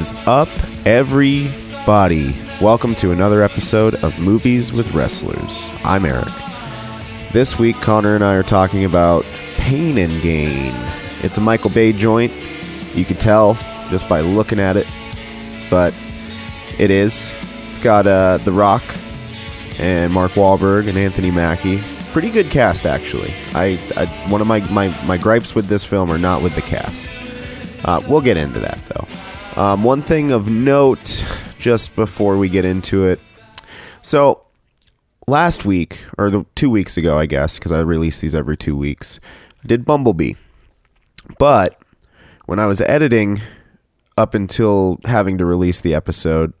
Is 0.00 0.12
up, 0.24 0.48
everybody? 0.86 2.34
Welcome 2.58 2.94
to 2.94 3.10
another 3.10 3.42
episode 3.42 3.96
of 3.96 4.18
Movies 4.18 4.72
with 4.72 4.94
Wrestlers. 4.94 5.68
I'm 5.84 6.06
Eric. 6.06 6.32
This 7.32 7.58
week, 7.58 7.76
Connor 7.82 8.14
and 8.14 8.24
I 8.24 8.32
are 8.36 8.42
talking 8.42 8.86
about 8.86 9.26
Pain 9.56 9.98
and 9.98 10.22
Gain. 10.22 10.72
It's 11.22 11.36
a 11.36 11.42
Michael 11.42 11.68
Bay 11.68 11.92
joint. 11.92 12.32
You 12.94 13.04
can 13.04 13.18
tell 13.18 13.58
just 13.90 14.08
by 14.08 14.22
looking 14.22 14.58
at 14.58 14.78
it, 14.78 14.86
but 15.68 15.92
it 16.78 16.90
is. 16.90 17.30
It's 17.68 17.78
got 17.78 18.06
uh, 18.06 18.38
The 18.38 18.52
Rock 18.52 18.82
and 19.78 20.14
Mark 20.14 20.32
Wahlberg 20.32 20.88
and 20.88 20.96
Anthony 20.96 21.30
Mackie. 21.30 21.82
Pretty 22.12 22.30
good 22.30 22.50
cast, 22.50 22.86
actually. 22.86 23.34
I, 23.52 23.78
I 23.98 24.06
one 24.30 24.40
of 24.40 24.46
my, 24.46 24.60
my, 24.70 24.88
my 25.04 25.18
gripes 25.18 25.54
with 25.54 25.66
this 25.66 25.84
film 25.84 26.10
are 26.10 26.16
not 26.16 26.42
with 26.42 26.54
the 26.54 26.62
cast. 26.62 27.10
Uh, 27.84 28.00
we'll 28.08 28.22
get 28.22 28.38
into 28.38 28.60
that 28.60 28.80
though. 28.88 29.06
Um, 29.56 29.84
one 29.84 30.00
thing 30.02 30.30
of 30.30 30.48
note, 30.48 31.24
just 31.58 31.94
before 31.96 32.38
we 32.38 32.48
get 32.48 32.64
into 32.64 33.04
it. 33.04 33.20
So, 34.00 34.42
last 35.26 35.64
week, 35.64 36.04
or 36.16 36.30
the 36.30 36.46
two 36.54 36.70
weeks 36.70 36.96
ago, 36.96 37.18
I 37.18 37.26
guess, 37.26 37.58
because 37.58 37.72
I 37.72 37.80
release 37.80 38.20
these 38.20 38.34
every 38.34 38.56
two 38.56 38.76
weeks, 38.76 39.20
I 39.62 39.66
did 39.66 39.84
Bumblebee. 39.84 40.34
But 41.38 41.80
when 42.46 42.58
I 42.58 42.66
was 42.66 42.80
editing 42.80 43.40
up 44.16 44.34
until 44.34 44.98
having 45.04 45.38
to 45.38 45.44
release 45.44 45.80
the 45.80 45.94
episode, 45.94 46.52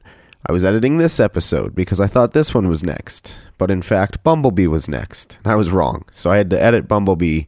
I 0.46 0.52
was 0.52 0.64
editing 0.64 0.98
this 0.98 1.20
episode 1.20 1.74
because 1.74 2.00
I 2.00 2.06
thought 2.06 2.32
this 2.32 2.54
one 2.54 2.68
was 2.68 2.82
next. 2.82 3.38
But 3.58 3.70
in 3.70 3.82
fact, 3.82 4.22
Bumblebee 4.22 4.66
was 4.66 4.88
next. 4.88 5.38
And 5.44 5.52
I 5.52 5.56
was 5.56 5.70
wrong. 5.70 6.04
So 6.12 6.30
I 6.30 6.36
had 6.36 6.50
to 6.50 6.62
edit 6.62 6.88
Bumblebee 6.88 7.44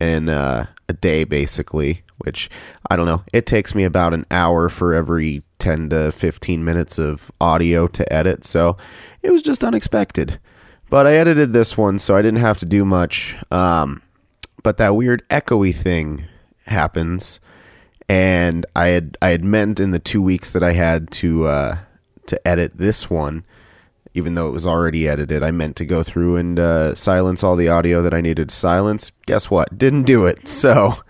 in 0.00 0.28
uh, 0.28 0.66
a 0.88 0.92
day, 0.92 1.24
basically, 1.24 2.03
which 2.18 2.50
I 2.90 2.96
don't 2.96 3.06
know. 3.06 3.22
It 3.32 3.46
takes 3.46 3.74
me 3.74 3.84
about 3.84 4.14
an 4.14 4.26
hour 4.30 4.68
for 4.68 4.94
every 4.94 5.42
10 5.58 5.90
to 5.90 6.12
15 6.12 6.64
minutes 6.64 6.98
of 6.98 7.30
audio 7.40 7.86
to 7.88 8.12
edit. 8.12 8.44
So 8.44 8.76
it 9.22 9.30
was 9.30 9.42
just 9.42 9.64
unexpected. 9.64 10.38
But 10.90 11.06
I 11.06 11.14
edited 11.14 11.52
this 11.52 11.76
one, 11.76 11.98
so 11.98 12.16
I 12.16 12.22
didn't 12.22 12.40
have 12.40 12.58
to 12.58 12.66
do 12.66 12.84
much. 12.84 13.36
Um, 13.50 14.02
but 14.62 14.76
that 14.76 14.96
weird 14.96 15.26
echoey 15.28 15.74
thing 15.74 16.26
happens. 16.66 17.40
And 18.08 18.66
I 18.76 18.88
had 18.88 19.16
I 19.22 19.30
had 19.30 19.44
meant 19.44 19.80
in 19.80 19.90
the 19.90 19.98
two 19.98 20.20
weeks 20.20 20.50
that 20.50 20.62
I 20.62 20.72
had 20.72 21.10
to 21.12 21.46
uh, 21.46 21.78
to 22.26 22.46
edit 22.46 22.72
this 22.76 23.08
one, 23.08 23.44
even 24.12 24.34
though 24.34 24.46
it 24.46 24.52
was 24.52 24.66
already 24.66 25.08
edited, 25.08 25.42
I 25.42 25.50
meant 25.50 25.76
to 25.76 25.86
go 25.86 26.02
through 26.02 26.36
and 26.36 26.58
uh, 26.58 26.94
silence 26.94 27.42
all 27.42 27.56
the 27.56 27.68
audio 27.68 28.02
that 28.02 28.14
I 28.14 28.20
needed 28.20 28.50
to 28.50 28.54
silence. 28.54 29.10
Guess 29.26 29.50
what? 29.50 29.76
Didn't 29.78 30.04
do 30.04 30.26
it. 30.26 30.48
So 30.48 31.02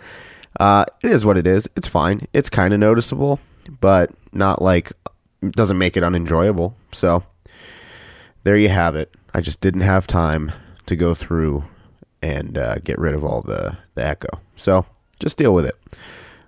uh, 0.60 0.84
it 1.02 1.10
is 1.10 1.24
what 1.24 1.36
it 1.36 1.46
is. 1.46 1.68
It's 1.76 1.88
fine. 1.88 2.26
It's 2.32 2.50
kind 2.50 2.72
of 2.72 2.80
noticeable, 2.80 3.40
but 3.80 4.10
not 4.32 4.62
like 4.62 4.92
doesn't 5.50 5.78
make 5.78 5.96
it 5.96 6.04
unenjoyable. 6.04 6.76
So 6.92 7.24
there 8.44 8.56
you 8.56 8.68
have 8.68 8.96
it. 8.96 9.14
I 9.32 9.40
just 9.40 9.60
didn't 9.60 9.82
have 9.82 10.06
time 10.06 10.52
to 10.86 10.96
go 10.96 11.14
through 11.14 11.64
and 12.22 12.56
uh, 12.56 12.76
get 12.76 12.98
rid 12.98 13.14
of 13.14 13.24
all 13.24 13.42
the 13.42 13.76
the 13.94 14.04
echo. 14.04 14.40
So 14.56 14.86
just 15.18 15.36
deal 15.36 15.54
with 15.54 15.66
it. 15.66 15.76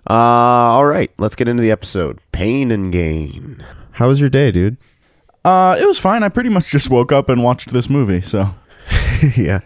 Uh, 0.09 0.13
all 0.13 0.85
right, 0.85 1.11
let's 1.17 1.35
get 1.35 1.47
into 1.47 1.61
the 1.61 1.71
episode. 1.71 2.19
Pain 2.31 2.71
and 2.71 2.91
gain. 2.91 3.65
How 3.91 4.07
was 4.07 4.19
your 4.19 4.29
day, 4.29 4.51
dude? 4.51 4.77
Uh, 5.43 5.77
it 5.79 5.85
was 5.85 5.99
fine. 5.99 6.23
I 6.23 6.29
pretty 6.29 6.49
much 6.49 6.69
just 6.69 6.89
woke 6.89 7.11
up 7.11 7.29
and 7.29 7.43
watched 7.43 7.71
this 7.71 7.89
movie. 7.89 8.21
So 8.21 8.55
yeah. 9.35 9.61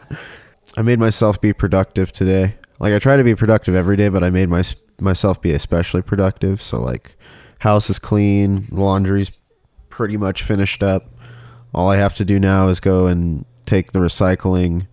I 0.78 0.82
made 0.82 1.00
myself 1.00 1.40
be 1.42 1.54
productive 1.54 2.12
today. 2.12 2.56
Like 2.82 2.96
I 2.96 3.00
try 3.00 3.16
to 3.16 3.24
be 3.24 3.36
productive 3.36 3.76
every 3.76 3.96
day, 3.96 4.10
but 4.10 4.24
I 4.24 4.32
made 4.32 4.50
my 4.50 4.64
myself 5.00 5.40
be 5.40 5.54
especially 5.54 6.02
productive. 6.02 6.64
So 6.64 6.82
like 6.82 7.16
house 7.60 7.92
is 7.92 8.00
clean, 8.00 8.68
laundry's 8.72 9.32
pretty 9.90 10.18
much 10.18 10.42
finished 10.42 10.82
up. 10.82 11.08
All 11.76 11.92
I 11.92 11.98
have 11.98 12.16
to 12.16 12.26
do 12.26 12.40
now 12.40 12.70
is 12.70 12.80
go 12.80 13.06
and 13.06 13.46
take 13.68 13.92
the 13.92 14.00
recycling 14.00 14.88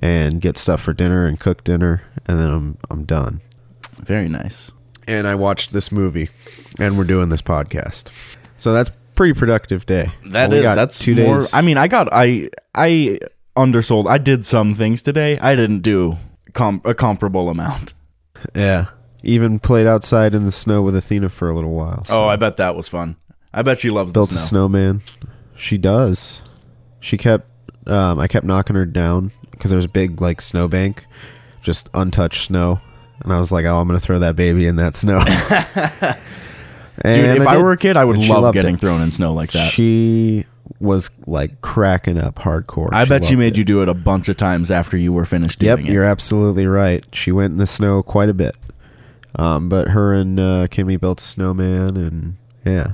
and 0.00 0.40
get 0.40 0.58
stuff 0.58 0.80
for 0.82 0.92
dinner 0.92 1.24
and 1.24 1.38
cook 1.38 1.62
dinner 1.62 2.02
and 2.26 2.40
then 2.40 2.50
I'm 2.50 2.78
I'm 2.90 3.04
done. 3.04 3.40
very 4.02 4.28
nice. 4.28 4.72
And 5.06 5.28
I 5.28 5.36
watched 5.36 5.72
this 5.72 5.92
movie 5.92 6.30
and 6.80 6.98
we're 6.98 7.04
doing 7.04 7.28
this 7.28 7.42
podcast. 7.42 8.08
So 8.58 8.72
that's 8.72 8.90
pretty 9.14 9.38
productive 9.38 9.86
day. 9.86 10.10
That 10.26 10.52
is 10.52 10.64
that's 10.64 10.98
two 10.98 11.14
more. 11.14 11.36
days. 11.38 11.54
I 11.54 11.60
mean, 11.60 11.78
I 11.78 11.86
got 11.86 12.08
I 12.10 12.50
I 12.74 13.20
undersold. 13.56 14.08
I 14.08 14.18
did 14.18 14.44
some 14.44 14.74
things 14.74 15.00
today. 15.00 15.38
I 15.38 15.54
didn't 15.54 15.82
do 15.82 16.18
com- 16.50 16.80
a 16.84 16.94
comparable 16.94 17.48
amount. 17.48 17.94
yeah. 18.54 18.86
Even 19.22 19.58
played 19.58 19.86
outside 19.86 20.34
in 20.34 20.46
the 20.46 20.52
snow 20.52 20.80
with 20.80 20.96
Athena 20.96 21.28
for 21.28 21.50
a 21.50 21.54
little 21.54 21.72
while. 21.72 22.04
Oh, 22.08 22.24
I 22.26 22.36
bet 22.36 22.56
that 22.56 22.74
was 22.74 22.88
fun. 22.88 23.16
I 23.52 23.60
bet 23.62 23.78
she 23.78 23.90
loves 23.90 24.10
the 24.12 24.14
built 24.14 24.30
snow. 24.30 24.38
a 24.38 24.44
snowman. 24.44 25.02
She 25.56 25.76
does. 25.76 26.40
She 27.00 27.18
kept. 27.18 27.46
Um, 27.86 28.18
I 28.18 28.28
kept 28.28 28.46
knocking 28.46 28.76
her 28.76 28.86
down 28.86 29.32
because 29.50 29.70
there 29.70 29.76
was 29.76 29.84
a 29.84 29.88
big 29.90 30.20
like 30.22 30.40
snowbank, 30.40 31.04
just 31.60 31.88
untouched 31.92 32.46
snow, 32.46 32.80
and 33.22 33.32
I 33.32 33.38
was 33.38 33.52
like, 33.52 33.64
"Oh, 33.66 33.76
I'm 33.78 33.86
gonna 33.88 34.00
throw 34.00 34.18
that 34.20 34.36
baby 34.36 34.66
in 34.66 34.76
that 34.76 34.96
snow." 34.96 35.18
Dude, 37.04 37.16
if 37.40 37.46
I, 37.46 37.54
did. 37.56 37.62
were 37.62 37.72
a 37.72 37.76
kid, 37.78 37.96
I 37.96 38.04
would 38.04 38.16
And 38.16 38.24
she 38.24 38.30
love 38.32 38.42
loved 38.42 38.54
getting 38.54 38.74
it. 38.74 38.80
thrown 38.80 39.00
in 39.00 39.10
snow 39.10 39.32
like 39.32 39.52
that. 39.52 39.70
She 39.72 40.44
was 40.78 41.10
like 41.26 41.60
cracking 41.62 42.18
up 42.18 42.36
hardcore. 42.36 42.88
I 42.92 43.04
bet 43.04 43.24
she 43.24 43.36
made 43.36 43.52
it. 43.54 43.58
you 43.58 43.64
do 43.64 43.82
it 43.82 43.88
a 43.88 43.94
bunch 43.94 44.28
of 44.28 44.36
times 44.36 44.70
after 44.70 44.96
you 44.96 45.12
were 45.12 45.24
finished 45.24 45.62
Yep, 45.62 45.78
doing 45.78 45.88
it. 45.88 45.92
you're 45.92 46.04
absolutely 46.04 46.66
right. 46.66 47.04
She 47.14 47.32
went 47.32 47.52
in 47.52 47.58
the 47.58 47.66
snow 47.66 48.02
quite 48.02 48.28
a 48.28 48.34
bit. 48.34 48.56
Um, 49.36 49.68
but 49.68 49.88
her 49.88 50.12
and 50.12 50.38
uh, 50.40 50.66
Kimmy 50.68 50.98
built 51.00 51.20
a 51.20 51.24
snowman, 51.24 51.96
and 51.96 52.36
yeah. 52.64 52.92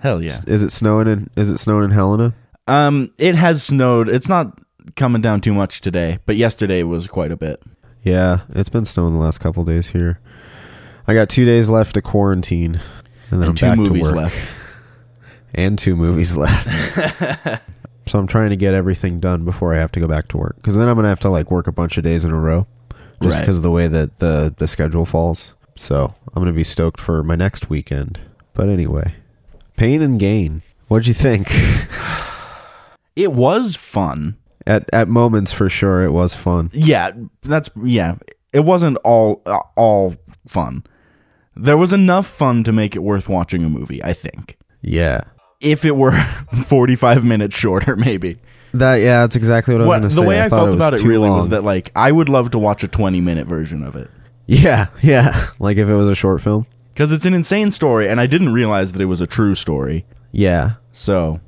Hell 0.00 0.22
yeah. 0.22 0.38
Is 0.46 0.62
it 0.62 0.70
snowing 0.70 1.08
in? 1.08 1.30
Is 1.36 1.50
it 1.50 1.58
snowing 1.58 1.84
in 1.84 1.90
Helena? 1.90 2.34
Um, 2.66 3.12
it 3.18 3.34
has 3.34 3.62
snowed. 3.62 4.08
It's 4.08 4.28
not 4.28 4.58
coming 4.96 5.22
down 5.22 5.40
too 5.40 5.54
much 5.54 5.80
today, 5.80 6.18
but 6.26 6.36
yesterday 6.36 6.82
was 6.82 7.06
quite 7.08 7.32
a 7.32 7.36
bit. 7.36 7.62
Yeah, 8.02 8.40
it's 8.50 8.68
been 8.68 8.84
snowing 8.84 9.14
the 9.14 9.18
last 9.18 9.38
couple 9.38 9.64
days 9.64 9.88
here. 9.88 10.20
I 11.06 11.14
got 11.14 11.28
two 11.30 11.44
days 11.46 11.68
left 11.70 11.94
to 11.94 12.02
quarantine, 12.02 12.80
and 13.30 13.40
then 13.40 13.42
I'm 13.44 13.48
And 13.48 13.58
two 13.58 13.66
back 13.66 13.78
movies 13.78 14.08
to 14.10 14.14
work. 14.14 14.24
left. 14.24 14.50
And 15.54 15.78
two 15.78 15.96
movies 15.96 16.36
left. 16.44 16.68
so 18.06 18.18
I'm 18.18 18.26
trying 18.26 18.50
to 18.50 18.56
get 18.56 18.74
everything 18.74 19.20
done 19.20 19.44
before 19.44 19.74
I 19.74 19.78
have 19.78 19.92
to 19.92 20.00
go 20.00 20.06
back 20.08 20.28
to 20.28 20.36
work, 20.36 20.56
because 20.56 20.74
then 20.76 20.88
I'm 20.88 20.96
gonna 20.96 21.08
have 21.08 21.20
to 21.20 21.30
like 21.30 21.50
work 21.50 21.66
a 21.66 21.72
bunch 21.72 21.98
of 21.98 22.04
days 22.04 22.24
in 22.24 22.30
a 22.30 22.38
row, 22.38 22.66
just 23.22 23.34
Right. 23.34 23.40
because 23.40 23.56
of 23.58 23.62
the 23.62 23.70
way 23.70 23.88
that 23.88 24.18
the 24.18 24.54
the 24.58 24.68
schedule 24.68 25.04
falls. 25.04 25.52
So 25.76 26.14
I'm 26.34 26.42
gonna 26.42 26.52
be 26.52 26.64
stoked 26.64 27.00
for 27.00 27.22
my 27.22 27.36
next 27.36 27.68
weekend. 27.70 28.18
But 28.54 28.68
anyway, 28.68 29.14
pain 29.76 30.02
and 30.02 30.18
gain. 30.18 30.62
What'd 30.88 31.06
you 31.06 31.14
think? 31.14 31.48
It 33.16 33.32
was 33.32 33.74
fun. 33.74 34.36
at 34.66 34.88
at 34.92 35.08
moments, 35.08 35.50
for 35.52 35.68
sure, 35.68 36.04
it 36.04 36.12
was 36.12 36.34
fun. 36.34 36.70
Yeah, 36.72 37.10
that's 37.42 37.68
yeah. 37.82 38.14
It 38.52 38.60
wasn't 38.60 38.96
all 38.98 39.42
uh, 39.46 39.58
all 39.76 40.14
fun. 40.46 40.84
There 41.56 41.76
was 41.76 41.92
enough 41.92 42.28
fun 42.28 42.62
to 42.64 42.70
make 42.72 42.94
it 42.94 43.00
worth 43.02 43.28
watching 43.28 43.64
a 43.64 43.68
movie. 43.68 44.02
I 44.04 44.12
think 44.12 44.56
Yeah. 44.82 45.22
If 45.60 45.84
it 45.84 45.96
were 45.96 46.12
forty 46.64 46.96
five 46.96 47.24
minutes 47.24 47.56
shorter, 47.56 47.96
maybe. 47.96 48.38
That 48.74 48.96
yeah, 48.96 49.20
that's 49.22 49.36
exactly 49.36 49.74
what 49.74 49.82
I 49.82 49.86
was 49.86 49.88
What, 49.88 49.98
gonna 50.00 50.10
say. 50.10 50.16
the 50.22 50.28
way 50.28 50.40
I, 50.42 50.48
thought 50.48 50.64
felt 50.64 50.74
about 50.74 50.94
it 50.94 51.02
really 51.02 51.30
was 51.30 51.48
that 51.48 51.64
like 51.64 51.90
I 51.96 52.12
would 52.12 52.28
love 52.28 52.50
to 52.50 52.58
watch 52.58 52.84
a 52.84 52.88
twenty 52.88 53.20
minute 53.20 53.46
version 53.46 53.82
of 53.82 53.96
it 53.96 54.10
Yeah, 54.46 54.88
yeah. 55.02 55.48
Like 55.58 55.78
if 55.78 55.88
it 55.88 55.94
was 55.94 56.08
a 56.08 56.14
short 56.14 56.42
film. 56.42 56.66
because 56.92 57.10
it's 57.12 57.24
an 57.24 57.32
insane 57.34 57.70
story, 57.72 58.08
and 58.08 58.20
I 58.20 58.26
didn't 58.26 58.52
realize 58.52 58.92
that 58.92 59.00
it 59.00 59.06
was 59.06 59.20
a 59.22 59.26
true 59.26 59.54
story. 59.54 60.04
Yeah. 60.32 60.72
So, 60.92 61.40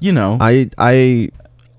you 0.00 0.12
know, 0.12 0.36
I 0.40 0.70
I 0.76 1.30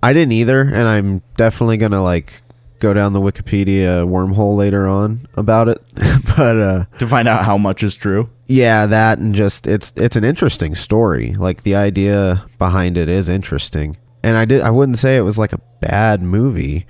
I 0.02 0.14
didn't 0.14 0.32
either, 0.32 0.62
and 0.62 0.88
I'm 0.88 1.22
definitely 1.38 1.78
gonna 1.78 2.02
like 2.02 2.42
go 2.82 2.94
down 2.94 3.14
the 3.14 3.22
Wikipedia 3.22 4.06
wormhole 4.06 4.58
later 4.58 4.88
on 4.88 5.28
about 5.36 5.70
it. 5.70 5.82
but 6.36 6.60
uh 6.60 6.86
to 7.00 7.08
find 7.08 7.28
out 7.28 7.46
how 7.46 7.58
much 7.58 7.84
is 7.84 7.96
true. 7.96 8.30
yeah, 8.48 8.86
that 8.88 9.20
and 9.20 9.34
just 9.34 9.68
it's 9.68 9.94
it's 9.96 10.18
an 10.18 10.26
interesting 10.26 10.76
story. 10.76 11.34
Like 11.36 11.64
the 11.64 11.76
idea 11.76 12.46
behind 12.58 12.98
it 12.98 13.08
is 13.08 13.30
interesting. 13.30 13.96
And 14.24 14.36
I 14.36 14.44
did 14.44 14.62
I 14.62 14.72
wouldn't 14.72 14.98
say 14.98 15.16
it 15.16 15.22
was 15.22 15.38
like 15.38 15.54
a 15.54 15.62
bad 15.80 16.22
movie. 16.22 16.86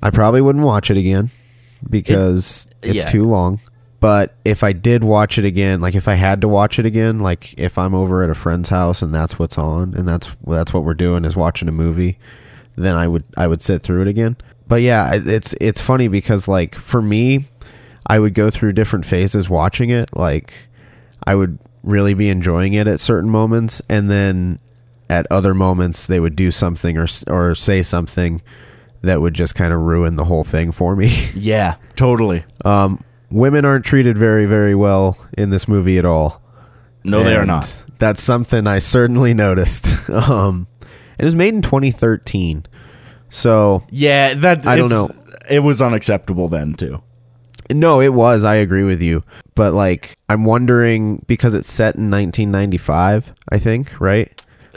I 0.00 0.10
probably 0.10 0.40
wouldn't 0.40 0.64
watch 0.64 0.90
it 0.90 0.96
again 0.96 1.30
because 1.88 2.70
it's 2.82 2.98
yeah. 2.98 3.10
too 3.10 3.24
long. 3.24 3.60
But 3.98 4.34
if 4.44 4.64
I 4.64 4.72
did 4.72 5.04
watch 5.04 5.38
it 5.38 5.44
again, 5.44 5.80
like 5.80 5.94
if 5.94 6.08
I 6.08 6.14
had 6.14 6.40
to 6.40 6.48
watch 6.48 6.80
it 6.80 6.86
again, 6.86 7.20
like 7.20 7.54
if 7.56 7.78
I'm 7.78 7.94
over 7.94 8.24
at 8.24 8.30
a 8.30 8.34
friend's 8.34 8.68
house 8.68 9.00
and 9.00 9.14
that's 9.14 9.38
what's 9.38 9.56
on 9.56 9.94
and 9.94 10.08
that's 10.08 10.28
that's 10.44 10.74
what 10.74 10.82
we're 10.82 10.94
doing 10.94 11.24
is 11.24 11.36
watching 11.36 11.68
a 11.68 11.72
movie, 11.72 12.18
then 12.74 12.96
I 12.96 13.06
would 13.06 13.22
I 13.36 13.46
would 13.46 13.62
sit 13.62 13.82
through 13.82 14.02
it 14.02 14.08
again. 14.08 14.36
But 14.72 14.80
yeah, 14.80 15.12
it's 15.12 15.54
it's 15.60 15.82
funny 15.82 16.08
because 16.08 16.48
like 16.48 16.74
for 16.74 17.02
me, 17.02 17.46
I 18.06 18.18
would 18.18 18.32
go 18.32 18.48
through 18.48 18.72
different 18.72 19.04
phases 19.04 19.46
watching 19.46 19.90
it. 19.90 20.08
Like 20.16 20.54
I 21.26 21.34
would 21.34 21.58
really 21.82 22.14
be 22.14 22.30
enjoying 22.30 22.72
it 22.72 22.86
at 22.86 22.98
certain 22.98 23.28
moments, 23.28 23.82
and 23.90 24.10
then 24.10 24.60
at 25.10 25.26
other 25.30 25.52
moments 25.52 26.06
they 26.06 26.18
would 26.18 26.34
do 26.34 26.50
something 26.50 26.96
or 26.96 27.06
or 27.26 27.54
say 27.54 27.82
something 27.82 28.40
that 29.02 29.20
would 29.20 29.34
just 29.34 29.54
kind 29.54 29.74
of 29.74 29.80
ruin 29.80 30.16
the 30.16 30.24
whole 30.24 30.42
thing 30.42 30.72
for 30.72 30.96
me. 30.96 31.30
Yeah, 31.34 31.74
totally. 31.94 32.42
Um, 32.64 33.04
women 33.30 33.66
aren't 33.66 33.84
treated 33.84 34.16
very 34.16 34.46
very 34.46 34.74
well 34.74 35.18
in 35.36 35.50
this 35.50 35.68
movie 35.68 35.98
at 35.98 36.06
all. 36.06 36.40
No, 37.04 37.22
they 37.22 37.36
are 37.36 37.44
not. 37.44 37.70
That's 37.98 38.22
something 38.22 38.66
I 38.66 38.78
certainly 38.78 39.34
noticed. 39.48 40.08
um, 40.08 40.66
it 41.18 41.26
was 41.26 41.34
made 41.34 41.52
in 41.52 41.60
2013, 41.60 42.64
so 43.32 43.82
Yeah, 43.90 44.34
that 44.34 44.66
I 44.66 44.76
don't 44.76 44.90
know. 44.90 45.10
It 45.50 45.60
was 45.60 45.82
unacceptable 45.82 46.48
then 46.48 46.74
too. 46.74 47.02
no, 47.70 48.00
it 48.00 48.12
was. 48.14 48.44
I 48.44 48.56
agree 48.56 48.84
with 48.84 49.02
you, 49.02 49.24
but 49.54 49.74
like, 49.74 50.16
I'm 50.28 50.44
wondering 50.44 51.24
because 51.26 51.54
it's 51.54 51.70
set 51.70 51.96
in 51.96 52.10
1995. 52.10 53.32
I 53.48 53.58
think, 53.58 54.00
right? 54.00 54.30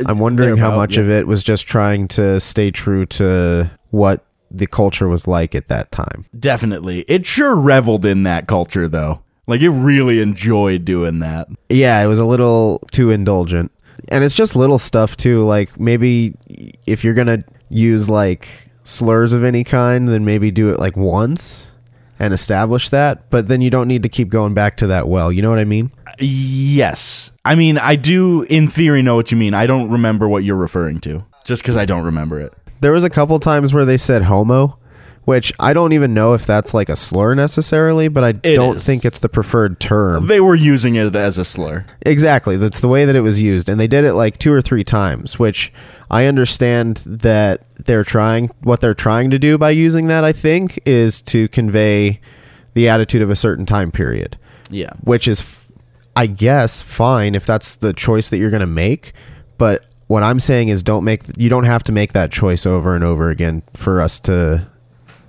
I'm 0.05 0.19
wondering 0.19 0.57
how 0.57 0.75
much 0.75 0.95
yeah. 0.95 1.03
of 1.03 1.09
it 1.09 1.27
was 1.27 1.43
just 1.43 1.67
trying 1.67 2.07
to 2.09 2.39
stay 2.39 2.71
true 2.71 3.05
to 3.05 3.71
what 3.91 4.25
the 4.51 4.67
culture 4.67 5.07
was 5.07 5.27
like 5.27 5.55
at 5.55 5.67
that 5.67 5.91
time. 5.91 6.25
Definitely. 6.37 7.01
It 7.07 7.25
sure 7.25 7.55
reveled 7.55 8.05
in 8.05 8.23
that 8.23 8.47
culture 8.47 8.87
though. 8.87 9.21
Like 9.47 9.61
it 9.61 9.69
really 9.69 10.21
enjoyed 10.21 10.85
doing 10.85 11.19
that. 11.19 11.47
Yeah, 11.69 12.01
it 12.03 12.07
was 12.07 12.19
a 12.19 12.25
little 12.25 12.81
too 12.91 13.11
indulgent. 13.11 13.71
And 14.09 14.23
it's 14.23 14.35
just 14.35 14.55
little 14.55 14.79
stuff 14.79 15.17
too, 15.17 15.45
like 15.45 15.79
maybe 15.79 16.35
if 16.85 17.03
you're 17.03 17.13
going 17.13 17.27
to 17.27 17.43
use 17.69 18.09
like 18.09 18.47
slurs 18.83 19.33
of 19.33 19.43
any 19.43 19.63
kind, 19.63 20.07
then 20.07 20.25
maybe 20.25 20.51
do 20.51 20.69
it 20.71 20.79
like 20.79 20.95
once 20.95 21.67
and 22.19 22.33
establish 22.33 22.89
that, 22.89 23.29
but 23.29 23.47
then 23.47 23.61
you 23.61 23.69
don't 23.69 23.87
need 23.87 24.03
to 24.03 24.09
keep 24.09 24.29
going 24.29 24.53
back 24.53 24.77
to 24.77 24.87
that 24.87 25.07
well. 25.07 25.31
You 25.31 25.41
know 25.41 25.49
what 25.49 25.59
I 25.59 25.65
mean? 25.65 25.91
Yes. 26.19 27.31
I 27.43 27.55
mean, 27.55 27.77
I 27.77 27.95
do 27.95 28.43
in 28.43 28.67
theory 28.69 29.01
know 29.01 29.15
what 29.15 29.31
you 29.31 29.37
mean. 29.37 29.53
I 29.53 29.65
don't 29.65 29.89
remember 29.89 30.27
what 30.29 30.43
you're 30.43 30.55
referring 30.55 30.99
to. 31.01 31.25
Just 31.43 31.63
cuz 31.63 31.75
I 31.77 31.85
don't 31.85 32.05
remember 32.05 32.39
it. 32.39 32.53
There 32.81 32.91
was 32.91 33.03
a 33.03 33.09
couple 33.09 33.39
times 33.39 33.73
where 33.73 33.85
they 33.85 33.97
said 33.97 34.23
homo, 34.23 34.77
which 35.25 35.51
I 35.59 35.73
don't 35.73 35.91
even 35.93 36.13
know 36.13 36.33
if 36.33 36.45
that's 36.45 36.73
like 36.73 36.87
a 36.89 36.95
slur 36.95 37.35
necessarily, 37.35 38.07
but 38.07 38.23
I 38.23 38.29
It 38.29 38.55
don't 38.55 38.77
is. 38.77 38.85
think 38.85 39.03
it's 39.05 39.19
the 39.19 39.29
preferred 39.29 39.79
term. 39.79 40.27
They 40.27 40.39
were 40.39 40.55
using 40.55 40.95
it 40.95 41.15
as 41.15 41.37
a 41.37 41.43
slur. 41.43 41.85
Exactly. 42.03 42.57
That's 42.57 42.79
the 42.79 42.87
way 42.87 43.05
that 43.05 43.15
it 43.15 43.21
was 43.21 43.41
used. 43.41 43.67
And 43.67 43.79
they 43.79 43.87
did 43.87 44.03
it 44.05 44.13
like 44.13 44.37
two 44.37 44.53
or 44.53 44.61
three 44.61 44.83
times, 44.83 45.37
which 45.39 45.73
I 46.09 46.25
understand 46.25 46.97
that 47.05 47.65
they're 47.77 48.03
trying, 48.03 48.49
what 48.63 48.81
they're 48.81 48.93
trying 48.93 49.31
to 49.31 49.39
do 49.39 49.57
by 49.57 49.71
using 49.71 50.07
that, 50.07 50.23
I 50.23 50.31
think, 50.33 50.79
is 50.85 51.21
to 51.23 51.47
convey 51.49 52.19
the 52.73 52.87
attitude 52.89 53.21
of 53.21 53.29
a 53.29 53.35
certain 53.35 53.65
time 53.65 53.91
period, 53.91 54.37
Yeah. 54.69 54.91
which 55.01 55.27
is, 55.27 55.43
I 56.15 56.27
guess, 56.27 56.81
fine 56.81 57.33
if 57.35 57.45
that's 57.45 57.75
the 57.75 57.93
choice 57.93 58.29
that 58.29 58.37
you're 58.37 58.49
going 58.49 58.59
to 58.61 58.67
make. 58.67 59.13
But 59.57 59.85
what 60.07 60.21
I'm 60.23 60.39
saying 60.39 60.67
is 60.69 60.83
don't 60.83 61.03
make, 61.03 61.23
you 61.37 61.49
don't 61.49 61.63
have 61.63 61.83
to 61.85 61.91
make 61.91 62.13
that 62.13 62.31
choice 62.31 62.65
over 62.65 62.93
and 62.95 63.03
over 63.03 63.29
again 63.29 63.63
for 63.73 64.01
us 64.01 64.19
to, 64.21 64.67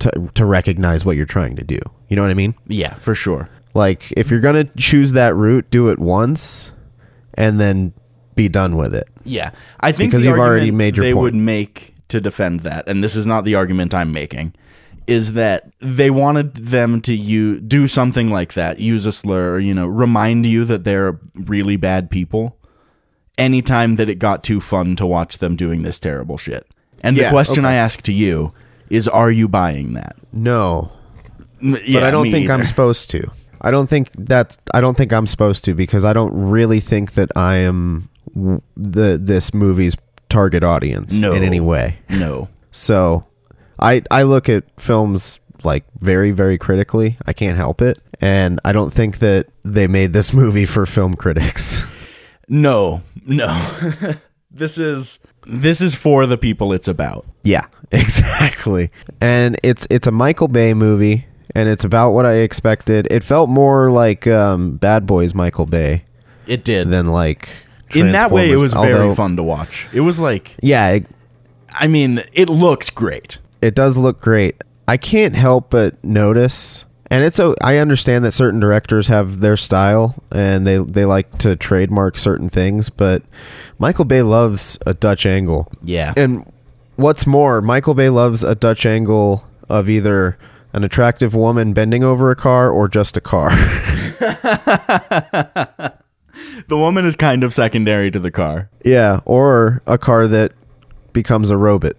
to, 0.01 0.31
to 0.35 0.45
recognize 0.45 1.05
what 1.05 1.17
you're 1.17 1.25
trying 1.27 1.57
to 1.57 1.65
do. 1.65 1.79
You 2.09 2.17
know 2.17 2.23
what 2.23 2.31
I 2.31 2.35
mean? 2.35 2.55
Yeah, 2.67 2.95
for 2.97 3.15
sure. 3.15 3.49
Like 3.75 4.13
if 4.17 4.31
you're 4.31 4.41
gonna 4.41 4.65
choose 4.77 5.13
that 5.13 5.35
route, 5.35 5.71
do 5.71 5.89
it 5.89 5.99
once, 5.99 6.73
and 7.35 7.61
then 7.61 7.93
be 8.37 8.49
done 8.49 8.77
with 8.77 8.95
it. 8.95 9.09
Yeah, 9.25 9.51
I 9.81 9.91
think 9.91 10.13
Because 10.13 10.23
the 10.23 10.29
you've 10.29 10.39
already 10.39 10.67
argument 10.67 10.79
made 10.79 10.97
your 10.97 11.05
they 11.05 11.13
point. 11.13 11.23
would 11.23 11.35
make 11.35 11.95
to 12.09 12.21
defend 12.21 12.61
that, 12.61 12.89
and 12.89 13.03
this 13.03 13.17
is 13.17 13.27
not 13.27 13.45
the 13.45 13.57
argument 13.57 13.93
I'm 13.93 14.13
making, 14.13 14.55
is 15.09 15.33
that 15.33 15.69
they 15.81 16.11
wanted 16.11 16.55
them 16.55 17.01
to 17.03 17.15
you 17.15 17.59
do 17.61 17.89
something 17.89 18.31
like 18.31 18.55
that, 18.55 18.79
use 18.79 19.07
a 19.07 19.13
slur, 19.13 19.55
or, 19.55 19.59
you 19.59 19.75
know, 19.75 19.87
remind 19.87 20.47
you 20.47 20.65
that 20.67 20.85
they're 20.85 21.19
really 21.35 21.77
bad 21.77 22.11
people. 22.11 22.57
Anytime 23.39 23.97
that 23.97 24.09
it 24.09 24.15
got 24.19 24.43
too 24.43 24.61
fun 24.61 24.97
to 24.97 25.05
watch 25.07 25.39
them 25.39 25.57
doing 25.57 25.83
this 25.83 25.99
terrible 25.99 26.39
shit, 26.39 26.67
and 27.03 27.17
the 27.17 27.23
Yeah, 27.23 27.31
question 27.31 27.67
okay. 27.67 27.75
I 27.75 27.77
ask 27.77 28.01
to 28.03 28.13
you 28.13 28.53
is, 28.89 29.09
are 29.09 29.31
you 29.31 29.47
buying 29.47 29.93
that? 29.95 30.17
No, 30.33 30.91
but 31.61 32.03
I 32.03 32.11
don't 32.11 32.31
think 32.31 32.49
I'm 32.49 32.65
supposed 32.65 33.11
to. 33.11 33.31
I 33.61 33.71
don't 33.71 33.89
think 33.89 34.11
that 34.17 34.57
I 34.73 34.81
don't 34.81 34.97
think 34.97 35.13
I'm 35.13 35.27
supposed 35.27 35.65
to 35.65 35.75
because 35.75 36.05
I 36.05 36.13
don't 36.13 36.33
really 36.35 36.81
think 36.81 37.13
that 37.15 37.31
I 37.37 37.57
am 37.57 38.09
the 38.35 39.19
this 39.23 39.53
movie's 39.55 39.97
target 40.29 40.65
audience 40.65 41.13
No. 41.13 41.33
in 41.33 41.43
any 41.43 41.61
way. 41.61 41.99
No. 42.11 42.49
So, 42.73 43.25
I 43.79 44.03
I 44.11 44.23
look 44.25 44.49
at 44.49 44.65
films 44.81 45.41
like 45.65 45.85
very 46.01 46.31
very 46.33 46.59
critically. 46.59 47.17
I 47.27 47.33
can't 47.33 47.57
help 47.57 47.81
it, 47.83 47.99
and 48.21 48.61
I 48.65 48.73
don't 48.73 48.93
think 48.93 49.19
that 49.19 49.47
they 49.65 49.87
made 49.87 50.13
this 50.13 50.33
movie 50.43 50.67
for 50.67 50.87
film 50.87 51.15
critics. 51.15 51.83
No, 52.49 53.03
no. 53.25 53.49
this 54.51 54.79
is 54.79 55.19
this 55.47 55.81
is 55.81 55.95
for 55.95 56.27
the 56.27 56.37
people 56.39 56.73
it's 56.73 56.89
about. 56.89 57.25
Yeah, 57.43 57.67
exactly. 57.93 58.91
And 59.21 59.59
it's 59.63 59.87
it's 59.91 60.07
a 60.07 60.13
Michael 60.13 60.49
Bay 60.49 60.75
movie, 60.75 61.27
and 61.55 61.69
it's 61.69 61.85
about 61.85 62.11
what 62.13 62.27
I 62.27 62.35
expected. 62.35 63.09
It 63.11 63.23
felt 63.25 63.49
more 63.49 63.91
like 63.91 64.27
um, 64.27 64.77
Bad 64.77 65.07
Boys 65.07 65.35
Michael 65.35 65.67
Bay 65.67 66.05
It 66.47 66.65
did. 66.65 66.91
than 66.91 67.07
like 67.07 67.49
In 67.95 68.13
that 68.13 68.31
way, 68.31 68.51
it 68.51 68.57
Transformers, 68.57 68.63
was 68.63 68.73
very 68.75 68.93
although- 69.03 69.15
fun 69.15 69.37
to 69.37 69.43
watch. 69.43 69.89
It 69.93 70.01
was 70.01 70.19
like, 70.21 70.57
Yeah, 70.63 70.89
it, 70.91 71.07
I 71.73 71.87
mean, 71.87 72.23
it 72.33 72.49
looks 72.49 72.91
great. 72.91 73.39
it 73.63 73.75
does 73.75 73.97
look 73.97 74.21
great. 74.21 74.57
I 74.89 74.97
can't 74.97 75.35
help 75.37 75.71
but 75.71 76.03
notice, 76.05 76.85
and 77.11 77.25
it's 77.25 77.39
a, 77.39 77.55
I 77.61 77.79
understand 77.79 78.25
that 78.25 78.33
certain 78.33 78.61
directors 78.61 79.09
have 79.09 79.41
their 79.41 79.57
style 79.57 80.15
and 80.31 80.67
they 80.67 80.79
they 80.79 81.05
like 81.05 81.39
to 81.39 81.57
trademark 81.57 82.19
certain 82.19 82.49
things, 82.49 82.89
but 82.89 83.23
Michael 83.79 84.05
Bay 84.05 84.23
loves 84.23 84.79
a 84.87 84.95
Dutch 84.95 85.27
angle. 85.27 85.71
Yeah. 85.83 86.15
And 86.17 86.51
what's 86.97 87.27
more, 87.27 87.61
Michael 87.61 87.95
Bay 87.95 88.11
loves 88.11 88.43
a 88.45 88.55
Dutch 88.55 88.87
angle 88.87 89.45
of 89.69 89.89
either 89.91 90.39
an 90.73 90.85
attractive 90.85 91.35
woman 91.35 91.73
bending 91.73 92.05
over 92.05 92.31
a 92.31 92.37
car 92.37 92.71
or 92.71 92.87
just 92.89 93.17
a 93.17 93.21
car. 93.21 93.51
the 96.69 96.77
woman 96.77 97.05
is 97.05 97.17
kind 97.17 97.45
of 97.45 97.55
secondary 97.55 98.11
to 98.11 98.19
the 98.19 98.31
car. 98.31 98.71
yeah, 98.85 99.21
or 99.25 99.83
a 99.87 99.99
car 99.99 100.27
that 100.29 100.53
becomes 101.13 101.51
a 101.51 101.57
robot. 101.57 101.97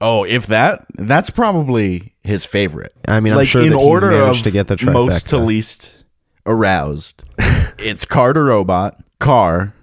Oh, 0.00 0.24
if 0.24 0.46
that, 0.48 0.84
that's 0.96 1.30
probably 1.30 2.12
his 2.24 2.44
favorite. 2.44 2.94
I 3.06 3.20
mean, 3.20 3.32
I'm 3.32 3.38
like 3.38 3.48
sure 3.48 3.62
in 3.62 3.70
that 3.70 3.78
he's 3.78 3.86
order 3.86 4.10
managed 4.10 4.40
of 4.40 4.44
to 4.44 4.50
get 4.50 4.66
the 4.66 4.76
trifecta. 4.76 4.92
most 4.92 5.28
to 5.28 5.38
least 5.38 6.04
aroused. 6.46 7.24
it's 7.78 8.04
car 8.04 8.32
to 8.32 8.42
robot, 8.42 9.02
car, 9.18 9.74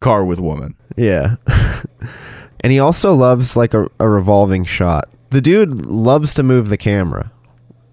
car 0.00 0.24
with 0.24 0.38
woman. 0.38 0.76
Yeah. 0.96 1.36
and 2.60 2.72
he 2.72 2.78
also 2.78 3.14
loves 3.14 3.56
like 3.56 3.74
a, 3.74 3.88
a 3.98 4.08
revolving 4.08 4.64
shot. 4.64 5.08
The 5.30 5.40
dude 5.40 5.86
loves 5.86 6.34
to 6.34 6.42
move 6.42 6.68
the 6.68 6.76
camera. 6.76 7.32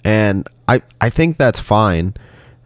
And 0.04 0.48
I 0.68 0.82
I 1.00 1.10
think 1.10 1.38
that's 1.38 1.60
fine. 1.60 2.16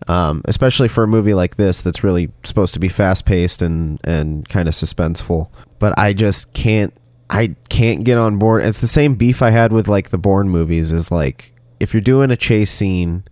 Um, 0.07 0.41
especially 0.45 0.87
for 0.87 1.03
a 1.03 1.07
movie 1.07 1.33
like 1.33 1.57
this 1.57 1.81
that's 1.81 2.03
really 2.03 2.31
supposed 2.45 2.73
to 2.75 2.79
be 2.79 2.87
fast 2.87 3.25
paced 3.25 3.61
and, 3.61 3.99
and 4.05 4.47
kind 4.47 4.69
of 4.69 4.73
suspenseful. 4.73 5.49
But 5.79 5.97
I 5.99 6.13
just 6.13 6.53
can't 6.53 6.93
I 7.29 7.55
can't 7.69 8.03
get 8.03 8.17
on 8.17 8.37
board. 8.37 8.63
It's 8.63 8.79
the 8.79 8.87
same 8.87 9.15
beef 9.15 9.41
I 9.41 9.49
had 9.49 9.73
with 9.73 9.87
like 9.87 10.09
the 10.09 10.17
Bourne 10.17 10.49
movies 10.49 10.91
is 10.91 11.11
like 11.11 11.53
if 11.79 11.93
you're 11.93 12.01
doing 12.01 12.31
a 12.31 12.37
chase 12.37 12.71
scene 12.71 13.23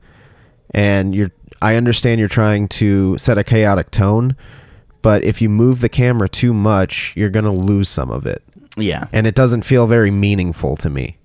and 0.72 1.16
you're 1.16 1.32
I 1.62 1.76
understand 1.76 2.20
you're 2.20 2.30
trying 2.30 2.68
to 2.70 3.18
set 3.18 3.38
a 3.38 3.44
chaotic 3.44 3.92
tone, 3.92 4.36
but 5.02 5.24
if 5.24 5.42
you 5.42 5.50
move 5.50 5.80
the 5.80 5.90
camera 5.90 6.28
too 6.28 6.54
much, 6.54 7.14
you're 7.16 7.30
going 7.30 7.46
to 7.46 7.52
lose 7.52 7.88
some 7.88 8.12
of 8.12 8.26
it. 8.26 8.44
Yeah. 8.78 9.08
And 9.14 9.26
it 9.26 9.36
doesn't 9.36 9.64
feel 9.64 9.88
very 9.88 10.12
meaningful 10.12 10.76
to 10.78 10.90
me. 10.90 11.18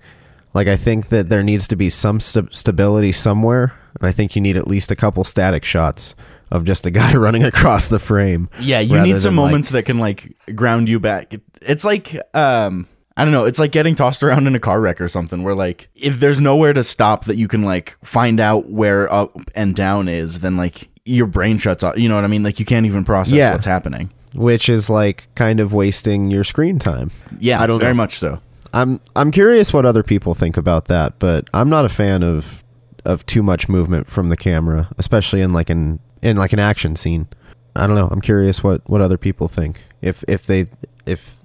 Like 0.54 0.68
I 0.68 0.76
think 0.76 1.08
that 1.08 1.28
there 1.28 1.42
needs 1.42 1.66
to 1.68 1.76
be 1.76 1.90
some 1.90 2.20
st- 2.20 2.54
stability 2.54 3.12
somewhere, 3.12 3.74
and 3.98 4.08
I 4.08 4.12
think 4.12 4.34
you 4.36 4.42
need 4.42 4.56
at 4.56 4.66
least 4.68 4.90
a 4.90 4.96
couple 4.96 5.24
static 5.24 5.64
shots 5.64 6.14
of 6.50 6.64
just 6.64 6.84
a 6.86 6.90
guy 6.90 7.14
running 7.16 7.44
across 7.44 7.88
the 7.88 7.98
frame. 7.98 8.48
Yeah, 8.60 8.80
you 8.80 9.00
need 9.00 9.20
some 9.20 9.36
than, 9.36 9.42
like- 9.44 9.50
moments 9.50 9.70
that 9.70 9.84
can 9.84 9.98
like 9.98 10.32
ground 10.54 10.88
you 10.88 10.98
back. 11.00 11.34
It's 11.62 11.84
like 11.84 12.14
um 12.34 12.86
I 13.16 13.24
don't 13.24 13.32
know, 13.32 13.44
it's 13.44 13.58
like 13.58 13.72
getting 13.72 13.94
tossed 13.96 14.22
around 14.22 14.46
in 14.46 14.54
a 14.54 14.60
car 14.60 14.80
wreck 14.80 15.00
or 15.00 15.08
something 15.08 15.42
where 15.42 15.54
like 15.54 15.88
if 15.94 16.20
there's 16.20 16.40
nowhere 16.40 16.72
to 16.72 16.82
stop 16.82 17.26
that 17.26 17.36
you 17.36 17.48
can 17.48 17.62
like 17.62 17.96
find 18.02 18.40
out 18.40 18.70
where 18.70 19.12
up 19.12 19.36
and 19.54 19.74
down 19.76 20.08
is, 20.08 20.38
then 20.40 20.56
like 20.56 20.88
your 21.04 21.26
brain 21.26 21.58
shuts 21.58 21.82
off. 21.84 21.98
You 21.98 22.08
know 22.08 22.14
what 22.14 22.24
I 22.24 22.28
mean? 22.28 22.42
Like 22.42 22.58
you 22.58 22.64
can't 22.64 22.86
even 22.86 23.04
process 23.04 23.34
Yeah. 23.34 23.52
what's 23.52 23.64
happening. 23.64 24.10
which 24.34 24.68
is 24.68 24.88
like 24.88 25.28
kind 25.34 25.60
of 25.60 25.72
wasting 25.74 26.30
your 26.30 26.44
screen 26.44 26.78
time. 26.78 27.10
Yeah, 27.40 27.60
I 27.60 27.66
don't 27.66 27.80
very 27.80 27.92
know. 27.92 27.96
much 27.98 28.18
so. 28.18 28.40
I'm 28.72 29.00
I'm 29.16 29.30
curious 29.32 29.72
what 29.72 29.84
other 29.84 30.02
people 30.04 30.34
think 30.34 30.56
about 30.56 30.86
that, 30.86 31.18
but 31.18 31.48
I'm 31.52 31.68
not 31.68 31.84
a 31.84 31.88
fan 31.88 32.22
of 32.22 32.62
of 33.04 33.24
too 33.26 33.42
much 33.42 33.68
movement 33.68 34.06
from 34.08 34.28
the 34.28 34.36
camera, 34.36 34.88
especially 34.98 35.40
in 35.40 35.52
like 35.52 35.70
an 35.70 36.00
in 36.22 36.36
like 36.36 36.52
an 36.52 36.58
action 36.58 36.96
scene. 36.96 37.28
I 37.76 37.86
don't 37.86 37.96
know. 37.96 38.08
I'm 38.10 38.20
curious 38.20 38.62
what 38.62 38.88
what 38.88 39.00
other 39.00 39.18
people 39.18 39.48
think. 39.48 39.82
If 40.02 40.24
if 40.28 40.46
they 40.46 40.66
if 41.06 41.38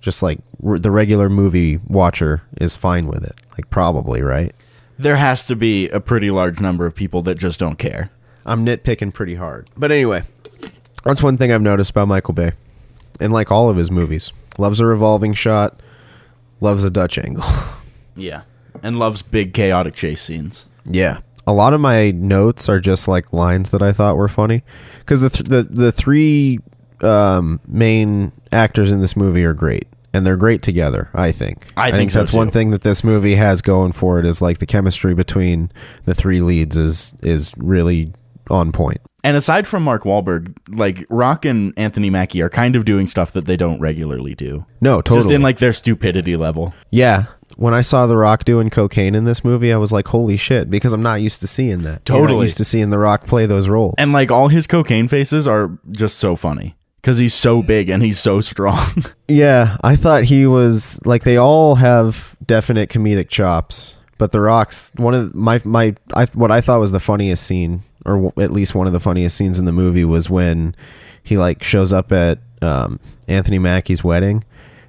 just 0.00 0.22
like 0.22 0.38
r- 0.64 0.78
the 0.78 0.90
regular 0.90 1.28
movie 1.28 1.78
watcher 1.86 2.42
is 2.60 2.76
fine 2.76 3.06
with 3.06 3.24
it. 3.24 3.34
Like 3.52 3.70
probably, 3.70 4.22
right? 4.22 4.54
There 4.98 5.16
has 5.16 5.44
to 5.46 5.56
be 5.56 5.88
a 5.88 5.98
pretty 6.00 6.30
large 6.30 6.60
number 6.60 6.86
of 6.86 6.94
people 6.94 7.22
that 7.22 7.36
just 7.36 7.58
don't 7.58 7.78
care. 7.78 8.10
I'm 8.46 8.64
nitpicking 8.64 9.12
pretty 9.14 9.34
hard. 9.34 9.68
But 9.76 9.90
anyway, 9.90 10.22
that's 11.04 11.22
one 11.22 11.36
thing 11.36 11.50
I've 11.50 11.62
noticed 11.62 11.90
about 11.90 12.08
Michael 12.08 12.34
Bay. 12.34 12.52
And 13.18 13.32
like 13.32 13.50
all 13.50 13.68
of 13.70 13.76
his 13.76 13.90
movies. 13.90 14.32
Loves 14.56 14.78
a 14.78 14.86
revolving 14.86 15.34
shot, 15.34 15.80
loves 16.60 16.84
a 16.84 16.90
Dutch 16.90 17.18
angle. 17.18 17.44
Yeah. 18.16 18.42
And 18.80 18.96
loves 19.00 19.22
big 19.22 19.52
chaotic 19.54 19.94
chase 19.94 20.22
scenes. 20.22 20.68
Yeah. 20.84 21.18
a 21.46 21.52
lot 21.52 21.74
of 21.74 21.80
my 21.80 22.10
notes 22.10 22.68
are 22.68 22.80
just 22.80 23.06
like 23.08 23.32
lines 23.32 23.70
that 23.70 23.82
I 23.82 23.92
thought 23.92 24.16
were 24.16 24.28
funny 24.28 24.62
because 25.00 25.20
the, 25.20 25.30
th- 25.30 25.48
the 25.48 25.62
the 25.62 25.92
three 25.92 26.58
um, 27.00 27.60
main 27.66 28.32
actors 28.52 28.90
in 28.90 29.00
this 29.00 29.16
movie 29.16 29.44
are 29.44 29.52
great 29.54 29.86
and 30.12 30.24
they're 30.26 30.36
great 30.36 30.62
together. 30.62 31.10
I 31.12 31.32
think. 31.32 31.66
I 31.76 31.90
think 31.90 32.10
so, 32.12 32.20
that's 32.20 32.34
one 32.34 32.50
thing 32.50 32.70
that 32.70 32.82
this 32.82 33.02
movie 33.04 33.34
has 33.34 33.60
going 33.60 33.92
for 33.92 34.18
it 34.18 34.24
is 34.26 34.40
like 34.40 34.58
the 34.58 34.66
chemistry 34.66 35.12
between 35.14 35.70
the 36.04 36.14
three 36.14 36.40
leads 36.40 36.76
is 36.76 37.14
is 37.22 37.52
really 37.56 38.12
on 38.48 38.72
point. 38.72 39.00
And 39.24 39.38
aside 39.38 39.66
from 39.66 39.82
Mark 39.84 40.02
Wahlberg, 40.04 40.54
like 40.68 41.06
Rock 41.08 41.46
and 41.46 41.72
Anthony 41.78 42.10
Mackie 42.10 42.42
are 42.42 42.50
kind 42.50 42.76
of 42.76 42.84
doing 42.84 43.06
stuff 43.06 43.32
that 43.32 43.46
they 43.46 43.56
don't 43.56 43.80
regularly 43.80 44.34
do. 44.34 44.66
No, 44.82 45.00
totally. 45.00 45.22
Just 45.22 45.32
in 45.32 45.40
like 45.42 45.58
their 45.58 45.72
stupidity 45.72 46.36
level. 46.36 46.74
yeah. 46.90 47.24
When 47.56 47.72
I 47.74 47.82
saw 47.82 48.06
The 48.06 48.16
Rock 48.16 48.44
doing 48.44 48.70
cocaine 48.70 49.14
in 49.14 49.24
this 49.24 49.44
movie, 49.44 49.72
I 49.72 49.76
was 49.76 49.92
like, 49.92 50.08
"Holy 50.08 50.36
shit!" 50.36 50.70
Because 50.70 50.92
I'm 50.92 51.02
not 51.02 51.20
used 51.20 51.40
to 51.40 51.46
seeing 51.46 51.82
that. 51.82 52.04
Totally. 52.04 52.46
used 52.46 52.56
to 52.58 52.64
seeing 52.64 52.90
The 52.90 52.98
Rock 52.98 53.26
play 53.26 53.46
those 53.46 53.68
roles. 53.68 53.94
And 53.98 54.12
like 54.12 54.30
all 54.30 54.48
his 54.48 54.66
cocaine 54.66 55.08
faces 55.08 55.46
are 55.46 55.78
just 55.92 56.18
so 56.18 56.36
funny 56.36 56.74
because 56.96 57.18
he's 57.18 57.34
so 57.34 57.62
big 57.62 57.88
and 57.90 58.02
he's 58.02 58.18
so 58.18 58.40
strong. 58.52 59.04
Yeah, 59.28 59.76
I 59.84 59.96
thought 59.96 60.24
he 60.24 60.46
was 60.46 60.98
like 61.04 61.22
they 61.24 61.36
all 61.36 61.76
have 61.76 62.34
definite 62.44 62.90
comedic 62.90 63.28
chops, 63.28 63.96
but 64.18 64.32
The 64.32 64.40
Rock's 64.40 64.90
one 64.96 65.14
of 65.14 65.34
my 65.34 65.60
my 65.64 65.94
I 66.14 66.24
what 66.26 66.50
I 66.50 66.60
thought 66.60 66.80
was 66.80 66.92
the 66.92 67.00
funniest 67.00 67.44
scene, 67.44 67.82
or 68.04 68.14
w- 68.14 68.32
at 68.44 68.52
least 68.52 68.74
one 68.74 68.86
of 68.86 68.92
the 68.92 69.00
funniest 69.00 69.36
scenes 69.36 69.58
in 69.58 69.64
the 69.64 69.72
movie, 69.72 70.04
was 70.04 70.28
when 70.28 70.74
he 71.22 71.38
like 71.38 71.62
shows 71.62 71.92
up 71.92 72.10
at 72.12 72.38
um, 72.62 72.98
Anthony 73.28 73.58
Mackie's 73.58 74.02
wedding. 74.02 74.44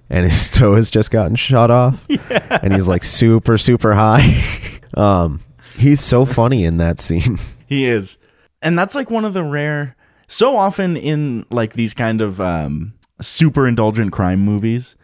And 0.09 0.29
his 0.29 0.51
toe 0.51 0.75
has 0.75 0.89
just 0.89 1.11
gotten 1.11 1.35
shot 1.35 1.71
off, 1.71 2.05
and 2.29 2.73
he's 2.73 2.87
like 2.87 3.03
super, 3.03 3.57
super 3.57 3.95
high. 3.95 4.79
um, 4.93 5.41
he's 5.77 6.01
so 6.01 6.25
funny 6.25 6.65
in 6.65 6.77
that 6.77 6.99
scene. 6.99 7.39
he 7.65 7.85
is. 7.85 8.17
And 8.61 8.77
that's 8.77 8.95
like 8.95 9.09
one 9.09 9.25
of 9.25 9.33
the 9.33 9.43
rare 9.43 9.95
so 10.27 10.55
often 10.55 10.97
in 10.97 11.45
like 11.49 11.73
these 11.73 11.93
kind 11.93 12.21
of 12.21 12.41
um 12.41 12.93
super 13.21 13.67
indulgent 13.67 14.11
crime 14.11 14.39
movies, 14.39 14.95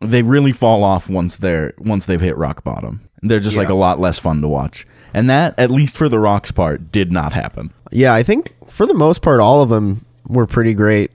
they 0.00 0.22
really 0.22 0.52
fall 0.52 0.84
off 0.84 1.08
once 1.10 1.36
they're 1.36 1.74
once 1.78 2.06
they've 2.06 2.20
hit 2.20 2.36
rock 2.36 2.64
bottom. 2.64 3.00
They're 3.22 3.40
just 3.40 3.56
like 3.56 3.68
a 3.68 3.74
lot 3.74 4.00
less 4.00 4.18
fun 4.18 4.40
to 4.40 4.48
watch. 4.48 4.86
And 5.12 5.28
that, 5.28 5.58
at 5.58 5.70
least 5.70 5.96
for 5.96 6.08
the 6.08 6.18
Rock's 6.18 6.52
part, 6.52 6.92
did 6.92 7.12
not 7.12 7.32
happen. 7.32 7.72
Yeah, 7.90 8.14
I 8.14 8.22
think 8.22 8.54
for 8.66 8.86
the 8.86 8.94
most 8.94 9.22
part, 9.22 9.40
all 9.40 9.60
of 9.62 9.68
them 9.68 10.06
were 10.26 10.46
pretty 10.46 10.72
great 10.72 11.10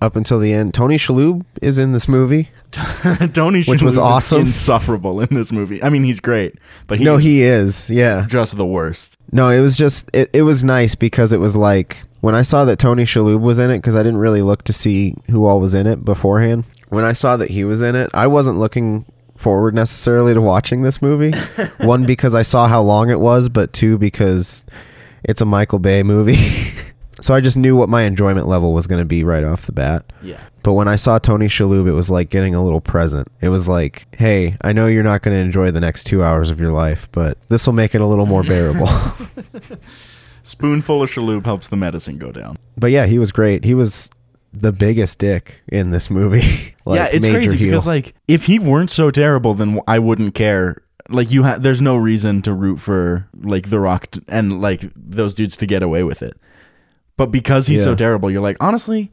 up 0.00 0.16
until 0.16 0.38
the 0.38 0.52
end. 0.52 0.74
Tony 0.74 0.96
Shalhoub 0.96 1.44
is 1.60 1.78
in 1.78 1.92
this 1.92 2.08
movie. 2.08 2.50
Tony 2.72 3.60
Shalhoub 3.60 3.68
Which 3.68 3.82
was 3.82 3.98
awesome. 3.98 4.46
insufferable 4.48 5.20
in 5.20 5.28
this 5.34 5.52
movie. 5.52 5.82
I 5.82 5.88
mean, 5.90 6.04
he's 6.04 6.20
great, 6.20 6.54
but 6.86 6.98
he 6.98 7.04
no, 7.04 7.16
he 7.16 7.42
is. 7.42 7.90
Yeah. 7.90 8.26
just 8.28 8.56
the 8.56 8.66
worst. 8.66 9.18
No, 9.32 9.48
it 9.50 9.60
was 9.60 9.76
just 9.76 10.08
it, 10.12 10.30
it 10.32 10.42
was 10.42 10.64
nice 10.64 10.94
because 10.94 11.32
it 11.32 11.38
was 11.38 11.54
like 11.56 12.04
when 12.20 12.34
I 12.34 12.42
saw 12.42 12.64
that 12.64 12.78
Tony 12.78 13.04
Shalhoub 13.04 13.40
was 13.40 13.58
in 13.58 13.70
it 13.70 13.78
because 13.78 13.94
I 13.96 14.02
didn't 14.02 14.18
really 14.18 14.42
look 14.42 14.62
to 14.64 14.72
see 14.72 15.14
who 15.30 15.46
all 15.46 15.60
was 15.60 15.74
in 15.74 15.86
it 15.86 16.04
beforehand. 16.04 16.64
When 16.88 17.04
I 17.04 17.12
saw 17.12 17.36
that 17.36 17.50
he 17.50 17.64
was 17.64 17.80
in 17.80 17.94
it, 17.94 18.10
I 18.14 18.26
wasn't 18.26 18.58
looking 18.58 19.04
forward 19.36 19.74
necessarily 19.74 20.34
to 20.34 20.40
watching 20.40 20.82
this 20.82 21.00
movie. 21.00 21.32
One 21.80 22.04
because 22.04 22.34
I 22.34 22.42
saw 22.42 22.68
how 22.68 22.82
long 22.82 23.10
it 23.10 23.20
was, 23.20 23.48
but 23.48 23.72
two 23.72 23.96
because 23.98 24.64
it's 25.24 25.40
a 25.40 25.44
Michael 25.46 25.78
Bay 25.78 26.02
movie. 26.02 26.36
so 27.20 27.34
I 27.34 27.40
just 27.40 27.56
knew 27.56 27.76
what 27.76 27.88
my 27.88 28.02
enjoyment 28.02 28.46
level 28.48 28.72
was 28.72 28.86
going 28.86 29.00
to 29.00 29.04
be 29.04 29.24
right 29.24 29.44
off 29.44 29.66
the 29.66 29.72
bat. 29.72 30.12
Yeah. 30.22 30.40
But 30.62 30.74
when 30.74 30.88
I 30.88 30.96
saw 30.96 31.18
Tony 31.18 31.46
Shalhoub, 31.46 31.88
it 31.88 31.92
was 31.92 32.10
like 32.10 32.30
getting 32.30 32.54
a 32.54 32.62
little 32.62 32.80
present. 32.80 33.28
It 33.40 33.48
was 33.48 33.68
like, 33.68 34.06
hey, 34.16 34.56
I 34.62 34.72
know 34.72 34.86
you're 34.86 35.02
not 35.02 35.22
going 35.22 35.36
to 35.36 35.40
enjoy 35.42 35.70
the 35.70 35.80
next 35.80 36.04
two 36.04 36.22
hours 36.22 36.50
of 36.50 36.60
your 36.60 36.72
life, 36.72 37.08
but 37.12 37.38
this 37.48 37.66
will 37.66 37.72
make 37.74 37.94
it 37.94 38.00
a 38.00 38.06
little 38.06 38.26
more 38.26 38.42
bearable. 38.42 38.88
Spoonful 40.42 41.02
of 41.02 41.10
Shalhoub 41.10 41.44
helps 41.44 41.68
the 41.68 41.76
medicine 41.76 42.18
go 42.18 42.32
down. 42.32 42.56
but 42.76 42.90
yeah, 42.90 43.06
he 43.06 43.18
was 43.18 43.30
great. 43.30 43.64
He 43.64 43.74
was 43.74 44.10
the 44.52 44.72
biggest 44.72 45.18
dick 45.18 45.60
in 45.68 45.90
this 45.90 46.10
movie. 46.10 46.74
like, 46.84 46.96
yeah, 46.98 47.08
it's 47.12 47.26
crazy 47.26 47.56
heel. 47.56 47.70
because 47.70 47.86
like 47.86 48.14
if 48.26 48.46
he 48.46 48.58
weren't 48.58 48.90
so 48.90 49.10
terrible, 49.10 49.54
then 49.54 49.80
I 49.86 49.98
wouldn't 49.98 50.34
care. 50.34 50.82
Like 51.08 51.30
you, 51.30 51.42
ha- 51.42 51.58
there's 51.58 51.80
no 51.80 51.96
reason 51.96 52.40
to 52.42 52.54
root 52.54 52.80
for 52.80 53.28
like 53.42 53.70
The 53.70 53.80
Rock 53.80 54.10
t- 54.12 54.22
and 54.28 54.60
like 54.60 54.82
those 54.96 55.34
dudes 55.34 55.56
to 55.58 55.66
get 55.66 55.82
away 55.82 56.02
with 56.04 56.22
it. 56.22 56.36
But 57.20 57.30
because 57.30 57.66
he's 57.66 57.84
so 57.84 57.94
terrible, 57.94 58.30
you're 58.30 58.40
like, 58.40 58.56
honestly, 58.60 59.12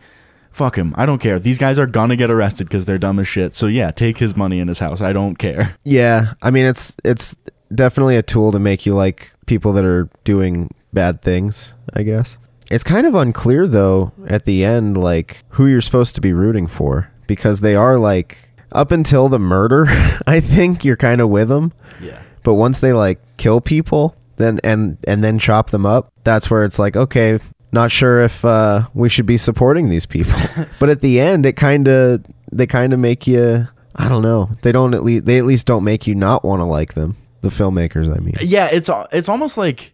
fuck 0.50 0.78
him. 0.78 0.94
I 0.96 1.06
don't 1.06 1.20
care. 1.20 1.40
These 1.40 1.58
guys 1.58 1.78
are 1.78 1.86
gonna 1.86 2.16
get 2.16 2.32
arrested 2.32 2.64
because 2.68 2.86
they're 2.86 2.98
dumb 2.98 3.20
as 3.20 3.28
shit. 3.28 3.54
So 3.54 3.68
yeah, 3.68 3.92
take 3.92 4.18
his 4.18 4.34
money 4.34 4.62
in 4.62 4.70
his 4.70 4.80
house. 4.80 5.02
I 5.02 5.12
don't 5.12 5.36
care. 5.36 5.76
yeah, 5.84 6.36
I 6.42 6.50
mean, 6.50 6.66
it's 6.66 6.96
it's 7.04 7.36
definitely 7.76 8.16
a 8.16 8.24
tool 8.24 8.54
to 8.54 8.60
make 8.60 8.86
you 8.86 8.96
like 8.96 9.34
people 9.46 9.74
that 9.74 9.84
are 9.84 10.08
doing 10.24 10.74
bad 10.94 11.22
things. 11.22 11.74
I 11.96 12.04
guess 12.04 12.38
it's 12.72 12.86
kind 12.86 13.06
of 13.06 13.14
unclear 13.14 13.68
though 13.68 14.14
at 14.28 14.46
the 14.46 14.64
end, 14.64 14.96
like 14.96 15.44
who 15.50 15.66
you're 15.66 15.82
supposed 15.82 16.16
to 16.16 16.22
be 16.22 16.32
rooting 16.32 16.66
for 16.66 17.12
because 17.28 17.60
they 17.60 17.76
are 17.76 18.00
like 18.00 18.38
up 18.72 18.94
until 18.94 19.28
the 19.28 19.38
murder. 19.38 19.86
I 20.26 20.40
think 20.40 20.86
you're 20.86 20.96
kind 20.96 21.20
of 21.20 21.28
with 21.28 21.50
them. 21.50 21.74
Yeah. 22.00 22.22
but 22.44 22.54
once 22.54 22.80
they 22.80 22.94
like 22.94 23.20
kill 23.36 23.60
people 23.60 24.16
then 24.38 24.62
and 24.64 24.98
and 25.06 25.24
then 25.24 25.40
chop 25.40 25.72
them 25.72 25.84
up 25.84 26.12
that's 26.24 26.48
where 26.48 26.64
it's 26.64 26.78
like 26.78 26.96
okay 26.96 27.40
not 27.78 27.92
sure 27.92 28.24
if 28.24 28.44
uh 28.44 28.88
we 28.94 29.08
should 29.10 29.26
be 29.26 29.38
supporting 29.38 29.90
these 29.90 30.06
people 30.06 30.40
but 30.80 30.90
at 30.90 31.02
the 31.02 31.20
end 31.20 31.46
it 31.46 31.54
kind 31.54 31.88
of 31.88 32.24
they 32.52 32.66
kind 32.66 32.92
of 32.94 33.00
make 33.00 33.28
you 33.28 33.68
i 33.96 34.10
don't 34.10 34.24
know 34.24 34.50
they 34.64 34.72
don't 34.72 34.94
at 34.96 35.04
least 35.04 35.26
they 35.26 35.38
at 35.38 35.46
least 35.46 35.66
don't 35.68 35.84
make 35.84 36.08
you 36.08 36.16
not 36.16 36.44
want 36.44 36.60
to 36.60 36.66
like 36.66 36.94
them 36.96 37.16
the 37.42 37.50
filmmakers 37.50 38.08
i 38.16 38.20
mean 38.20 38.34
Yeah, 38.42 38.68
it's 38.72 38.90
it's 39.12 39.30
almost 39.30 39.58
like 39.58 39.94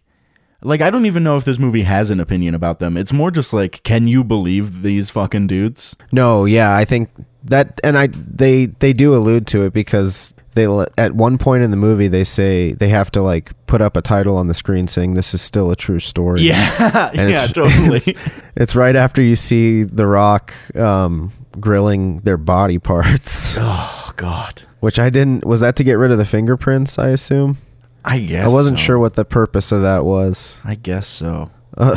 like 0.66 0.80
I 0.80 0.88
don't 0.90 1.04
even 1.04 1.22
know 1.22 1.36
if 1.36 1.44
this 1.44 1.58
movie 1.58 1.82
has 1.82 2.10
an 2.10 2.20
opinion 2.20 2.54
about 2.54 2.78
them. 2.78 2.96
It's 2.96 3.12
more 3.12 3.30
just 3.30 3.52
like, 3.52 3.82
can 3.82 4.08
you 4.08 4.24
believe 4.24 4.80
these 4.80 5.10
fucking 5.10 5.46
dudes? 5.46 5.94
no 6.10 6.46
yeah 6.46 6.74
i 6.74 6.84
think 6.86 7.10
that 7.44 7.78
and 7.84 7.98
i 7.98 8.06
they 8.06 8.66
they 8.66 8.92
do 8.94 9.14
allude 9.14 9.46
to 9.48 9.64
it 9.64 9.72
because 9.74 10.33
they 10.54 10.66
at 10.98 11.14
one 11.14 11.36
point 11.38 11.62
in 11.64 11.70
the 11.70 11.76
movie 11.76 12.08
they 12.08 12.24
say 12.24 12.72
they 12.72 12.88
have 12.88 13.10
to 13.12 13.22
like 13.22 13.52
put 13.66 13.80
up 13.80 13.96
a 13.96 14.02
title 14.02 14.36
on 14.36 14.46
the 14.46 14.54
screen 14.54 14.86
saying 14.88 15.14
this 15.14 15.34
is 15.34 15.42
still 15.42 15.70
a 15.70 15.76
true 15.76 15.98
story 16.00 16.42
Yeah, 16.42 17.10
And 17.14 17.28
yeah, 17.30 17.44
it's- 17.44 17.52
totally. 17.52 17.96
It's, 17.96 18.20
it's 18.56 18.74
right 18.76 18.96
after 18.96 19.20
you 19.22 19.36
see 19.36 19.82
The 19.82 20.06
Rock 20.06 20.54
um, 20.76 21.32
grilling 21.60 22.18
their 22.18 22.36
body 22.36 22.78
parts, 22.78 23.56
oh 23.58 24.12
God, 24.16 24.62
which 24.80 24.98
I 24.98 25.10
didn't. 25.10 25.44
Was 25.44 25.60
that 25.60 25.76
to 25.76 25.84
get 25.84 25.94
rid 25.94 26.10
of 26.10 26.18
the 26.18 26.24
fingerprints? 26.24 26.98
I 26.98 27.08
assume. 27.08 27.58
I 28.04 28.20
guess 28.20 28.44
I 28.44 28.48
wasn't 28.48 28.78
so. 28.78 28.84
sure 28.84 28.98
what 28.98 29.14
the 29.14 29.24
purpose 29.24 29.72
of 29.72 29.82
that 29.82 30.04
was, 30.04 30.58
I 30.64 30.74
guess 30.74 31.06
so. 31.08 31.50
uh, 31.76 31.96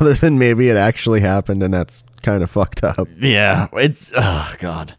other 0.00 0.14
than 0.14 0.38
maybe 0.38 0.68
it 0.68 0.76
actually 0.76 1.20
happened, 1.20 1.62
and 1.62 1.72
that's 1.72 2.02
kind 2.22 2.42
of 2.42 2.50
fucked 2.50 2.82
up. 2.84 3.06
Yeah, 3.18 3.68
it's 3.74 4.12
oh 4.16 4.52
God. 4.58 4.96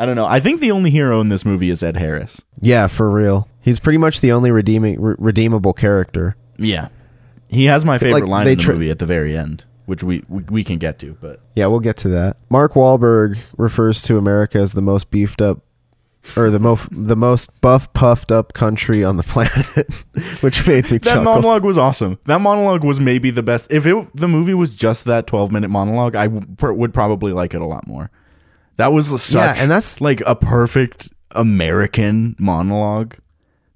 I 0.00 0.06
don't 0.06 0.16
know. 0.16 0.24
I 0.26 0.40
think 0.40 0.60
the 0.60 0.70
only 0.70 0.90
hero 0.90 1.20
in 1.20 1.28
this 1.28 1.44
movie 1.44 1.68
is 1.70 1.82
Ed 1.82 1.96
Harris. 1.98 2.42
Yeah, 2.60 2.86
for 2.86 3.10
real. 3.10 3.48
He's 3.60 3.78
pretty 3.78 3.98
much 3.98 4.20
the 4.20 4.32
only 4.32 4.50
redeeming 4.50 5.00
re- 5.00 5.14
redeemable 5.18 5.74
character. 5.74 6.36
Yeah, 6.56 6.88
he 7.50 7.66
has 7.66 7.84
my 7.84 7.98
favorite 7.98 8.22
Like, 8.22 8.28
line 8.30 8.48
in 8.48 8.56
the 8.58 8.62
tr- 8.64 8.72
movie 8.72 8.90
at 8.90 8.98
the 8.98 9.06
very 9.06 9.36
end, 9.36 9.64
which 9.86 10.02
we, 10.02 10.24
we 10.28 10.42
we 10.50 10.64
can 10.64 10.78
get 10.78 10.98
to. 11.00 11.16
But 11.20 11.40
Yeah, 11.54 11.66
we'll 11.66 11.80
get 11.80 11.96
to 11.98 12.08
that. 12.08 12.38
Mark 12.48 12.72
Wahlberg 12.72 13.38
refers 13.58 14.00
to 14.02 14.16
America 14.16 14.58
as 14.58 14.72
the 14.72 14.80
most 14.82 15.10
beefed 15.10 15.42
up 15.42 15.60
or 16.36 16.48
the 16.50 16.58
most 16.58 16.88
the 16.90 17.16
most 17.16 17.60
buff 17.60 17.92
puffed 17.92 18.30
up 18.32 18.52
country 18.54 19.04
on 19.04 19.16
the 19.18 19.22
planet, 19.34 19.86
which 20.42 20.66
made 20.66 20.84
me 20.90 20.98
that 20.98 21.02
chuckle. 21.04 21.24
monologue 21.24 21.64
was 21.64 21.76
awesome. 21.76 22.18
That 22.24 22.40
monologue 22.40 22.84
was 22.84 23.00
maybe 23.00 23.30
the 23.30 23.42
best. 23.42 23.70
If 23.70 23.86
it 23.86 24.06
the 24.16 24.28
movie 24.28 24.54
was 24.54 24.70
just 24.74 25.04
that 25.04 25.26
twelve 25.26 25.52
minute 25.52 25.68
monologue, 25.68 26.16
I 26.16 26.26
w- 26.28 26.46
pr- 26.56 26.72
would 26.72 26.94
probably 26.94 27.32
like 27.32 27.52
it 27.52 27.60
a 27.60 27.66
lot 27.66 27.86
more. 27.86 28.10
That 28.80 28.92
was 28.92 29.08
such 29.22 29.34
Yeah, 29.36 29.54
and 29.62 29.70
that's- 29.70 30.00
like 30.00 30.22
a 30.26 30.34
perfect 30.34 31.10
American 31.34 32.34
monologue. 32.38 33.14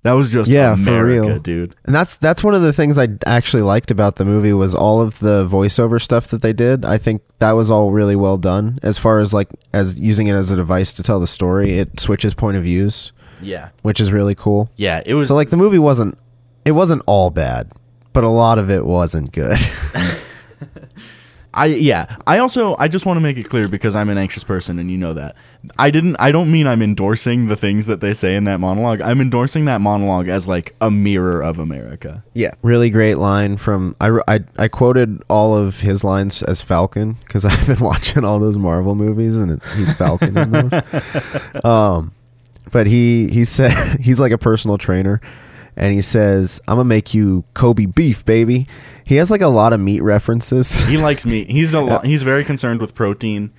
That 0.03 0.13
was 0.13 0.31
just 0.31 0.51
Yeah, 0.51 0.75
for 0.77 0.83
America, 0.83 1.27
real. 1.29 1.39
dude. 1.39 1.77
And 1.87 1.95
that's 1.95 2.17
that's 2.17 2.45
one 2.45 2.55
of 2.55 2.61
the 2.61 2.75
things 2.75 2.99
I 2.99 3.09
actually 3.25 3.63
liked 3.63 3.91
about 3.91 4.17
the 4.17 4.27
movie 4.27 4.53
was 4.53 4.75
all 4.75 5.01
of 5.01 5.19
the 5.21 5.47
voiceover 5.49 5.99
stuff 6.03 6.27
that 6.29 6.43
they 6.43 6.53
did. 6.53 6.85
I 6.85 6.99
think 6.99 7.23
that 7.39 7.53
was 7.53 7.71
all 7.71 7.91
really 7.91 8.15
well 8.17 8.37
done 8.37 8.79
as 8.83 8.99
far 8.99 9.19
as 9.21 9.33
like 9.33 9.49
as 9.73 9.99
using 9.99 10.27
it 10.27 10.35
as 10.35 10.51
a 10.51 10.57
device 10.57 10.93
to 10.95 11.03
tell 11.03 11.21
the 11.21 11.27
story. 11.27 11.79
It 11.79 12.01
switches 12.01 12.35
point 12.35 12.59
of 12.59 12.65
views, 12.65 13.13
Yeah, 13.41 13.69
which 13.81 13.99
is 13.99 14.13
really 14.13 14.35
cool. 14.35 14.69
yeah. 14.77 15.01
It 15.07 15.15
was 15.15 15.29
So 15.29 15.35
like 15.35 15.49
the 15.49 15.57
movie 15.57 15.79
wasn't 15.79 16.19
it 16.67 16.73
wasn't 16.73 17.01
all 17.07 17.31
bad, 17.31 17.73
but 18.13 18.25
a 18.25 18.29
lot 18.29 18.59
of 18.59 18.71
it 18.71 18.85
wasn't 18.85 19.33
good. 19.33 19.59
I 21.55 21.67
yeah. 21.67 22.17
I 22.27 22.39
also 22.39 22.77
I 22.79 22.89
just 22.89 23.07
want 23.07 23.17
to 23.17 23.21
make 23.21 23.37
it 23.37 23.45
clear 23.45 23.69
because 23.69 23.97
I'm 23.97 24.09
an 24.09 24.19
anxious 24.19 24.45
person 24.45 24.79
and 24.79 24.91
you 24.91 24.99
know 24.99 25.15
that. 25.15 25.37
I 25.79 25.91
didn't 25.91 26.17
I 26.19 26.31
don't 26.33 26.53
mean 26.53 26.67
I'm 26.67 26.83
endorsing 26.83 27.49
the 27.49 27.57
things 27.57 27.87
that 27.87 28.01
they 28.01 28.13
say 28.13 28.37
in 28.37 28.45
that 28.45 28.61
monologue. 28.61 29.01
I'm 29.01 29.21
endorsing 29.21 29.65
that 29.67 29.81
monologue 29.81 30.29
as 30.29 30.47
like 30.47 30.75
a 30.81 30.91
mirror 30.91 31.41
of 31.41 31.59
America. 31.59 32.23
yeah, 32.35 32.55
really 32.63 32.91
great 32.91 33.17
line 33.17 33.57
from 33.57 33.97
I 34.01 34.21
I, 34.29 34.41
I 34.57 34.69
quoted 34.69 35.23
all 35.29 35.57
of 35.57 35.81
his 35.81 36.05
lines 36.05 36.43
as 36.43 36.61
Falcon 36.61 37.15
because 37.25 37.45
I've 37.45 37.67
been 37.67 37.81
watching 37.81 38.25
all 38.25 38.39
those 38.39 38.59
Marvel 38.59 38.95
movies 38.95 39.37
and 39.37 39.53
it, 39.53 39.63
he's 39.77 39.93
Falcon 39.93 40.37
in 40.37 40.51
those. 40.51 40.83
um, 41.65 42.13
but 42.75 42.89
he 42.89 43.29
he 43.29 43.45
said 43.45 44.01
he's 44.01 44.21
like 44.21 44.33
a 44.33 44.39
personal 44.39 44.77
trainer, 44.77 45.21
and 45.76 45.95
he 45.95 46.00
says, 46.00 46.61
"I'm 46.69 46.76
gonna 46.76 46.85
make 46.85 47.14
you 47.14 47.45
Kobe 47.54 47.87
beef, 47.87 48.25
baby." 48.25 48.66
He 49.04 49.16
has 49.16 49.31
like 49.31 49.40
a 49.40 49.49
lot 49.49 49.73
of 49.73 49.81
meat 49.81 50.02
references. 50.02 50.73
He 50.87 50.97
likes 50.97 51.25
meat. 51.25 51.50
He's 51.50 51.75
a 51.75 51.81
lo- 51.81 51.99
he's 51.99 52.23
very 52.23 52.45
concerned 52.45 52.81
with 52.81 52.95
protein. 52.95 53.50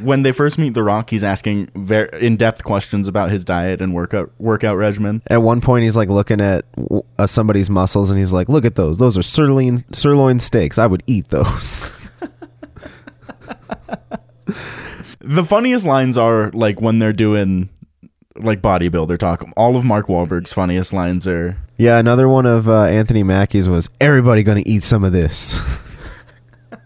When 0.00 0.22
they 0.24 0.32
first 0.32 0.58
meet 0.58 0.74
The 0.74 0.82
Rock, 0.82 1.10
he's 1.10 1.22
asking 1.22 1.70
very 1.76 2.08
in-depth 2.20 2.64
questions 2.64 3.06
about 3.06 3.30
his 3.30 3.44
diet 3.44 3.80
and 3.80 3.94
workout 3.94 4.32
workout 4.38 4.76
regimen. 4.76 5.22
At 5.28 5.42
one 5.42 5.60
point, 5.60 5.84
he's 5.84 5.96
like 5.96 6.08
looking 6.08 6.40
at 6.40 6.64
uh, 7.16 7.26
somebody's 7.28 7.70
muscles, 7.70 8.10
and 8.10 8.18
he's 8.18 8.32
like, 8.32 8.48
"Look 8.48 8.64
at 8.64 8.74
those. 8.74 8.98
Those 8.98 9.16
are 9.16 9.22
sirloin 9.22 9.84
sirloin 9.92 10.40
steaks. 10.40 10.78
I 10.78 10.86
would 10.86 11.02
eat 11.06 11.28
those." 11.28 11.92
The 15.26 15.42
funniest 15.42 15.86
lines 15.86 16.18
are 16.18 16.50
like 16.50 16.82
when 16.82 16.98
they're 16.98 17.14
doing 17.14 17.70
like 18.36 18.60
bodybuilder 18.60 19.18
talk. 19.18 19.44
All 19.56 19.76
of 19.76 19.84
Mark 19.84 20.06
Wahlberg's 20.06 20.52
funniest 20.52 20.92
lines 20.92 21.26
are 21.26 21.56
yeah, 21.76 21.98
another 21.98 22.28
one 22.28 22.46
of 22.46 22.68
uh, 22.68 22.82
Anthony 22.84 23.22
Mackie's 23.22 23.68
was, 23.68 23.88
"Everybody 24.00 24.42
gonna 24.42 24.62
eat 24.64 24.82
some 24.82 25.04
of 25.04 25.12
this." 25.12 25.58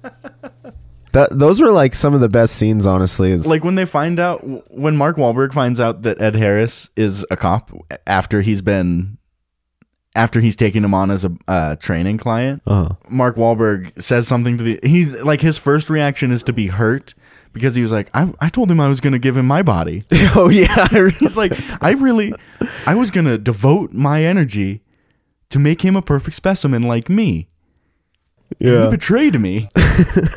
that 1.13 1.39
those 1.39 1.61
were 1.61 1.71
like 1.71 1.95
some 1.95 2.15
of 2.15 2.21
the 2.21 2.29
best 2.29 2.55
scenes, 2.55 2.87
honestly. 2.87 3.33
Is 3.33 3.47
like 3.47 3.65
when 3.65 3.75
they 3.75 3.85
find 3.85 4.19
out 4.21 4.41
when 4.71 4.97
Mark 4.97 5.17
Wahlberg 5.17 5.53
finds 5.53 5.81
out 5.81 6.03
that 6.03 6.21
Ed 6.21 6.37
Harris 6.37 6.91
is 6.97 7.27
a 7.31 7.37
cop 7.37 7.71
after 8.07 8.41
he's 8.41 8.63
been 8.63 9.19
after 10.15 10.41
he's 10.41 10.57
taken 10.57 10.85
him 10.85 10.95
on 10.95 11.11
as 11.11 11.25
a 11.25 11.37
uh, 11.47 11.77
training 11.77 12.19
client. 12.19 12.63
uh 12.67 12.95
Mark 13.09 13.37
Wahlberg 13.37 14.01
says 14.01 14.27
something 14.27 14.59
to 14.59 14.65
the 14.65 14.81
he's 14.83 15.13
like 15.23 15.41
his 15.41 15.59
first 15.59 15.91
reaction 15.91 16.33
is 16.33 16.43
to 16.45 16.53
be 16.53 16.69
hurt 16.69 17.15
because 17.53 17.75
he 17.75 17.83
was 17.83 17.93
like 17.93 18.11
I 18.15 18.33
I 18.41 18.49
told 18.49 18.71
him 18.71 18.81
I 18.81 18.89
was 18.89 19.01
going 19.01 19.13
to 19.13 19.19
give 19.19 19.37
him 19.37 19.47
my 19.47 19.63
body. 19.63 20.05
oh 20.35 20.49
yeah, 20.49 20.89
He's 21.19 21.37
like 21.37 21.53
I 21.83 21.93
really 21.93 22.33
I 22.87 22.95
was 22.95 23.11
going 23.11 23.27
to 23.27 23.39
devote 23.39 23.93
my 23.93 24.25
energy 24.25 24.83
to 25.51 25.59
make 25.59 25.83
him 25.83 25.97
a 25.97 26.03
perfect 26.03 26.37
specimen 26.37 26.83
like 26.83 27.09
me. 27.09 27.49
Yeah. 28.59 28.85
He 28.85 28.91
betrayed 28.91 29.41
me. 29.41 29.69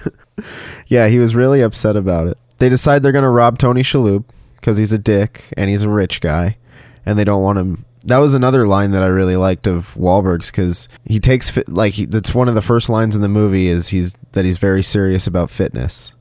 yeah. 0.87 1.07
He 1.07 1.19
was 1.19 1.35
really 1.35 1.61
upset 1.61 1.95
about 1.95 2.27
it. 2.27 2.37
They 2.57 2.69
decide 2.69 3.01
they're 3.01 3.11
gonna 3.11 3.31
rob 3.31 3.57
Tony 3.57 3.81
Shalhoub 3.81 4.23
because 4.55 4.77
he's 4.77 4.93
a 4.93 4.99
dick 4.99 5.45
and 5.57 5.69
he's 5.69 5.81
a 5.81 5.89
rich 5.89 6.21
guy, 6.21 6.57
and 7.05 7.17
they 7.17 7.23
don't 7.23 7.41
want 7.41 7.57
him. 7.57 7.85
That 8.03 8.17
was 8.17 8.35
another 8.35 8.67
line 8.67 8.91
that 8.91 9.01
I 9.01 9.07
really 9.07 9.35
liked 9.35 9.65
of 9.65 9.93
Wahlberg's 9.95 10.51
because 10.51 10.87
he 11.05 11.19
takes 11.19 11.49
fit 11.49 11.67
like 11.67 11.93
he, 11.95 12.05
that's 12.05 12.35
one 12.35 12.47
of 12.47 12.53
the 12.53 12.61
first 12.61 12.87
lines 12.87 13.15
in 13.15 13.23
the 13.23 13.27
movie 13.27 13.67
is 13.67 13.87
he's 13.87 14.13
that 14.33 14.45
he's 14.45 14.59
very 14.59 14.83
serious 14.83 15.25
about 15.25 15.49
fitness 15.49 16.13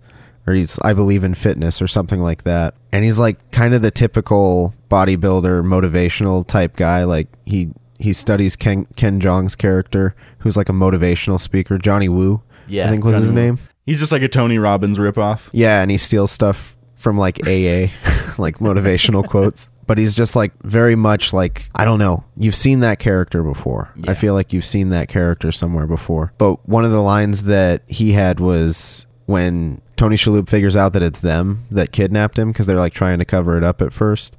or 0.47 0.55
he's 0.55 0.79
I 0.81 0.93
believe 0.93 1.25
in 1.25 1.35
fitness 1.35 1.81
or 1.83 1.87
something 1.89 2.21
like 2.21 2.45
that. 2.45 2.75
And 2.93 3.05
he's 3.05 3.19
like 3.19 3.51
kind 3.51 3.75
of 3.75 3.83
the 3.83 3.91
typical 3.91 4.75
bodybuilder 4.91 5.63
motivational 5.65 6.47
type 6.47 6.77
guy 6.77 7.05
like 7.05 7.29
he 7.47 7.71
he 7.99 8.13
studies 8.13 8.57
Ken 8.57 8.87
Ken 8.97 9.21
Jeong's 9.21 9.55
character 9.55 10.15
who's 10.39 10.57
like 10.57 10.69
a 10.69 10.73
motivational 10.73 11.39
speaker, 11.41 11.79
Johnny 11.79 12.09
Wu. 12.09 12.43
Yeah, 12.67 12.87
I 12.87 12.91
think 12.91 13.05
was 13.05 13.15
Johnny 13.15 13.25
his 13.25 13.33
Wu. 13.33 13.41
name. 13.41 13.59
He's 13.87 13.99
just 13.99 14.13
like 14.13 14.23
a 14.23 14.29
Tony 14.29 14.59
Robbins 14.59 14.99
ripoff. 14.99 15.49
Yeah, 15.53 15.83
and 15.83 15.91
he 15.91 15.97
steals 15.97 16.31
stuff 16.31 16.79
from 16.97 17.19
like 17.19 17.39
AA, 17.47 17.89
like 18.39 18.59
motivational 18.59 19.29
quotes. 19.29 19.69
But 19.87 19.99
he's 19.99 20.15
just 20.15 20.37
like 20.37 20.53
very 20.63 20.95
much 20.95 21.33
like 21.33 21.69
I 21.75 21.85
don't 21.85 21.99
know. 21.99 22.23
You've 22.37 22.55
seen 22.55 22.81
that 22.81 23.01
character 23.01 23.43
before. 23.43 23.93
I 24.07 24.15
feel 24.15 24.35
like 24.35 24.53
you've 24.53 24.65
seen 24.65 24.91
that 24.91 25.09
character 25.09 25.51
somewhere 25.51 25.87
before. 25.87 26.33
But 26.39 26.67
one 26.69 26.85
of 26.85 26.93
the 26.93 27.03
lines 27.03 27.43
that 27.45 27.83
he 27.89 28.13
had 28.13 28.39
was 28.39 29.07
when 29.27 29.81
Tony 30.01 30.17
Shalhoub 30.17 30.49
figures 30.49 30.77
out 30.77 30.95
that 30.95 31.03
it's 31.03 31.21
them 31.21 31.67
that 31.71 31.93
kidnapped 31.93 32.39
him 32.39 32.53
because 32.53 32.65
they're 32.65 32.79
like 32.79 32.95
trying 32.95 33.19
to 33.19 33.25
cover 33.27 33.59
it 33.59 33.63
up 33.63 33.83
at 33.83 33.93
first 33.93 34.35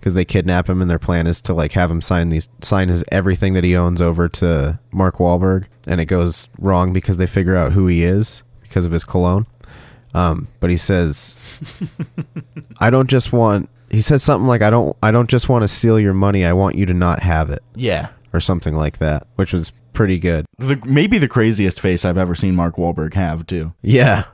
because 0.00 0.14
they 0.14 0.24
kidnap 0.24 0.68
him 0.68 0.82
and 0.82 0.90
their 0.90 0.98
plan 0.98 1.28
is 1.28 1.40
to 1.42 1.54
like 1.54 1.70
have 1.70 1.88
him 1.88 2.02
sign 2.02 2.30
these 2.30 2.48
sign 2.62 2.88
his 2.88 3.04
everything 3.12 3.52
that 3.52 3.62
he 3.62 3.76
owns 3.76 4.02
over 4.02 4.28
to 4.28 4.76
Mark 4.90 5.18
Wahlberg 5.18 5.66
and 5.86 6.00
it 6.00 6.06
goes 6.06 6.48
wrong 6.58 6.92
because 6.92 7.16
they 7.16 7.28
figure 7.28 7.54
out 7.54 7.74
who 7.74 7.86
he 7.86 8.02
is 8.02 8.42
because 8.62 8.84
of 8.84 8.90
his 8.90 9.04
cologne. 9.04 9.46
Um, 10.14 10.48
but 10.58 10.70
he 10.70 10.76
says, 10.76 11.36
"I 12.80 12.90
don't 12.90 13.08
just 13.08 13.32
want." 13.32 13.68
He 13.90 14.00
says 14.00 14.20
something 14.24 14.48
like, 14.48 14.62
"I 14.62 14.70
don't. 14.70 14.96
I 15.00 15.12
don't 15.12 15.30
just 15.30 15.48
want 15.48 15.62
to 15.62 15.68
steal 15.68 16.00
your 16.00 16.14
money. 16.14 16.44
I 16.44 16.52
want 16.54 16.74
you 16.74 16.86
to 16.86 16.94
not 16.94 17.22
have 17.22 17.50
it," 17.50 17.62
Yeah. 17.76 18.08
or 18.32 18.40
something 18.40 18.74
like 18.74 18.98
that, 18.98 19.28
which 19.36 19.52
was 19.52 19.70
pretty 19.92 20.18
good. 20.18 20.44
The, 20.58 20.76
maybe 20.84 21.18
the 21.18 21.28
craziest 21.28 21.80
face 21.80 22.04
I've 22.04 22.18
ever 22.18 22.34
seen 22.34 22.56
Mark 22.56 22.74
Wahlberg 22.76 23.14
have 23.14 23.46
too. 23.46 23.74
Yeah. 23.80 24.24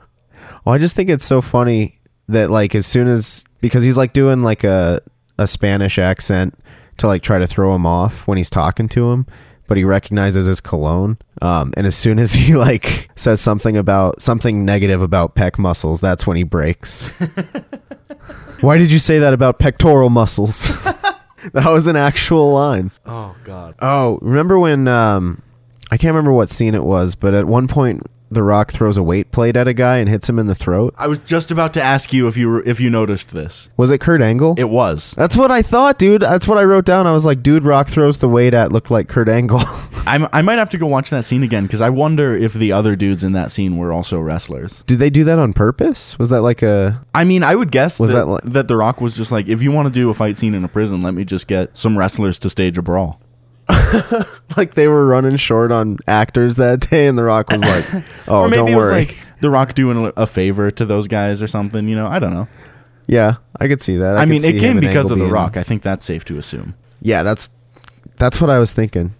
Well, 0.65 0.75
I 0.75 0.77
just 0.77 0.95
think 0.95 1.09
it's 1.09 1.25
so 1.25 1.41
funny 1.41 1.99
that 2.27 2.49
like 2.49 2.75
as 2.75 2.85
soon 2.85 3.07
as 3.07 3.43
because 3.61 3.83
he's 3.83 3.97
like 3.97 4.13
doing 4.13 4.41
like 4.41 4.63
a 4.63 5.01
a 5.37 5.47
Spanish 5.47 5.97
accent 5.97 6.57
to 6.97 7.07
like 7.07 7.21
try 7.21 7.39
to 7.39 7.47
throw 7.47 7.75
him 7.75 7.85
off 7.85 8.27
when 8.27 8.37
he's 8.37 8.49
talking 8.49 8.87
to 8.89 9.11
him, 9.11 9.25
but 9.67 9.77
he 9.77 9.83
recognizes 9.83 10.45
his 10.45 10.61
cologne. 10.61 11.17
Um, 11.41 11.73
and 11.75 11.87
as 11.87 11.95
soon 11.95 12.19
as 12.19 12.33
he 12.41 12.55
like 12.55 13.09
says 13.15 13.41
something 13.41 13.75
about 13.75 14.21
something 14.21 14.65
negative 14.65 15.01
about 15.01 15.35
pec 15.35 15.57
muscles, 15.57 15.99
that's 15.99 16.27
when 16.27 16.37
he 16.37 16.43
breaks. 16.43 17.09
Why 18.61 18.77
did 18.77 18.91
you 18.91 18.99
say 18.99 19.17
that 19.19 19.33
about 19.33 19.57
pectoral 19.57 20.11
muscles? 20.11 20.67
that 21.53 21.65
was 21.65 21.87
an 21.87 21.95
actual 21.95 22.53
line. 22.53 22.91
Oh 23.05 23.35
God. 23.43 23.75
Oh, 23.79 24.19
remember 24.21 24.59
when 24.59 24.87
um 24.87 25.41
I 25.91 25.97
can't 25.97 26.13
remember 26.13 26.31
what 26.31 26.49
scene 26.49 26.75
it 26.75 26.83
was, 26.83 27.15
but 27.15 27.33
at 27.33 27.45
one 27.45 27.67
point 27.67 28.03
The 28.31 28.43
Rock 28.43 28.71
throws 28.71 28.95
a 28.95 29.03
weight 29.03 29.31
plate 29.31 29.57
at 29.57 29.67
a 29.67 29.73
guy 29.73 29.97
and 29.97 30.07
hits 30.07 30.29
him 30.29 30.39
in 30.39 30.47
the 30.47 30.55
throat. 30.55 30.95
I 30.97 31.07
was 31.07 31.19
just 31.19 31.51
about 31.51 31.73
to 31.73 31.81
ask 31.81 32.13
you 32.13 32.27
if 32.27 32.37
you 32.37 32.47
were, 32.47 32.63
if 32.63 32.79
you 32.79 32.89
noticed 32.89 33.31
this. 33.31 33.69
Was 33.75 33.91
it 33.91 33.99
Kurt 33.99 34.21
Angle? 34.21 34.55
It 34.57 34.69
was. 34.69 35.13
That's 35.17 35.35
what 35.35 35.51
I 35.51 35.61
thought, 35.61 35.99
dude. 35.99 36.21
That's 36.21 36.47
what 36.47 36.57
I 36.57 36.63
wrote 36.63 36.85
down. 36.85 37.07
I 37.07 37.11
was 37.11 37.25
like, 37.25 37.43
dude, 37.43 37.63
Rock 37.63 37.89
throws 37.89 38.19
the 38.19 38.29
weight 38.29 38.53
at 38.53 38.71
looked 38.71 38.89
like 38.89 39.09
Kurt 39.09 39.27
Angle. 39.27 39.61
I'm, 40.07 40.27
I 40.31 40.41
might 40.41 40.59
have 40.59 40.69
to 40.71 40.77
go 40.77 40.87
watch 40.87 41.09
that 41.09 41.25
scene 41.25 41.43
again 41.43 41.63
because 41.63 41.81
I 41.81 41.89
wonder 41.89 42.33
if 42.33 42.53
the 42.53 42.71
other 42.71 42.95
dudes 42.95 43.23
in 43.23 43.33
that 43.33 43.51
scene 43.51 43.75
were 43.77 43.91
also 43.91 44.17
wrestlers. 44.19 44.83
Did 44.83 44.99
they 44.99 45.09
do 45.09 45.25
that 45.25 45.37
on 45.37 45.51
purpose? 45.51 46.17
Was 46.17 46.29
that 46.29 46.41
like 46.41 46.61
a 46.61 47.05
I 47.13 47.25
mean, 47.25 47.43
I 47.43 47.55
would 47.55 47.71
guess 47.71 47.99
Was 47.99 48.11
that, 48.11 48.19
that 48.19 48.25
like- 48.27 48.43
that 48.45 48.67
The 48.69 48.77
Rock 48.77 49.01
was 49.01 49.15
just 49.15 49.31
like, 49.33 49.49
if 49.49 49.61
you 49.61 49.71
want 49.73 49.87
to 49.87 49.93
do 49.93 50.09
a 50.09 50.13
fight 50.13 50.37
scene 50.37 50.53
in 50.55 50.63
a 50.63 50.69
prison, 50.69 51.03
let 51.03 51.13
me 51.13 51.25
just 51.25 51.47
get 51.47 51.77
some 51.77 51.97
wrestlers 51.97 52.39
to 52.39 52.49
stage 52.49 52.77
a 52.77 52.81
brawl. 52.81 53.19
like 54.57 54.73
they 54.75 54.87
were 54.87 55.05
running 55.05 55.37
short 55.37 55.71
on 55.71 55.97
actors 56.07 56.57
that 56.57 56.81
day 56.89 57.07
and 57.07 57.17
The 57.17 57.23
Rock 57.23 57.49
was 57.49 57.61
like, 57.61 57.85
"Oh, 58.27 58.41
or 58.41 58.47
maybe 58.49 58.57
don't 58.57 58.69
it 58.69 58.75
was 58.75 58.85
worry." 58.87 58.93
like 58.93 59.17
The 59.41 59.49
Rock 59.49 59.73
doing 59.73 60.11
a, 60.15 60.27
favor 60.27 60.71
to 60.71 60.85
those 60.85 61.07
guys 61.07 61.41
or 61.41 61.47
something. 61.47 61.87
You 61.87 61.95
know, 61.95 62.07
I 62.07 62.19
don't 62.19 62.33
know. 62.33 62.47
yeah, 63.07 63.35
I 63.59 63.67
could 63.67 63.81
see 63.81 63.97
that. 63.97 64.17
I, 64.17 64.21
could 64.21 64.29
mean, 64.29 64.41
see 64.41 64.49
it 64.49 64.55
him 64.55 64.59
came 64.61 64.71
and 64.77 64.81
because 64.81 65.05
Angle 65.05 65.11
of 65.13 65.17
The 65.19 65.23
being- 65.25 65.33
Rock. 65.33 65.57
I 65.57 65.63
think 65.63 65.81
that's 65.81 66.05
safe 66.05 66.25
to 66.25 66.37
assume. 66.37 66.75
Yeah, 67.01 67.23
that's 67.23 67.49
that's 68.17 68.39
what 68.39 68.49
I 68.49 68.59
was 68.59 68.73
thinking. 68.73 69.13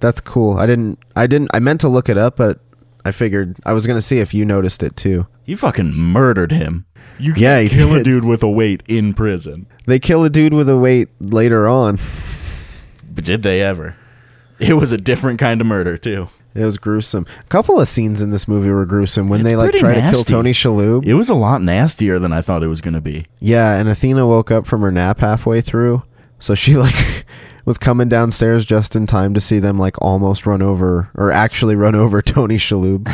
That's 0.00 0.20
cool. 0.20 0.58
I 0.58 0.66
didn't 0.66 0.98
I 1.14 1.26
didn't 1.26 1.50
I 1.54 1.60
meant 1.60 1.80
to 1.82 1.88
look 1.88 2.08
it 2.08 2.18
up, 2.18 2.36
but 2.36 2.58
I 3.04 3.10
figured 3.12 3.56
I 3.64 3.72
was 3.72 3.86
going 3.86 3.96
to 3.98 4.02
see 4.02 4.18
if 4.18 4.32
you 4.34 4.44
noticed 4.44 4.82
it 4.82 4.96
too. 4.96 5.26
He 5.44 5.54
fucking 5.54 5.92
murdered 5.94 6.50
him. 6.52 6.86
You 7.18 7.34
Yeah, 7.36 7.60
can't 7.60 7.70
he 7.70 7.76
kill 7.78 7.92
a 7.94 7.98
did. 7.98 8.04
dude 8.04 8.24
with 8.24 8.42
a 8.42 8.48
weight 8.48 8.82
in 8.88 9.14
prison. 9.14 9.66
They 9.86 9.98
kill 10.00 10.24
a 10.24 10.30
dude 10.30 10.54
with 10.54 10.68
a 10.68 10.76
weight 10.76 11.08
later 11.20 11.68
on. 11.68 11.98
But 13.14 13.24
did 13.24 13.42
they 13.42 13.60
ever? 13.62 13.96
It 14.58 14.74
was 14.74 14.92
a 14.92 14.96
different 14.98 15.38
kind 15.38 15.60
of 15.60 15.66
murder 15.66 15.96
too. 15.96 16.28
It 16.54 16.64
was 16.64 16.76
gruesome. 16.76 17.26
A 17.40 17.44
couple 17.48 17.80
of 17.80 17.88
scenes 17.88 18.20
in 18.20 18.30
this 18.30 18.46
movie 18.46 18.68
were 18.70 18.84
gruesome 18.84 19.28
when 19.30 19.40
It's 19.40 19.48
they 19.48 19.56
like 19.56 19.70
pretty 19.70 19.80
try 19.80 19.94
to 19.94 20.00
kill 20.00 20.10
nasty. 20.12 20.32
Tony 20.32 20.52
Shalhoub. 20.52 21.06
It 21.06 21.14
was 21.14 21.30
a 21.30 21.34
lot 21.34 21.62
nastier 21.62 22.18
than 22.18 22.32
I 22.32 22.42
thought 22.42 22.62
it 22.62 22.68
was 22.68 22.82
going 22.82 22.92
to 22.94 23.00
be. 23.00 23.26
Yeah, 23.40 23.74
and 23.74 23.88
Athena 23.88 24.26
woke 24.26 24.50
up 24.50 24.66
from 24.66 24.82
her 24.82 24.92
nap 24.92 25.20
halfway 25.20 25.62
through, 25.62 26.02
so 26.38 26.54
she 26.54 26.76
like 26.76 27.24
was 27.64 27.78
coming 27.78 28.08
downstairs 28.10 28.64
just 28.66 28.94
in 28.94 29.06
time 29.06 29.32
to 29.34 29.40
see 29.40 29.58
them 29.60 29.78
like 29.78 29.96
almost 30.02 30.44
run 30.46 30.60
over 30.60 31.10
or 31.14 31.32
actually 31.32 31.74
run 31.74 31.94
over 31.94 32.20
Tony 32.22 32.56
Shalhoub. 32.58 33.10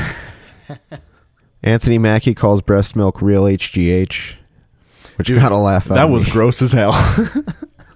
Anthony 1.62 1.98
Mackie 1.98 2.34
calls 2.34 2.60
breast 2.60 2.94
milk 2.96 3.20
real 3.22 3.44
HGH, 3.44 4.34
which 5.16 5.28
you 5.28 5.36
got 5.36 5.52
a 5.52 5.56
laugh 5.56 5.90
out. 5.90 5.94
That 5.94 6.04
of 6.06 6.10
was 6.10 6.24
me. 6.26 6.30
gross 6.32 6.60
as 6.62 6.72
hell. 6.72 6.92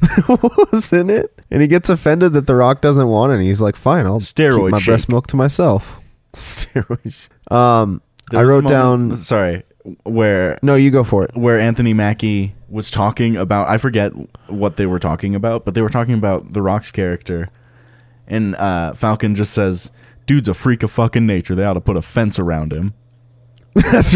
wasn't 0.72 1.10
it? 1.10 1.38
And 1.50 1.62
he 1.62 1.68
gets 1.68 1.88
offended 1.88 2.32
that 2.34 2.46
The 2.46 2.54
Rock 2.54 2.80
doesn't 2.80 3.06
want 3.08 3.32
it. 3.32 3.36
And 3.36 3.44
he's 3.44 3.60
like, 3.60 3.76
"Fine, 3.76 4.06
I'll 4.06 4.20
Steroid 4.20 4.66
keep 4.66 4.72
my 4.72 4.80
breast 4.84 5.08
milk 5.08 5.26
to 5.28 5.36
myself." 5.36 5.98
Steroid. 6.34 7.14
Um, 7.50 8.00
There 8.30 8.40
I 8.40 8.42
was 8.42 8.50
a 8.50 8.52
wrote 8.52 8.64
moment- 8.64 9.12
down. 9.12 9.16
Sorry, 9.22 9.62
where 10.04 10.58
No, 10.62 10.74
you 10.74 10.90
go 10.90 11.04
for 11.04 11.24
it. 11.24 11.36
where 11.36 11.58
Anthony 11.58 11.92
Mackie 11.94 12.54
was 12.68 12.90
talking 12.90 13.36
about. 13.36 13.68
I 13.68 13.78
forget 13.78 14.12
what 14.48 14.76
they 14.76 14.86
were 14.86 14.98
talking 14.98 15.34
about, 15.34 15.64
but 15.64 15.74
they 15.74 15.82
were 15.82 15.88
talking 15.90 16.14
about 16.14 16.52
the 16.52 16.62
Rock's 16.62 16.90
character, 16.90 17.50
and 18.26 18.54
uh, 18.56 18.94
Falcon 18.94 19.34
just 19.34 19.52
says, 19.52 19.90
"Dude's 20.26 20.48
a 20.48 20.54
freak 20.54 20.82
of 20.82 20.90
fucking 20.90 21.26
nature. 21.26 21.54
They 21.54 21.64
ought 21.64 21.74
to 21.74 21.80
put 21.80 21.96
a 21.96 22.02
fence 22.02 22.38
around 22.38 22.72
him." 22.72 22.94
That's. 23.74 24.14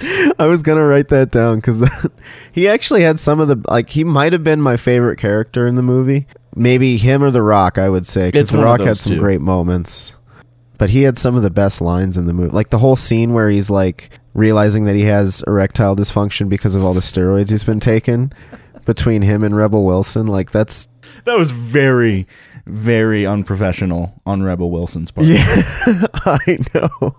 I 0.38 0.46
was 0.46 0.62
gonna 0.62 0.84
write 0.84 1.08
that 1.08 1.30
down 1.30 1.56
because 1.56 1.82
he 2.52 2.68
actually 2.68 3.02
had 3.02 3.20
some 3.20 3.40
of 3.40 3.48
the 3.48 3.60
like 3.68 3.90
he 3.90 4.04
might 4.04 4.32
have 4.32 4.44
been 4.44 4.60
my 4.60 4.76
favorite 4.76 5.18
character 5.18 5.66
in 5.66 5.76
the 5.76 5.82
movie. 5.82 6.26
Maybe 6.56 6.96
him 6.96 7.22
or 7.22 7.30
The 7.30 7.42
Rock, 7.42 7.78
I 7.78 7.88
would 7.88 8.06
say. 8.06 8.28
Because 8.28 8.50
The 8.50 8.58
Rock 8.58 8.80
had 8.80 8.96
some 8.96 9.14
two. 9.14 9.18
great 9.20 9.40
moments, 9.40 10.14
but 10.78 10.90
he 10.90 11.02
had 11.02 11.18
some 11.18 11.36
of 11.36 11.42
the 11.42 11.50
best 11.50 11.80
lines 11.80 12.16
in 12.16 12.26
the 12.26 12.32
movie. 12.32 12.50
Like 12.50 12.70
the 12.70 12.78
whole 12.78 12.96
scene 12.96 13.32
where 13.32 13.48
he's 13.50 13.70
like 13.70 14.10
realizing 14.34 14.84
that 14.84 14.94
he 14.94 15.02
has 15.02 15.42
erectile 15.46 15.96
dysfunction 15.96 16.48
because 16.48 16.74
of 16.74 16.84
all 16.84 16.94
the 16.94 17.00
steroids 17.00 17.50
he's 17.50 17.64
been 17.64 17.80
taking. 17.80 18.32
Between 18.84 19.22
him 19.22 19.42
and 19.42 19.56
Rebel 19.56 19.82
Wilson, 19.84 20.26
like 20.26 20.50
that's 20.50 20.88
That 21.24 21.38
was 21.38 21.52
very 21.52 22.26
very 22.66 23.26
unprofessional 23.26 24.20
on 24.26 24.42
Rebel 24.42 24.70
Wilson's 24.70 25.10
part. 25.10 25.26
Yeah, 25.28 25.62
I 26.26 26.58
know. 26.74 27.16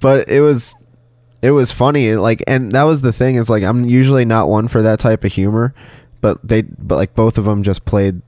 But 0.00 0.28
it 0.28 0.40
was 0.40 0.74
it 1.42 1.52
was 1.52 1.72
funny 1.72 2.14
like 2.16 2.42
and 2.46 2.72
that 2.72 2.82
was 2.84 3.00
the 3.02 3.12
thing 3.12 3.36
is 3.36 3.48
like 3.48 3.62
I'm 3.62 3.84
usually 3.84 4.24
not 4.24 4.48
one 4.48 4.68
for 4.68 4.82
that 4.82 4.98
type 4.98 5.24
of 5.24 5.32
humor, 5.32 5.74
but 6.20 6.46
they 6.46 6.62
but 6.62 6.96
like 6.96 7.14
both 7.14 7.38
of 7.38 7.44
them 7.44 7.62
just 7.62 7.84
played 7.84 8.22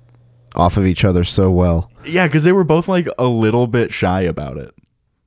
off 0.55 0.77
of 0.77 0.87
each 0.87 1.05
other 1.05 1.25
so 1.25 1.51
well. 1.51 1.91
Yeah, 2.05 2.27
because 2.27 2.45
they 2.45 2.53
were 2.53 2.65
both 2.65 2.89
like 2.89 3.09
a 3.19 3.27
little 3.27 3.67
bit 3.67 3.93
shy 3.93 4.23
about 4.23 4.57
it, 4.57 4.75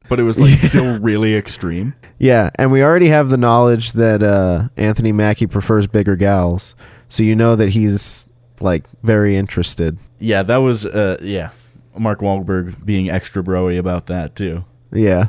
but 0.09 0.19
it 0.19 0.23
was 0.23 0.39
like 0.39 0.57
still 0.59 0.99
really 0.99 1.35
extreme. 1.35 1.93
Yeah, 2.19 2.51
and 2.55 2.71
we 2.71 2.83
already 2.83 3.09
have 3.09 3.29
the 3.29 3.37
knowledge 3.37 3.93
that 3.93 4.23
uh, 4.23 4.69
Anthony 4.77 5.11
Mackie 5.11 5.47
prefers 5.47 5.87
bigger 5.87 6.15
gals, 6.15 6.75
so 7.07 7.23
you 7.23 7.35
know 7.35 7.55
that 7.55 7.69
he's 7.69 8.27
like 8.59 8.85
very 9.01 9.35
interested. 9.35 9.97
Yeah, 10.19 10.43
that 10.43 10.57
was 10.57 10.85
uh 10.85 11.17
yeah. 11.21 11.49
Mark 11.97 12.21
Wahlberg 12.21 12.83
being 12.83 13.09
extra 13.09 13.43
broy 13.43 13.77
about 13.77 14.07
that 14.07 14.35
too. 14.35 14.65
Yeah. 14.91 15.27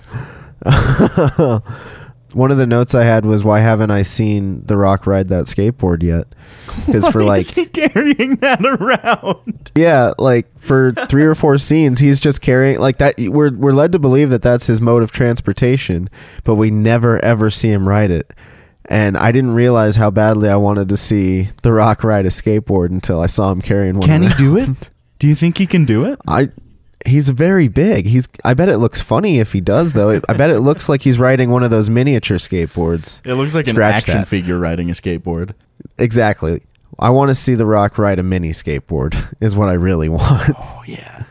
One 2.35 2.51
of 2.51 2.59
the 2.59 2.67
notes 2.67 2.95
I 2.95 3.05
had 3.05 3.25
was 3.25 3.45
why 3.45 3.61
haven't 3.61 3.91
I 3.91 4.03
seen 4.03 4.63
The 4.65 4.77
Rock 4.77 5.07
ride 5.07 5.29
that 5.29 5.45
skateboard 5.45 6.03
yet? 6.03 6.27
Because 6.85 7.07
for 7.09 7.23
like 7.23 7.47
carrying 7.73 8.37
that 8.37 8.65
around? 8.65 9.71
yeah, 9.75 10.13
like 10.19 10.47
for 10.59 10.93
three 11.09 11.25
or 11.25 11.35
four 11.35 11.59
scenes, 11.59 12.01
he's 12.01 12.19
just 12.21 12.41
carrying 12.41 12.81
like 12.81 12.99
that. 12.99 13.15
We're 13.19 13.53
we're 13.55 13.73
led 13.73 13.93
to 13.93 13.99
believe 13.99 14.31
that 14.31 14.43
that's 14.43 14.67
his 14.67 14.81
mode 14.81 15.03
of 15.03 15.13
transportation, 15.13 16.11
but 16.43 16.57
we 16.57 16.71
never 16.71 17.25
ever 17.25 17.51
see 17.51 17.71
him 17.71 17.89
ride 17.89 18.11
it. 18.11 18.31
And 18.87 19.17
I 19.17 19.33
didn't 19.33 19.55
realize 19.55 19.97
how 19.97 20.11
badly 20.11 20.49
I 20.51 20.57
wanted 20.57 20.89
to 20.91 20.97
see 20.97 21.51
The 21.63 21.73
Rock 21.73 22.05
ride 22.05 22.27
a 22.27 22.31
skateboard 22.31 22.91
until 22.91 23.21
I 23.21 23.29
saw 23.29 23.51
him 23.51 23.63
carrying 23.63 23.95
one. 23.99 24.09
Can 24.09 24.23
he 24.23 24.29
do 24.35 24.57
it? 24.59 24.91
Do 25.19 25.27
you 25.27 25.35
think 25.35 25.57
he 25.57 25.67
can 25.67 25.85
do 25.87 26.05
it? 26.05 26.19
I 26.29 26.51
he's 27.05 27.29
very 27.29 27.69
big. 27.69 28.07
He's 28.07 28.29
I 28.45 28.55
bet 28.55 28.69
it 28.69 28.79
looks 28.79 29.01
funny 29.01 29.39
if 29.39 29.53
he 29.53 29.61
does 29.61 29.93
though. 29.93 30.21
I 30.29 30.33
bet 30.35 30.51
it 30.51 30.61
looks 30.61 30.89
like 30.89 31.03
he's 31.03 31.19
riding 31.19 31.51
one 31.51 31.63
of 31.63 31.71
those 31.71 31.91
miniature 31.91 32.39
skateboards. 32.39 33.21
It 33.25 33.35
looks 33.35 33.55
like 33.55 33.69
an 33.69 33.81
action 33.81 34.19
that. 34.19 34.29
figure 34.29 34.59
riding 34.59 34.91
a 34.91 34.93
skateboard. 34.93 35.55
Exactly. 35.99 36.63
I 36.99 37.11
want 37.11 37.31
to 37.31 37.35
see 37.35 37.55
The 37.55 37.67
Rock 37.67 37.99
ride 37.99 38.19
a 38.19 38.23
mini 38.23 38.51
skateboard 38.51 39.35
is 39.41 39.55
what 39.57 39.69
I 39.69 39.73
really 39.73 40.09
want. 40.09 40.55
Oh 40.59 40.83
yeah. 40.87 41.25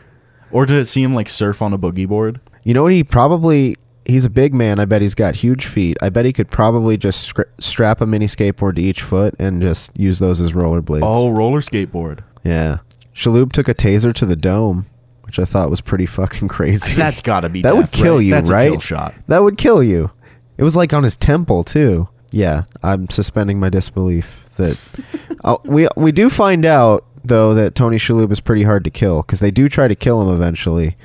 Or 0.50 0.66
to 0.66 0.84
see 0.84 1.02
him 1.02 1.14
like 1.14 1.28
surf 1.28 1.62
on 1.62 1.72
a 1.72 1.78
boogie 1.78 2.06
board. 2.08 2.40
You 2.62 2.74
know 2.74 2.82
what 2.84 2.92
he 2.92 3.02
probably 3.02 3.76
he's 4.04 4.24
a 4.24 4.30
big 4.30 4.54
man. 4.54 4.78
I 4.78 4.84
bet 4.84 5.02
he's 5.02 5.14
got 5.14 5.36
huge 5.36 5.66
feet. 5.66 5.96
I 6.02 6.10
bet 6.10 6.24
he 6.24 6.32
could 6.32 6.50
probably 6.50 6.96
just 6.96 7.34
scra- 7.34 7.48
strap 7.58 8.00
a 8.00 8.06
mini 8.06 8.26
skateboard 8.26 8.76
to 8.76 8.82
each 8.82 9.02
foot 9.02 9.34
and 9.38 9.60
just 9.62 9.90
use 9.96 10.18
those 10.18 10.40
as 10.40 10.52
rollerblades. 10.52 11.02
Oh, 11.02 11.30
roller 11.30 11.60
skateboard. 11.60 12.20
yeah. 12.44 12.78
Shalhoub 13.14 13.52
took 13.52 13.68
a 13.68 13.74
taser 13.74 14.12
to 14.12 14.26
the 14.26 14.34
dome, 14.34 14.86
which 15.36 15.48
I 15.48 15.50
thought 15.50 15.68
was 15.68 15.80
pretty 15.80 16.06
fucking 16.06 16.46
crazy. 16.48 16.94
That's 16.96 17.20
got 17.20 17.40
to 17.40 17.48
be 17.48 17.62
that 17.62 17.76
would 17.76 17.90
kill 17.90 18.16
right? 18.16 18.24
you, 18.24 18.30
That's 18.30 18.50
right? 18.50 18.68
A 18.68 18.70
kill 18.70 18.80
shot. 18.80 19.14
That 19.26 19.42
would 19.42 19.58
kill 19.58 19.82
you. 19.82 20.10
It 20.56 20.62
was 20.62 20.76
like 20.76 20.92
on 20.92 21.02
his 21.02 21.16
temple 21.16 21.64
too. 21.64 22.08
Yeah, 22.30 22.64
I'm 22.84 23.08
suspending 23.10 23.58
my 23.58 23.68
disbelief 23.68 24.44
that 24.56 24.78
uh, 25.44 25.56
we 25.64 25.88
we 25.96 26.12
do 26.12 26.30
find 26.30 26.64
out 26.64 27.04
though 27.24 27.52
that 27.54 27.74
Tony 27.74 27.96
Shalhoub 27.96 28.30
is 28.30 28.38
pretty 28.38 28.62
hard 28.62 28.84
to 28.84 28.90
kill 28.90 29.22
because 29.22 29.40
they 29.40 29.50
do 29.50 29.68
try 29.68 29.88
to 29.88 29.96
kill 29.96 30.22
him 30.22 30.32
eventually, 30.32 30.96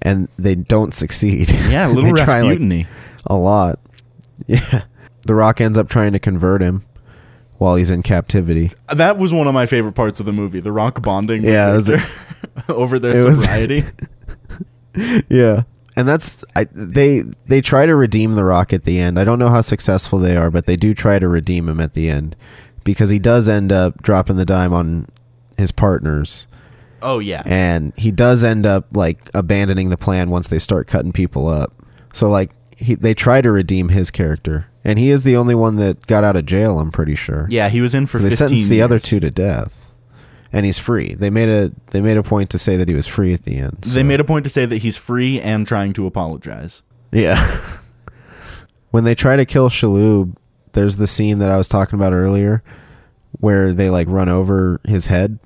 and 0.00 0.28
they 0.38 0.54
don't 0.54 0.94
succeed. 0.94 1.50
Yeah, 1.50 1.86
a 1.90 1.94
They 1.94 1.94
little 2.00 2.24
try, 2.24 2.40
like, 2.40 2.86
a 3.26 3.34
lot. 3.36 3.78
Yeah, 4.46 4.84
The 5.26 5.34
Rock 5.34 5.60
ends 5.60 5.76
up 5.76 5.88
trying 5.90 6.12
to 6.14 6.18
convert 6.18 6.62
him 6.62 6.84
while 7.58 7.74
he's 7.76 7.90
in 7.90 8.02
captivity. 8.02 8.72
that 8.86 9.18
was 9.18 9.32
one 9.32 9.46
of 9.48 9.52
my 9.52 9.66
favorite 9.66 9.94
parts 9.94 10.20
of 10.20 10.26
the 10.26 10.32
movie. 10.32 10.60
The 10.60 10.72
Rock 10.72 11.02
bonding 11.02 11.44
Yeah, 11.44 11.78
it 12.66 12.66
was 12.66 12.66
a- 12.66 12.66
Victor 12.66 12.72
over 12.74 12.98
their 12.98 13.16
it 13.16 13.24
was- 13.26 13.46
yeah. 15.28 15.62
And 15.96 16.06
that's 16.08 16.44
I, 16.54 16.64
they 16.72 17.24
they 17.46 17.60
try 17.60 17.84
to 17.86 17.96
redeem 17.96 18.34
the 18.36 18.44
rock 18.44 18.72
at 18.72 18.84
the 18.84 19.00
end. 19.00 19.18
I 19.18 19.24
don't 19.24 19.38
know 19.38 19.48
how 19.48 19.62
successful 19.62 20.18
they 20.20 20.36
are 20.36 20.50
but 20.50 20.66
they 20.66 20.76
do 20.76 20.94
try 20.94 21.18
to 21.18 21.26
redeem 21.28 21.68
him 21.68 21.80
at 21.80 21.94
the 21.94 22.08
end 22.08 22.36
because 22.84 23.10
he 23.10 23.18
does 23.18 23.48
end 23.48 23.72
up 23.72 24.00
dropping 24.02 24.36
the 24.36 24.44
dime 24.44 24.72
on 24.72 25.08
his 25.56 25.72
partners. 25.72 26.46
Oh 27.02 27.18
yeah. 27.20 27.42
and 27.46 27.92
he 27.96 28.10
does 28.10 28.42
end 28.42 28.66
up 28.66 28.86
like 28.92 29.30
abandoning 29.34 29.90
the 29.90 29.96
plan 29.96 30.30
once 30.30 30.48
they 30.48 30.58
start 30.58 30.86
cutting 30.86 31.12
people 31.12 31.48
up. 31.48 31.72
So 32.12 32.28
like 32.28 32.52
he, 32.76 32.94
they 32.94 33.14
try 33.14 33.40
to 33.40 33.50
redeem 33.50 33.88
his 33.90 34.10
character. 34.10 34.66
And 34.84 34.98
he 35.00 35.10
is 35.10 35.22
the 35.24 35.36
only 35.36 35.54
one 35.56 35.76
that 35.76 36.06
got 36.06 36.22
out 36.24 36.36
of 36.36 36.46
jail 36.46 36.78
i'm 36.78 36.90
pretty 36.92 37.14
sure. 37.16 37.46
Yeah, 37.50 37.68
he 37.68 37.80
was 37.80 37.94
in 37.94 38.06
for 38.06 38.18
they 38.18 38.30
15 38.30 38.36
sentenced 38.48 38.70
the 38.70 38.82
other 38.82 38.98
two 39.00 39.18
to 39.20 39.30
death 39.32 39.87
and 40.52 40.64
he's 40.64 40.78
free 40.78 41.14
they 41.14 41.30
made 41.30 41.48
a 41.48 41.70
they 41.90 42.00
made 42.00 42.16
a 42.16 42.22
point 42.22 42.50
to 42.50 42.58
say 42.58 42.76
that 42.76 42.88
he 42.88 42.94
was 42.94 43.06
free 43.06 43.34
at 43.34 43.44
the 43.44 43.56
end 43.58 43.78
They 43.82 44.02
made 44.02 44.20
a 44.20 44.24
point 44.24 44.44
to 44.44 44.50
say 44.50 44.66
that 44.66 44.78
he's 44.78 44.96
free 44.96 45.40
and 45.40 45.66
trying 45.66 45.92
to 45.94 46.06
apologize. 46.06 46.82
Yeah. 47.12 47.60
when 48.90 49.04
they 49.04 49.14
try 49.14 49.36
to 49.36 49.44
kill 49.44 49.68
Shalhoub, 49.68 50.36
there's 50.72 50.96
the 50.96 51.06
scene 51.06 51.38
that 51.38 51.50
I 51.50 51.56
was 51.56 51.68
talking 51.68 51.98
about 51.98 52.12
earlier 52.12 52.62
where 53.40 53.72
they 53.72 53.90
like 53.90 54.08
run 54.08 54.28
over 54.28 54.80
his 54.84 55.06
head. 55.06 55.38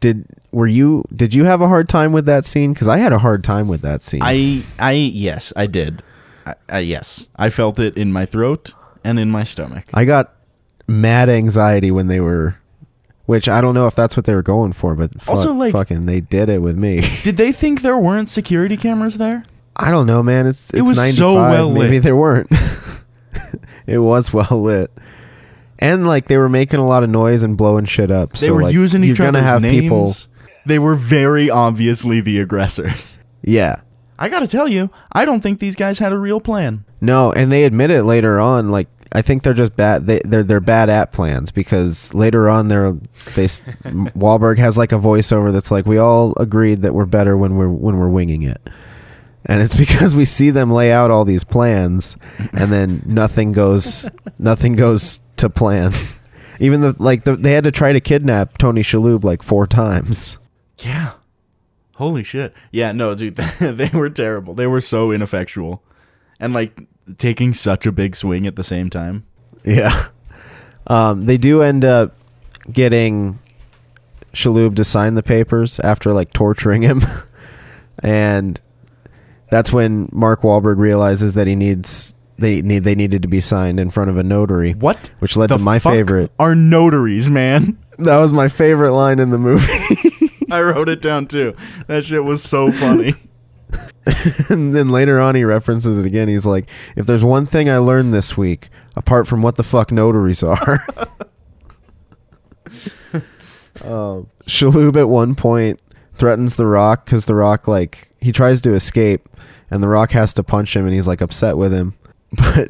Did 0.00 0.26
were 0.50 0.66
you 0.66 1.04
did 1.14 1.34
you 1.34 1.44
have 1.44 1.60
a 1.60 1.68
hard 1.68 1.88
time 1.88 2.12
with 2.12 2.26
that 2.26 2.44
scene 2.44 2.74
cuz 2.74 2.88
I 2.88 2.98
had 2.98 3.12
a 3.12 3.18
hard 3.18 3.44
time 3.44 3.68
with 3.68 3.82
that 3.82 4.02
scene. 4.02 4.20
I 4.22 4.62
I 4.78 4.92
yes, 4.92 5.52
I 5.56 5.66
did. 5.66 6.02
I, 6.46 6.54
I 6.68 6.78
yes, 6.80 7.28
I 7.36 7.50
felt 7.50 7.78
it 7.78 7.96
in 7.96 8.12
my 8.12 8.24
throat 8.26 8.74
and 9.04 9.18
in 9.18 9.30
my 9.30 9.44
stomach. 9.44 9.84
I 9.92 10.04
got 10.04 10.34
mad 10.86 11.28
anxiety 11.28 11.90
when 11.90 12.08
they 12.08 12.20
were 12.20 12.56
which 13.30 13.48
I 13.48 13.60
don't 13.60 13.74
know 13.74 13.86
if 13.86 13.94
that's 13.94 14.16
what 14.16 14.24
they 14.26 14.34
were 14.34 14.42
going 14.42 14.72
for, 14.72 14.96
but 14.96 15.22
fuck, 15.22 15.36
Also, 15.36 15.54
like- 15.54 15.70
fucking 15.70 16.04
they 16.06 16.20
did 16.20 16.48
it 16.48 16.60
with 16.60 16.76
me. 16.76 17.00
Did 17.22 17.36
they 17.36 17.52
think 17.52 17.80
there 17.80 17.96
weren't 17.96 18.28
security 18.28 18.76
cameras 18.76 19.18
there? 19.18 19.44
I 19.76 19.92
don't 19.92 20.08
know, 20.08 20.20
man. 20.20 20.48
It's, 20.48 20.68
it's 20.70 20.80
It 20.80 20.82
was 20.82 20.96
95. 20.96 21.16
so 21.16 21.34
well 21.34 21.68
lit. 21.72 21.78
Maybe 21.84 21.98
there 22.00 22.16
weren't. 22.16 22.50
it 23.86 23.98
was 23.98 24.32
well 24.32 24.60
lit. 24.62 24.90
And 25.78 26.08
like 26.08 26.26
they 26.26 26.38
were 26.38 26.48
making 26.48 26.80
a 26.80 26.86
lot 26.88 27.04
of 27.04 27.10
noise 27.10 27.44
and 27.44 27.56
blowing 27.56 27.84
shit 27.84 28.10
up. 28.10 28.32
They 28.32 28.48
so, 28.48 28.52
were 28.54 28.62
like, 28.62 28.74
using 28.74 29.04
each 29.04 29.20
other's 29.20 29.44
have 29.44 29.62
names. 29.62 29.80
people. 29.80 30.12
They 30.66 30.80
were 30.80 30.96
very 30.96 31.48
obviously 31.48 32.20
the 32.20 32.40
aggressors. 32.40 33.20
Yeah. 33.42 33.76
I 34.18 34.28
got 34.28 34.40
to 34.40 34.48
tell 34.48 34.66
you, 34.66 34.90
I 35.12 35.24
don't 35.24 35.40
think 35.40 35.60
these 35.60 35.76
guys 35.76 36.00
had 36.00 36.10
a 36.10 36.18
real 36.18 36.40
plan. 36.40 36.84
No, 37.00 37.32
and 37.32 37.52
they 37.52 37.62
admit 37.62 37.92
it 37.92 38.02
later 38.02 38.40
on. 38.40 38.72
Like 38.72 38.88
I 39.12 39.22
think 39.22 39.42
they're 39.42 39.54
just 39.54 39.74
bad. 39.74 40.06
They 40.06 40.20
they're 40.24 40.44
they're 40.44 40.60
bad 40.60 40.88
at 40.88 41.12
plans 41.12 41.50
because 41.50 42.14
later 42.14 42.48
on 42.48 42.68
they're 42.68 42.92
they 43.34 43.46
Wahlberg 44.14 44.58
has 44.58 44.78
like 44.78 44.92
a 44.92 44.98
voiceover 44.98 45.52
that's 45.52 45.70
like 45.70 45.86
we 45.86 45.98
all 45.98 46.34
agreed 46.36 46.82
that 46.82 46.94
we're 46.94 47.06
better 47.06 47.36
when 47.36 47.56
we're 47.56 47.68
when 47.68 47.96
we're 47.96 48.08
winging 48.08 48.42
it. 48.42 48.60
And 49.46 49.62
it's 49.62 49.76
because 49.78 50.14
we 50.14 50.24
see 50.24 50.50
them 50.50 50.70
lay 50.70 50.92
out 50.92 51.10
all 51.10 51.24
these 51.24 51.44
plans 51.44 52.16
and 52.52 52.72
then 52.72 53.02
nothing 53.04 53.52
goes 53.52 54.08
nothing 54.38 54.76
goes 54.76 55.20
to 55.38 55.50
plan. 55.50 55.92
Even 56.60 56.80
the 56.80 56.94
like 56.98 57.24
the, 57.24 57.34
they 57.34 57.52
had 57.52 57.64
to 57.64 57.72
try 57.72 57.92
to 57.92 58.00
kidnap 58.00 58.58
Tony 58.58 58.82
Shalhoub 58.82 59.24
like 59.24 59.42
four 59.42 59.66
times. 59.66 60.38
Yeah. 60.78 61.12
Holy 61.96 62.22
shit. 62.22 62.54
Yeah, 62.70 62.92
no, 62.92 63.14
dude, 63.14 63.36
they 63.36 63.90
were 63.92 64.08
terrible. 64.08 64.54
They 64.54 64.66
were 64.66 64.80
so 64.80 65.10
ineffectual. 65.10 65.82
And 66.38 66.54
like 66.54 66.78
taking 67.18 67.54
such 67.54 67.86
a 67.86 67.92
big 67.92 68.16
swing 68.16 68.46
at 68.46 68.56
the 68.56 68.64
same 68.64 68.90
time. 68.90 69.26
Yeah. 69.64 70.08
Um, 70.86 71.26
they 71.26 71.36
do 71.36 71.62
end 71.62 71.84
up 71.84 72.16
getting 72.72 73.38
Shalhoub 74.32 74.76
to 74.76 74.84
sign 74.84 75.14
the 75.14 75.22
papers 75.22 75.80
after 75.80 76.12
like 76.12 76.32
torturing 76.32 76.82
him, 76.82 77.02
and 77.98 78.60
that's 79.50 79.72
when 79.72 80.08
Mark 80.12 80.42
Wahlberg 80.42 80.78
realizes 80.78 81.34
that 81.34 81.46
he 81.46 81.56
needs 81.56 82.14
they 82.38 82.62
need 82.62 82.84
they 82.84 82.94
needed 82.94 83.22
to 83.22 83.28
be 83.28 83.40
signed 83.40 83.78
in 83.78 83.90
front 83.90 84.10
of 84.10 84.16
a 84.16 84.22
notary. 84.22 84.72
What? 84.72 85.10
Which 85.18 85.36
led 85.36 85.50
the 85.50 85.58
to 85.58 85.62
my 85.62 85.78
fuck 85.78 85.92
favorite. 85.92 86.32
Are 86.38 86.54
notaries, 86.54 87.30
man. 87.30 87.78
That 88.00 88.16
was 88.16 88.32
my 88.32 88.48
favorite 88.48 88.92
line 88.92 89.18
in 89.18 89.28
the 89.28 89.36
movie. 89.36 89.70
I 90.50 90.62
wrote 90.62 90.88
it 90.88 91.02
down 91.02 91.26
too. 91.26 91.54
That 91.86 92.02
shit 92.02 92.24
was 92.24 92.42
so 92.42 92.72
funny. 92.72 93.12
and 94.48 94.74
then 94.74 94.88
later 94.88 95.20
on, 95.20 95.34
he 95.34 95.44
references 95.44 95.98
it 95.98 96.06
again. 96.06 96.28
He's 96.28 96.46
like, 96.46 96.68
"If 96.96 97.06
there's 97.06 97.24
one 97.24 97.46
thing 97.46 97.68
I 97.68 97.78
learned 97.78 98.14
this 98.14 98.36
week, 98.36 98.70
apart 98.96 99.26
from 99.26 99.42
what 99.42 99.56
the 99.56 99.62
fuck 99.62 99.92
notaries 99.92 100.42
are." 100.42 100.86
um, 103.84 104.28
Shalhoub 104.46 104.96
at 104.96 105.08
one 105.08 105.34
point 105.34 105.80
threatens 106.16 106.56
the 106.56 106.66
Rock 106.66 107.04
because 107.04 107.26
the 107.26 107.34
Rock 107.34 107.68
like 107.68 108.10
he 108.20 108.32
tries 108.32 108.60
to 108.62 108.72
escape, 108.74 109.28
and 109.70 109.82
the 109.82 109.88
Rock 109.88 110.12
has 110.12 110.32
to 110.34 110.42
punch 110.42 110.74
him, 110.76 110.84
and 110.86 110.94
he's 110.94 111.06
like 111.08 111.20
upset 111.20 111.56
with 111.56 111.72
him. 111.72 111.94
But 112.32 112.68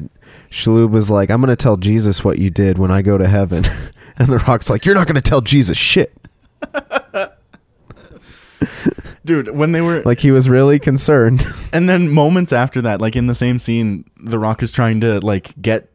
Shalhoub 0.49 0.89
was 0.89 1.09
like, 1.09 1.29
"I'm 1.29 1.39
gonna 1.39 1.55
tell 1.55 1.77
Jesus 1.77 2.23
what 2.23 2.39
you 2.39 2.49
did 2.49 2.77
when 2.77 2.91
I 2.91 3.01
go 3.01 3.17
to 3.17 3.27
heaven," 3.27 3.65
and 4.17 4.27
the 4.27 4.39
Rock's 4.39 4.69
like, 4.69 4.85
"You're 4.85 4.95
not 4.95 5.07
gonna 5.07 5.21
tell 5.21 5.41
Jesus 5.41 5.77
shit." 5.77 6.13
Dude, 9.23 9.49
when 9.49 9.71
they 9.71 9.81
were 9.81 10.01
Like 10.03 10.19
he 10.19 10.31
was 10.31 10.49
really 10.49 10.79
concerned. 10.79 11.45
and 11.73 11.87
then 11.87 12.09
moments 12.09 12.51
after 12.51 12.81
that, 12.81 13.01
like 13.01 13.15
in 13.15 13.27
the 13.27 13.35
same 13.35 13.59
scene, 13.59 14.05
The 14.17 14.39
Rock 14.39 14.63
is 14.63 14.71
trying 14.71 15.01
to 15.01 15.19
like 15.19 15.59
get 15.61 15.89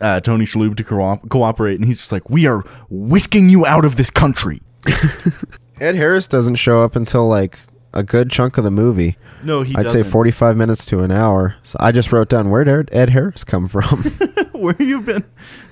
uh, 0.00 0.20
Tony 0.20 0.44
Shalhoub 0.44 0.76
to 0.76 0.84
co- 0.84 1.20
cooperate, 1.28 1.76
and 1.76 1.84
he's 1.84 1.98
just 1.98 2.12
like, 2.12 2.28
"We 2.30 2.46
are 2.46 2.64
whisking 2.88 3.48
you 3.48 3.66
out 3.66 3.84
of 3.84 3.96
this 3.96 4.10
country." 4.10 4.62
Ed 5.80 5.96
Harris 5.96 6.26
doesn't 6.26 6.56
show 6.56 6.82
up 6.82 6.96
until 6.96 7.28
like 7.28 7.58
a 7.92 8.02
good 8.02 8.30
chunk 8.30 8.56
of 8.58 8.64
the 8.64 8.70
movie. 8.70 9.16
No, 9.44 9.62
he 9.62 9.74
I'd 9.76 9.86
say 9.86 9.98
doesn't. 9.98 10.10
45 10.12 10.56
minutes 10.56 10.84
to 10.86 11.00
an 11.00 11.10
hour. 11.10 11.56
So 11.62 11.76
I 11.80 11.92
just 11.92 12.12
wrote 12.12 12.28
down 12.28 12.50
where 12.50 12.64
did 12.64 12.88
Ed 12.92 13.10
Harris 13.10 13.44
come 13.44 13.68
from? 13.68 14.02
Where 14.52 14.80
you 14.80 15.00
been 15.00 15.24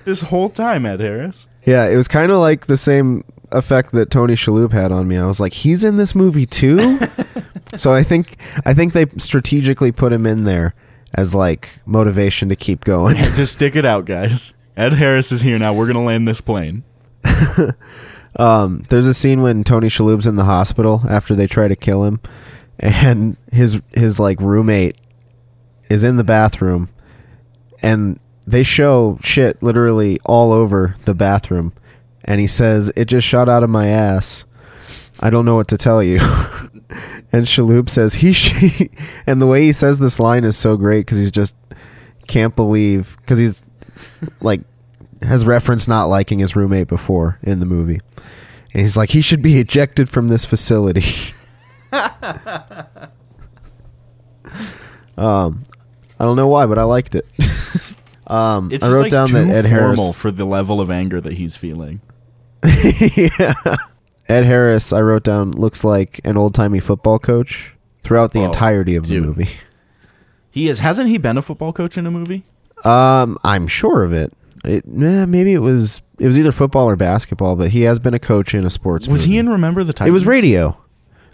this 0.03 0.19
whole 0.19 0.49
time, 0.49 0.85
Ed 0.85 0.99
Harris? 0.99 1.47
yeah, 1.65 1.87
it 1.87 1.95
was 1.95 2.09
kind 2.09 2.29
of 2.29 2.39
like 2.39 2.67
the 2.67 2.75
same 2.75 3.23
effect 3.51 3.91
that 3.93 4.09
Tony 4.09 4.33
Shalhoub 4.33 4.71
had 4.73 4.91
on 4.91 5.07
me. 5.07 5.17
I 5.17 5.25
was 5.25 5.39
like, 5.39 5.53
he's 5.53 5.83
in 5.83 5.97
this 5.97 6.15
movie 6.15 6.45
too. 6.45 6.99
so 7.77 7.93
I 7.93 8.03
think 8.03 8.37
I 8.65 8.73
think 8.73 8.93
they 8.93 9.05
strategically 9.17 9.91
put 9.91 10.13
him 10.13 10.25
in 10.25 10.43
there 10.43 10.73
as 11.13 11.35
like 11.35 11.79
motivation 11.85 12.49
to 12.49 12.55
keep 12.55 12.83
going. 12.83 13.17
Yeah, 13.17 13.33
just 13.35 13.53
stick 13.53 13.75
it 13.75 13.85
out, 13.85 14.05
guys. 14.05 14.53
Ed 14.77 14.93
Harris 14.93 15.31
is 15.31 15.41
here 15.41 15.59
now. 15.59 15.73
We're 15.73 15.87
gonna 15.87 16.03
land 16.03 16.27
this 16.27 16.41
plane. 16.41 16.83
Um, 18.35 18.83
there's 18.89 19.07
a 19.07 19.13
scene 19.13 19.41
when 19.41 19.63
Tony 19.63 19.87
Shalhoub's 19.87 20.27
in 20.27 20.35
the 20.35 20.45
hospital 20.45 21.03
after 21.09 21.35
they 21.35 21.47
try 21.47 21.67
to 21.67 21.75
kill 21.75 22.03
him, 22.03 22.19
and 22.79 23.37
his 23.51 23.79
his 23.91 24.19
like 24.19 24.39
roommate 24.39 24.95
is 25.89 26.03
in 26.03 26.17
the 26.17 26.23
bathroom, 26.23 26.89
and 27.81 28.19
they 28.47 28.63
show 28.63 29.19
shit 29.21 29.61
literally 29.61 30.19
all 30.25 30.53
over 30.53 30.95
the 31.03 31.13
bathroom, 31.13 31.73
and 32.23 32.39
he 32.41 32.47
says 32.47 32.91
it 32.95 33.05
just 33.05 33.27
shot 33.27 33.49
out 33.49 33.63
of 33.63 33.69
my 33.69 33.87
ass. 33.87 34.45
I 35.19 35.29
don't 35.29 35.45
know 35.45 35.55
what 35.55 35.67
to 35.69 35.77
tell 35.77 36.01
you. 36.01 36.17
and 37.31 37.45
Shalhoub 37.45 37.89
says 37.89 38.15
he 38.15 38.33
she, 38.33 38.89
and 39.27 39.41
the 39.41 39.47
way 39.47 39.63
he 39.63 39.73
says 39.73 39.99
this 39.99 40.19
line 40.19 40.43
is 40.43 40.57
so 40.57 40.77
great 40.77 41.05
because 41.05 41.17
he's 41.17 41.31
just 41.31 41.55
can't 42.27 42.55
believe 42.55 43.17
because 43.21 43.37
he's 43.39 43.61
like 44.41 44.61
has 45.21 45.45
referenced 45.45 45.87
not 45.87 46.05
liking 46.05 46.39
his 46.39 46.55
roommate 46.55 46.87
before 46.87 47.37
in 47.43 47.59
the 47.59 47.65
movie. 47.65 47.99
And 48.73 48.81
he's 48.81 48.95
like, 48.95 49.09
he 49.09 49.21
should 49.21 49.41
be 49.41 49.59
ejected 49.59 50.09
from 50.09 50.29
this 50.29 50.45
facility. 50.45 51.33
um, 55.17 55.63
I 56.19 56.25
don't 56.25 56.35
know 56.37 56.47
why, 56.47 56.65
but 56.65 56.79
I 56.79 56.83
liked 56.83 57.15
it. 57.15 57.27
um, 58.27 58.71
It's 58.71 58.83
I 58.83 58.91
wrote 58.91 59.01
like, 59.03 59.11
down 59.11 59.31
that 59.33 59.47
Ed 59.47 59.65
Harris. 59.65 60.15
for 60.15 60.31
the 60.31 60.45
level 60.45 60.79
of 60.79 60.89
anger 60.89 61.19
that 61.21 61.33
he's 61.33 61.55
feeling. 61.55 62.01
Yeah. 62.63 63.53
Ed 64.27 64.45
Harris, 64.45 64.93
I 64.93 65.01
wrote 65.01 65.23
down, 65.23 65.51
looks 65.51 65.83
like 65.83 66.21
an 66.23 66.37
old 66.37 66.55
timey 66.55 66.79
football 66.79 67.19
coach 67.19 67.73
throughout 68.03 68.31
the 68.31 68.39
Oh, 68.39 68.45
entirety 68.45 68.95
of 68.95 69.07
the 69.07 69.19
movie. 69.19 69.49
He 70.49 70.67
is. 70.69 70.79
Hasn't 70.79 71.09
he 71.09 71.17
been 71.17 71.37
a 71.37 71.41
football 71.41 71.73
coach 71.73 71.97
in 71.97 72.05
a 72.05 72.11
movie? 72.11 72.43
Um, 72.83 73.37
I'm 73.43 73.67
sure 73.67 74.03
of 74.03 74.13
it. 74.13 74.33
It 74.63 74.83
eh, 74.85 75.25
maybe 75.25 75.53
it 75.53 75.59
was 75.59 76.01
it 76.19 76.27
was 76.27 76.37
either 76.37 76.51
football 76.51 76.87
or 76.89 76.95
basketball, 76.95 77.55
but 77.55 77.71
he 77.71 77.81
has 77.81 77.99
been 77.99 78.13
a 78.13 78.19
coach 78.19 78.53
in 78.53 78.65
a 78.65 78.69
sports. 78.69 79.07
Movie. 79.07 79.13
Was 79.13 79.23
he 79.23 79.37
in 79.37 79.49
Remember 79.49 79.83
the 79.83 79.93
Titans? 79.93 80.09
It 80.09 80.13
was 80.13 80.25
radio. 80.25 80.77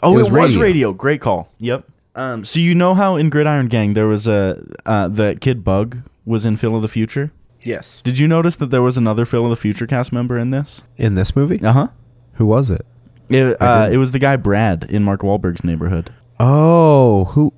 Oh, 0.02 0.14
It 0.14 0.16
it 0.16 0.18
was 0.24 0.32
was, 0.32 0.58
radio. 0.58 0.62
radio. 0.62 0.94
Great 0.94 1.20
call. 1.22 1.50
Yep. 1.60 1.86
Um, 2.16 2.46
so 2.46 2.60
you 2.60 2.74
know 2.74 2.94
how 2.94 3.16
in 3.16 3.30
Gridiron 3.30 3.68
Gang 3.68 3.94
there 3.96 4.08
was 4.08 4.28
a 4.28 4.64
uh, 4.86 5.08
the 5.08 5.38
kid 5.42 5.64
Bug 5.64 5.98
was 6.26 6.46
in 6.46 6.58
Phil 6.58 6.76
of 6.76 6.82
the 6.82 6.88
Future. 6.88 7.32
Yes. 7.68 8.02
Did 8.02 8.18
you 8.18 8.28
notice 8.28 8.56
that 8.58 8.68
there 8.72 8.82
was 8.82 8.98
another 8.98 9.26
Phil 9.26 9.44
of 9.44 9.50
the 9.50 9.56
Future 9.56 9.86
cast 9.86 10.12
member 10.14 10.38
in 10.38 10.52
this? 10.52 10.84
In 10.98 11.16
this 11.16 11.36
movie, 11.36 11.62
Uh 11.64 11.74
huh. 11.74 11.88
who 12.34 12.46
was 12.46 12.70
it? 12.70 12.86
It, 13.30 13.62
uh, 13.62 13.90
it 13.92 13.98
was 13.98 14.12
the 14.14 14.20
guy 14.20 14.38
Brad 14.38 14.86
in 14.86 15.04
Mark 15.04 15.22
Wahlberg's 15.22 15.64
neighborhood. 15.64 16.14
Oh, 16.40 17.26
who 17.26 17.52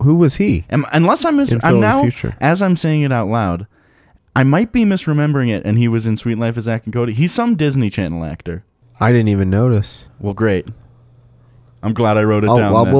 who 0.00 0.16
was 0.16 0.34
he? 0.36 0.64
Am, 0.70 0.84
unless 0.92 1.24
I'm 1.24 1.36
mis- 1.36 1.52
In 1.52 1.60
I'm 1.64 1.76
of 1.76 1.80
the 1.80 1.86
now 1.86 2.02
Future. 2.02 2.36
as 2.40 2.60
I'm 2.60 2.76
saying 2.76 3.02
it 3.02 3.12
out 3.12 3.28
loud, 3.28 3.66
I 4.36 4.42
might 4.42 4.70
be 4.72 4.84
misremembering 4.84 5.48
it. 5.48 5.64
And 5.64 5.78
he 5.78 5.88
was 5.88 6.04
in 6.04 6.16
Suite 6.18 6.36
Life 6.38 6.56
of 6.58 6.64
Zack 6.64 6.84
and 6.84 6.92
Cody. 6.92 7.14
He's 7.14 7.32
some 7.32 7.54
Disney 7.54 7.88
Channel 7.90 8.24
actor. 8.24 8.64
I 9.00 9.12
didn't 9.12 9.28
even 9.28 9.48
notice. 9.50 10.04
Well, 10.18 10.34
great. 10.34 10.66
I'm 11.82 11.94
glad 11.94 12.16
I 12.18 12.24
wrote 12.24 12.44
it 12.44 12.50
Oh, 12.50 12.56
down. 12.56 12.72
well, 12.72 12.84
then. 12.84 12.94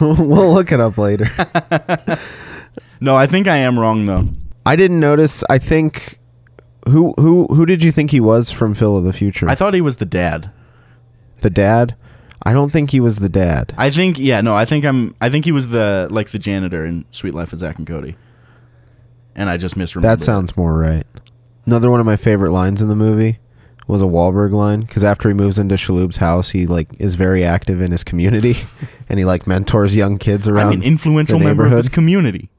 we'll 0.00 0.14
we'll 0.26 0.54
look 0.54 0.72
it 0.72 0.80
up 0.80 0.96
later. 0.98 1.30
No, 2.98 3.14
I 3.14 3.26
think 3.26 3.46
I 3.46 3.58
am 3.58 3.78
wrong 3.78 4.06
though. 4.06 4.26
I 4.66 4.74
didn't 4.74 4.98
notice. 4.98 5.44
I 5.48 5.58
think 5.58 6.18
who 6.88 7.14
who 7.18 7.46
who 7.46 7.64
did 7.66 7.82
you 7.82 7.92
think 7.92 8.10
he 8.10 8.20
was 8.20 8.50
from 8.50 8.74
Phil 8.74 8.96
of 8.96 9.04
the 9.04 9.12
Future? 9.12 9.48
I 9.48 9.54
thought 9.54 9.74
he 9.74 9.80
was 9.80 9.96
the 9.96 10.06
dad. 10.06 10.50
the 11.40 11.50
dad. 11.50 11.94
I 12.42 12.52
don't 12.52 12.70
think 12.70 12.90
he 12.90 13.00
was 13.00 13.18
the 13.18 13.28
dad. 13.28 13.74
I 13.78 13.90
think 13.90 14.18
yeah, 14.18 14.40
no, 14.40 14.56
I 14.56 14.64
think 14.64 14.84
I'm 14.84 15.14
I 15.20 15.30
think 15.30 15.44
he 15.44 15.52
was 15.52 15.68
the 15.68 16.08
like 16.10 16.30
the 16.30 16.38
janitor 16.38 16.84
in 16.84 17.04
Suite 17.12 17.34
Life 17.34 17.52
of 17.52 17.60
Zack 17.60 17.78
and 17.78 17.86
Cody. 17.86 18.16
And 19.34 19.48
I 19.48 19.56
just 19.56 19.76
misremembered. 19.76 20.02
That 20.02 20.22
sounds 20.22 20.56
more 20.56 20.76
right. 20.76 21.06
Another 21.64 21.90
one 21.90 22.00
of 22.00 22.06
my 22.06 22.16
favorite 22.16 22.52
lines 22.52 22.82
in 22.82 22.88
the 22.88 22.96
movie 22.96 23.38
was 23.86 24.02
a 24.02 24.06
Wahlberg 24.06 24.52
line 24.52 24.80
because 24.80 25.04
after 25.04 25.28
he 25.28 25.34
moves 25.34 25.58
into 25.58 25.76
Shalhoub's 25.76 26.16
house, 26.16 26.50
he 26.50 26.66
like 26.66 26.88
is 26.98 27.14
very 27.14 27.44
active 27.44 27.80
in 27.80 27.92
his 27.92 28.02
community, 28.02 28.56
and 29.08 29.18
he 29.18 29.24
like 29.24 29.46
mentors 29.46 29.94
young 29.94 30.18
kids 30.18 30.48
around. 30.48 30.68
I'm 30.68 30.80
an 30.80 30.82
influential 30.82 31.38
member 31.38 31.66
of 31.66 31.72
this 31.72 31.88
community. 31.88 32.50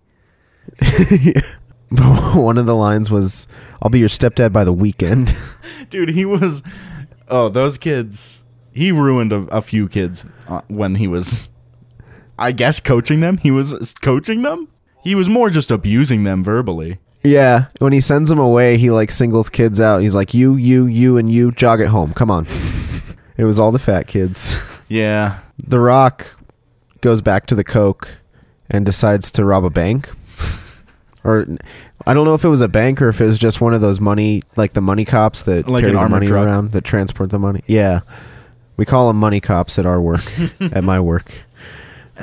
But 0.80 1.44
one 2.36 2.58
of 2.58 2.66
the 2.66 2.76
lines 2.76 3.10
was, 3.10 3.48
"I'll 3.82 3.90
be 3.90 4.00
your 4.00 4.10
stepdad 4.10 4.52
by 4.52 4.64
the 4.64 4.74
weekend." 4.74 5.36
Dude, 5.90 6.10
he 6.10 6.26
was 6.26 6.64
Oh, 7.30 7.50
those 7.50 7.78
kids. 7.78 8.44
He 8.72 8.92
ruined 8.92 9.34
a, 9.34 9.40
a 9.50 9.62
few 9.62 9.88
kids 9.90 10.26
uh, 10.48 10.62
when 10.68 10.96
he 10.96 11.08
was 11.08 11.50
I 12.38 12.52
guess 12.52 12.80
coaching 12.80 13.20
them. 13.22 13.38
He 13.38 13.52
was 13.52 13.94
coaching 14.02 14.44
them? 14.44 14.68
He 15.04 15.16
was 15.16 15.30
more 15.30 15.50
just 15.50 15.72
abusing 15.72 16.24
them 16.24 16.44
verbally. 16.44 17.00
yeah, 17.24 17.66
when 17.80 17.94
he 17.94 18.02
sends 18.02 18.30
them 18.30 18.40
away, 18.40 18.78
he 18.78 18.92
like 18.92 19.12
singles 19.12 19.50
kids 19.50 19.80
out. 19.80 20.02
He's 20.02 20.16
like, 20.16 20.34
"You, 20.34 20.56
you, 20.56 20.86
you, 20.86 21.18
and 21.18 21.32
you, 21.32 21.52
jog 21.52 21.82
it 21.82 21.88
home. 21.88 22.14
Come 22.14 22.30
on." 22.30 22.46
it 23.38 23.46
was 23.46 23.58
all 23.58 23.72
the 23.72 23.80
fat 23.80 24.08
kids. 24.08 24.54
Yeah. 24.88 25.40
The 25.58 25.80
Rock 25.80 26.38
goes 27.02 27.22
back 27.22 27.46
to 27.48 27.56
the 27.56 27.64
Coke 27.64 28.20
and 28.70 28.86
decides 28.86 29.32
to 29.32 29.46
rob 29.46 29.66
a 29.66 29.70
bank. 29.70 30.12
Or 31.24 31.46
I 32.06 32.14
don't 32.14 32.26
know 32.26 32.34
if 32.36 32.46
it 32.46 32.50
was 32.50 32.62
a 32.62 32.68
bank 32.68 33.02
or 33.02 33.10
if 33.10 33.20
it 33.20 33.26
was 33.26 33.38
just 33.38 33.60
one 33.60 33.74
of 33.74 33.82
those 33.82 34.00
money, 34.00 34.44
like 34.56 34.74
the 34.74 34.82
money 34.82 35.04
cops 35.04 35.44
that 35.44 35.68
Like 35.68 35.82
carry 35.82 35.90
an 35.92 35.96
the 35.96 36.02
armored 36.02 36.12
money 36.12 36.26
truck. 36.28 36.46
around 36.46 36.72
that 36.72 36.84
transport 36.86 37.32
the 37.32 37.40
money. 37.40 37.64
Yeah, 37.68 38.02
we 38.78 38.86
call 38.86 39.08
them 39.08 39.18
money 39.18 39.40
cops 39.42 39.78
at 39.78 39.86
our 39.86 40.00
work, 40.00 40.22
at 40.62 40.84
my 40.84 41.00
work. 41.00 41.34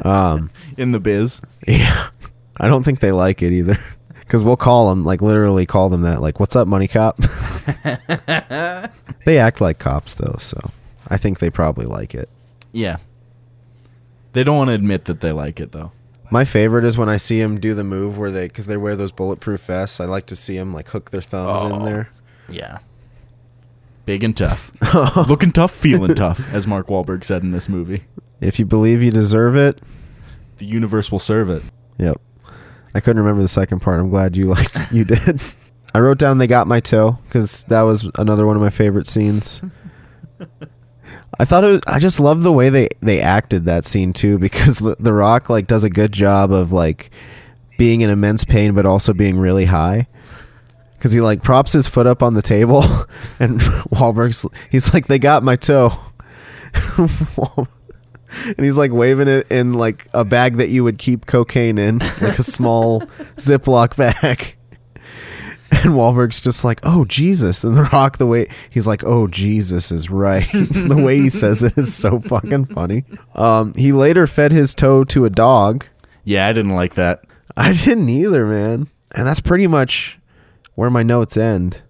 Um, 0.05 0.51
In 0.79 0.93
the 0.93 1.01
biz. 1.01 1.41
yeah, 1.69 2.09
I 2.57 2.69
don't 2.69 2.83
think 2.83 3.01
they 3.01 3.13
like 3.13 3.43
it 3.43 3.53
either, 3.53 3.79
because 4.21 4.43
we'll 4.43 4.57
call 4.57 4.89
them 4.89 5.05
like 5.05 5.21
literally 5.21 5.67
call 5.67 5.89
them 5.91 6.03
that, 6.03 6.23
like, 6.23 6.41
"What's 6.41 6.57
up, 6.57 6.67
money 6.67 6.89
cop?" 6.89 7.19
they 9.25 9.39
act 9.39 9.61
like 9.61 9.79
cops 9.79 10.15
though, 10.15 10.37
so 10.41 10.71
I 11.09 11.17
think 11.17 11.39
they 11.41 11.51
probably 11.51 11.87
like 11.87 12.15
it. 12.15 12.29
Yeah. 12.73 12.97
They 14.33 14.43
don't 14.43 14.57
want 14.57 14.69
to 14.69 14.75
admit 14.75 15.05
that 15.05 15.21
they 15.21 15.31
like 15.33 15.61
it 15.61 15.73
though. 15.73 15.93
My 16.31 16.45
favorite 16.45 16.85
is 16.85 16.97
when 16.99 17.09
I 17.09 17.17
see 17.17 17.41
them 17.41 17.61
do 17.61 17.75
the 17.75 17.85
move 17.85 18.19
where 18.19 18.31
they, 18.31 18.49
because 18.49 18.67
they 18.67 18.77
wear 18.77 18.97
those 18.97 19.13
bulletproof 19.13 19.61
vests. 19.63 20.01
I 20.01 20.07
like 20.07 20.27
to 20.27 20.37
see 20.37 20.57
them 20.57 20.73
like 20.73 20.89
hook 20.89 21.11
their 21.11 21.21
thumbs 21.21 21.71
in 21.71 21.83
Oh. 21.83 21.85
there. 21.85 22.09
Yeah. 22.49 22.79
Big 24.07 24.23
and 24.25 24.37
tough. 24.37 24.71
Looking 25.29 25.53
tough, 25.53 25.73
feeling 25.73 26.15
tough, 26.15 26.47
as 26.53 26.67
Mark 26.67 26.89
Wahlberg 26.89 27.25
said 27.25 27.43
in 27.43 27.53
this 27.53 27.69
movie. 27.69 28.05
If 28.41 28.59
you 28.59 28.67
believe 28.67 29.03
you 29.03 29.11
deserve 29.11 29.57
it, 29.57 29.81
The 30.59 30.67
universe 30.67 31.11
will 31.13 31.19
serve 31.19 31.49
it. 31.51 31.63
yep. 31.99 32.21
I 32.95 33.01
couldn't 33.01 33.21
remember 33.23 33.43
the 33.43 33.49
second 33.49 33.81
part. 33.81 33.99
I'm 34.01 34.11
glad 34.11 34.37
you 34.37 34.47
like 34.47 34.71
you 34.93 35.05
did. 35.05 35.41
I 35.95 36.01
wrote 36.01 36.19
down 36.19 36.39
they 36.39 36.47
got 36.47 36.67
my 36.67 36.81
toe 36.81 37.19
because 37.25 37.65
that 37.65 37.83
was 37.83 38.09
another 38.17 38.47
one 38.47 38.57
of 38.57 38.63
my 38.63 38.71
favorite 38.71 39.07
scenes. 39.07 39.61
I 41.39 41.45
thought 41.45 41.65
it 41.65 41.71
was. 41.71 41.81
I 41.87 41.99
just 41.99 42.21
love 42.21 42.43
the 42.43 42.53
way 42.53 42.69
they 42.69 42.89
they 43.01 43.21
acted 43.21 43.65
that 43.65 43.85
scene 43.85 44.13
too 44.13 44.39
because 44.39 44.79
the, 44.79 44.97
the 45.01 45.13
Rock 45.13 45.49
like 45.49 45.67
does 45.67 45.85
a 45.85 45.91
good 45.91 46.13
job 46.13 46.53
of 46.53 46.73
like 46.73 47.11
being 47.79 48.01
in 48.03 48.11
immense 48.11 48.45
pain 48.45 48.75
but 48.75 48.87
also 48.87 49.13
being 49.13 49.39
really 49.39 49.67
high. 49.67 50.07
Because 50.97 51.13
he 51.13 51.21
like 51.21 51.43
props 51.43 51.73
his 51.73 51.87
foot 51.87 52.07
up 52.07 52.23
on 52.23 52.33
the 52.33 52.43
table, 52.43 52.83
and 53.41 53.61
Wahlberg's 53.91 54.47
he's 54.71 54.95
like, 54.95 55.07
"They 55.07 55.19
got 55.19 55.43
my 55.43 55.57
toe," 55.57 55.99
and 56.97 58.59
he's 58.59 58.79
like 58.79 58.91
waving 58.91 59.29
it 59.29 59.47
in 59.51 59.75
like 59.75 60.09
a 60.15 60.25
bag 60.25 60.57
that 60.57 60.71
you 60.71 60.83
would 60.83 60.99
keep 60.99 61.27
cocaine 61.27 61.77
in, 61.79 61.99
like 61.99 62.39
a 62.39 62.43
small 62.43 63.03
Ziploc 63.37 63.97
bag. 63.97 64.57
And 65.75 65.95
Wahlberg's 65.95 66.41
just 66.41 66.65
like, 66.65 66.81
"Oh 66.83 67.05
Jesus!" 67.05 67.65
And 67.65 67.77
The 67.77 67.83
Rock, 67.85 68.19
the 68.19 68.27
way 68.27 68.49
he's 68.71 68.87
like, 68.87 69.03
"Oh 69.03 69.27
Jesus 69.27 69.91
is 69.91 70.09
right." 70.09 70.49
the 70.53 71.01
way 71.03 71.19
he 71.21 71.31
says 71.31 71.63
it 71.63 71.77
is 71.77 71.95
so 71.95 72.21
fucking 72.21 72.67
funny. 72.67 73.05
Um, 73.35 73.75
he 73.75 73.93
later 73.93 74.27
fed 74.27 74.53
his 74.53 74.75
toe 74.75 75.05
to 75.05 75.25
a 75.25 75.31
dog. 75.31 75.87
Yeah, 76.25 76.47
I 76.47 76.53
didn't 76.53 76.75
like 76.75 76.95
that. 76.95 77.25
I 77.57 77.73
didn't 77.73 78.09
either, 78.09 78.47
man. 78.47 78.89
And 79.15 79.27
that's 79.27 79.41
pretty 79.41 79.67
much 79.67 80.19
where 80.75 80.91
my 80.91 81.03
notes 81.03 81.37
end. 81.37 81.83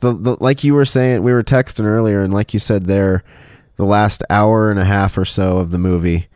The, 0.00 0.12
the 0.12 0.36
like 0.40 0.62
you 0.64 0.74
were 0.74 0.84
saying, 0.84 1.22
we 1.22 1.32
were 1.32 1.42
texting 1.42 1.84
earlier, 1.84 2.22
and 2.22 2.32
like 2.32 2.52
you 2.54 2.60
said 2.60 2.86
there, 2.86 3.24
the 3.76 3.84
last 3.84 4.22
hour 4.30 4.70
and 4.70 4.78
a 4.78 4.84
half 4.84 5.16
or 5.16 5.24
so 5.24 5.58
of 5.58 5.70
the 5.70 5.78
movie 5.78 6.28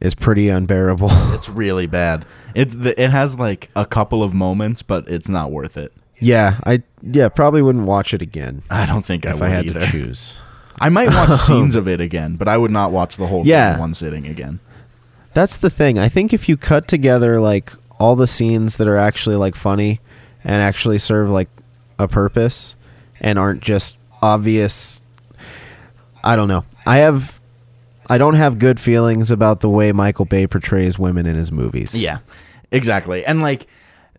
is 0.00 0.14
pretty 0.14 0.48
unbearable. 0.48 1.10
It's 1.36 1.48
really 1.48 1.86
bad. 1.86 2.24
It 2.54 2.66
the, 2.70 3.00
it 3.00 3.10
has 3.10 3.38
like 3.38 3.70
a 3.76 3.84
couple 3.84 4.22
of 4.22 4.32
moments, 4.32 4.82
but 4.82 5.06
it's 5.08 5.28
not 5.28 5.50
worth 5.50 5.76
it. 5.76 5.92
Yeah, 6.18 6.58
I 6.64 6.82
yeah 7.02 7.28
probably 7.28 7.62
wouldn't 7.62 7.86
watch 7.86 8.12
it 8.14 8.22
again 8.22 8.62
I 8.70 8.86
don't 8.86 9.04
think 9.04 9.26
I 9.26 9.30
if 9.30 9.34
would 9.40 9.44
I 9.44 9.48
had 9.50 9.66
either. 9.66 9.80
to 9.80 9.86
choose. 9.90 10.34
I 10.80 10.88
might 10.88 11.08
watch 11.08 11.40
scenes 11.46 11.74
of 11.76 11.88
it 11.88 12.00
again, 12.00 12.36
but 12.36 12.48
I 12.48 12.56
would 12.58 12.70
not 12.70 12.92
watch 12.92 13.16
the 13.16 13.26
whole 13.26 13.46
Yeah. 13.46 13.70
thing 13.70 13.74
in 13.74 13.80
one 13.80 13.94
sitting 13.94 14.26
again. 14.26 14.60
That's 15.34 15.56
the 15.56 15.70
thing. 15.70 15.98
I 15.98 16.08
think 16.08 16.32
if 16.32 16.48
you 16.48 16.56
cut 16.56 16.88
together 16.88 17.40
like 17.40 17.72
all 17.98 18.16
the 18.16 18.26
scenes 18.26 18.76
that 18.76 18.86
are 18.88 18.96
actually 18.96 19.36
like 19.36 19.54
funny 19.54 20.00
and 20.44 20.56
actually 20.56 20.98
serve 20.98 21.28
like 21.30 21.48
a 21.98 22.06
purpose 22.08 22.74
and 23.20 23.38
aren't 23.38 23.62
just 23.62 23.96
obvious 24.22 25.00
I 26.24 26.36
don't 26.36 26.48
know. 26.48 26.64
I 26.86 26.98
have 26.98 27.38
I 28.08 28.18
don't 28.18 28.34
have 28.34 28.58
good 28.58 28.78
feelings 28.78 29.30
about 29.30 29.60
the 29.60 29.68
way 29.68 29.92
Michael 29.92 30.24
Bay 30.24 30.46
portrays 30.46 30.98
women 30.98 31.26
in 31.26 31.36
his 31.36 31.50
movies. 31.50 31.94
Yeah, 32.00 32.18
exactly. 32.70 33.24
And 33.24 33.42
like 33.42 33.66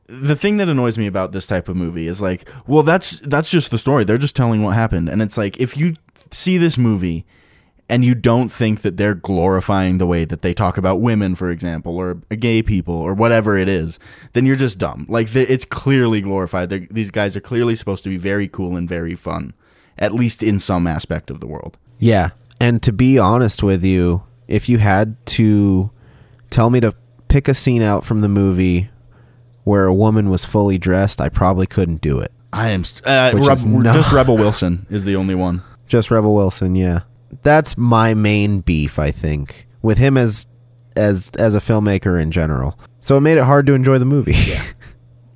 the 0.07 0.35
thing 0.35 0.57
that 0.57 0.69
annoys 0.69 0.97
me 0.97 1.05
about 1.05 1.31
this 1.31 1.45
type 1.45 1.69
of 1.69 1.75
movie 1.75 2.07
is 2.07 2.21
like, 2.21 2.49
well, 2.65 2.83
that's 2.83 3.19
that's 3.19 3.49
just 3.49 3.71
the 3.71 3.77
story. 3.77 4.03
They're 4.03 4.17
just 4.17 4.35
telling 4.35 4.63
what 4.63 4.75
happened, 4.75 5.09
and 5.09 5.21
it's 5.21 5.37
like 5.37 5.59
if 5.59 5.77
you 5.77 5.95
see 6.31 6.57
this 6.57 6.77
movie 6.77 7.25
and 7.89 8.03
you 8.03 8.13
don't 8.13 8.49
think 8.49 8.81
that 8.81 8.97
they're 8.97 9.15
glorifying 9.15 9.97
the 9.97 10.07
way 10.07 10.25
that 10.25 10.41
they 10.41 10.53
talk 10.53 10.77
about 10.77 10.99
women, 10.99 11.35
for 11.35 11.49
example, 11.49 11.97
or 11.97 12.15
gay 12.15 12.61
people, 12.61 12.95
or 12.95 13.13
whatever 13.13 13.57
it 13.57 13.69
is, 13.69 13.97
then 14.33 14.45
you're 14.45 14.57
just 14.57 14.77
dumb. 14.77 15.05
Like 15.07 15.33
it's 15.35 15.65
clearly 15.65 16.21
glorified. 16.21 16.69
They're, 16.69 16.87
these 16.91 17.11
guys 17.11 17.35
are 17.37 17.41
clearly 17.41 17.75
supposed 17.75 18.03
to 18.03 18.09
be 18.09 18.17
very 18.17 18.47
cool 18.47 18.75
and 18.75 18.89
very 18.89 19.15
fun, 19.15 19.53
at 19.97 20.13
least 20.13 20.43
in 20.43 20.59
some 20.59 20.85
aspect 20.85 21.29
of 21.31 21.39
the 21.39 21.47
world. 21.47 21.77
Yeah. 21.97 22.31
And 22.59 22.83
to 22.83 22.91
be 22.91 23.17
honest 23.17 23.63
with 23.63 23.83
you, 23.83 24.23
if 24.47 24.67
you 24.67 24.79
had 24.79 25.25
to 25.27 25.91
tell 26.49 26.69
me 26.69 26.79
to 26.81 26.93
pick 27.27 27.47
a 27.47 27.53
scene 27.53 27.81
out 27.81 28.05
from 28.05 28.19
the 28.21 28.29
movie 28.29 28.89
where 29.67 29.85
a 29.85 29.93
woman 29.93 30.29
was 30.29 30.45
fully 30.45 30.77
dressed, 30.77 31.19
I 31.19 31.27
probably 31.29 31.67
couldn't 31.67 31.99
do 32.01 32.19
it. 32.19 32.31
I 32.53 32.69
am 32.69 32.83
st- 32.85 33.05
uh, 33.05 33.31
Which 33.33 33.45
Reb- 33.47 33.57
is 33.57 33.65
not- 33.65 33.93
just 33.93 34.11
Rebel 34.13 34.37
Wilson 34.37 34.85
is 34.89 35.03
the 35.03 35.15
only 35.17 35.35
one. 35.35 35.61
Just 35.87 36.09
Rebel 36.09 36.33
Wilson, 36.33 36.75
yeah. 36.75 37.01
That's 37.43 37.77
my 37.77 38.13
main 38.13 38.61
beef, 38.61 38.97
I 38.97 39.11
think, 39.11 39.67
with 39.81 39.97
him 39.97 40.17
as 40.17 40.47
as 40.95 41.29
as 41.37 41.53
a 41.53 41.59
filmmaker 41.59 42.19
in 42.21 42.31
general. 42.31 42.79
So 43.01 43.17
it 43.17 43.21
made 43.21 43.37
it 43.37 43.43
hard 43.43 43.67
to 43.67 43.73
enjoy 43.73 43.99
the 43.99 44.05
movie. 44.05 44.33
Yeah. 44.33 44.63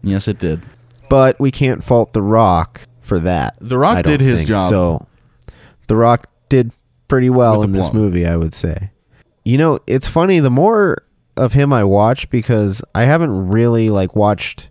Yes, 0.03 0.27
it 0.27 0.39
did. 0.39 0.63
but 1.09 1.39
we 1.39 1.51
can't 1.51 1.83
fault 1.83 2.13
The 2.13 2.23
Rock 2.23 2.81
for 3.01 3.19
that. 3.19 3.55
The 3.61 3.77
Rock 3.77 4.03
did 4.03 4.19
his 4.19 4.39
think. 4.39 4.47
job. 4.49 4.67
So 4.69 5.07
The 5.85 5.95
Rock 5.95 6.25
did 6.49 6.71
pretty 7.07 7.29
well 7.29 7.59
With 7.59 7.65
in 7.65 7.71
this 7.73 7.93
movie, 7.93 8.25
I 8.25 8.35
would 8.35 8.55
say. 8.55 8.89
You 9.45 9.59
know, 9.59 9.77
it's 9.85 10.07
funny 10.07 10.39
the 10.39 10.49
more 10.49 11.03
of 11.37 11.53
him 11.53 11.71
I 11.73 11.83
watch 11.83 12.29
because 12.29 12.81
I 12.93 13.03
haven't 13.03 13.49
really 13.49 13.89
like 13.89 14.15
watched 14.15 14.69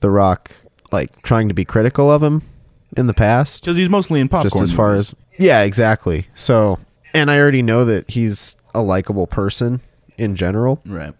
The 0.00 0.10
Rock 0.10 0.52
like 0.92 1.22
trying 1.22 1.48
to 1.48 1.54
be 1.54 1.64
critical 1.64 2.10
of 2.10 2.22
him 2.22 2.42
in 2.96 3.06
the 3.06 3.14
past. 3.14 3.62
Because 3.62 3.76
he's 3.76 3.88
mostly 3.88 4.20
in 4.20 4.28
popcorn. 4.28 4.50
just 4.50 4.62
as 4.62 4.72
far 4.72 4.90
movies. 4.90 5.14
as 5.14 5.40
yeah 5.40 5.62
exactly 5.62 6.26
so 6.36 6.78
and 7.14 7.30
i 7.30 7.38
already 7.38 7.62
know 7.62 7.84
that 7.84 8.08
he's 8.10 8.56
a 8.74 8.82
likable 8.82 9.26
person 9.26 9.80
in 10.18 10.36
general 10.36 10.80
right. 10.84 11.14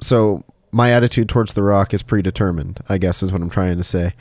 so 0.00 0.44
my 0.70 0.92
attitude 0.92 1.28
towards 1.28 1.54
the 1.54 1.62
rock 1.62 1.92
is 1.92 2.02
predetermined 2.02 2.80
i 2.88 2.96
guess 2.96 3.22
is 3.22 3.32
what 3.32 3.42
i'm 3.42 3.50
trying 3.50 3.76
to 3.76 3.82
say 3.82 4.14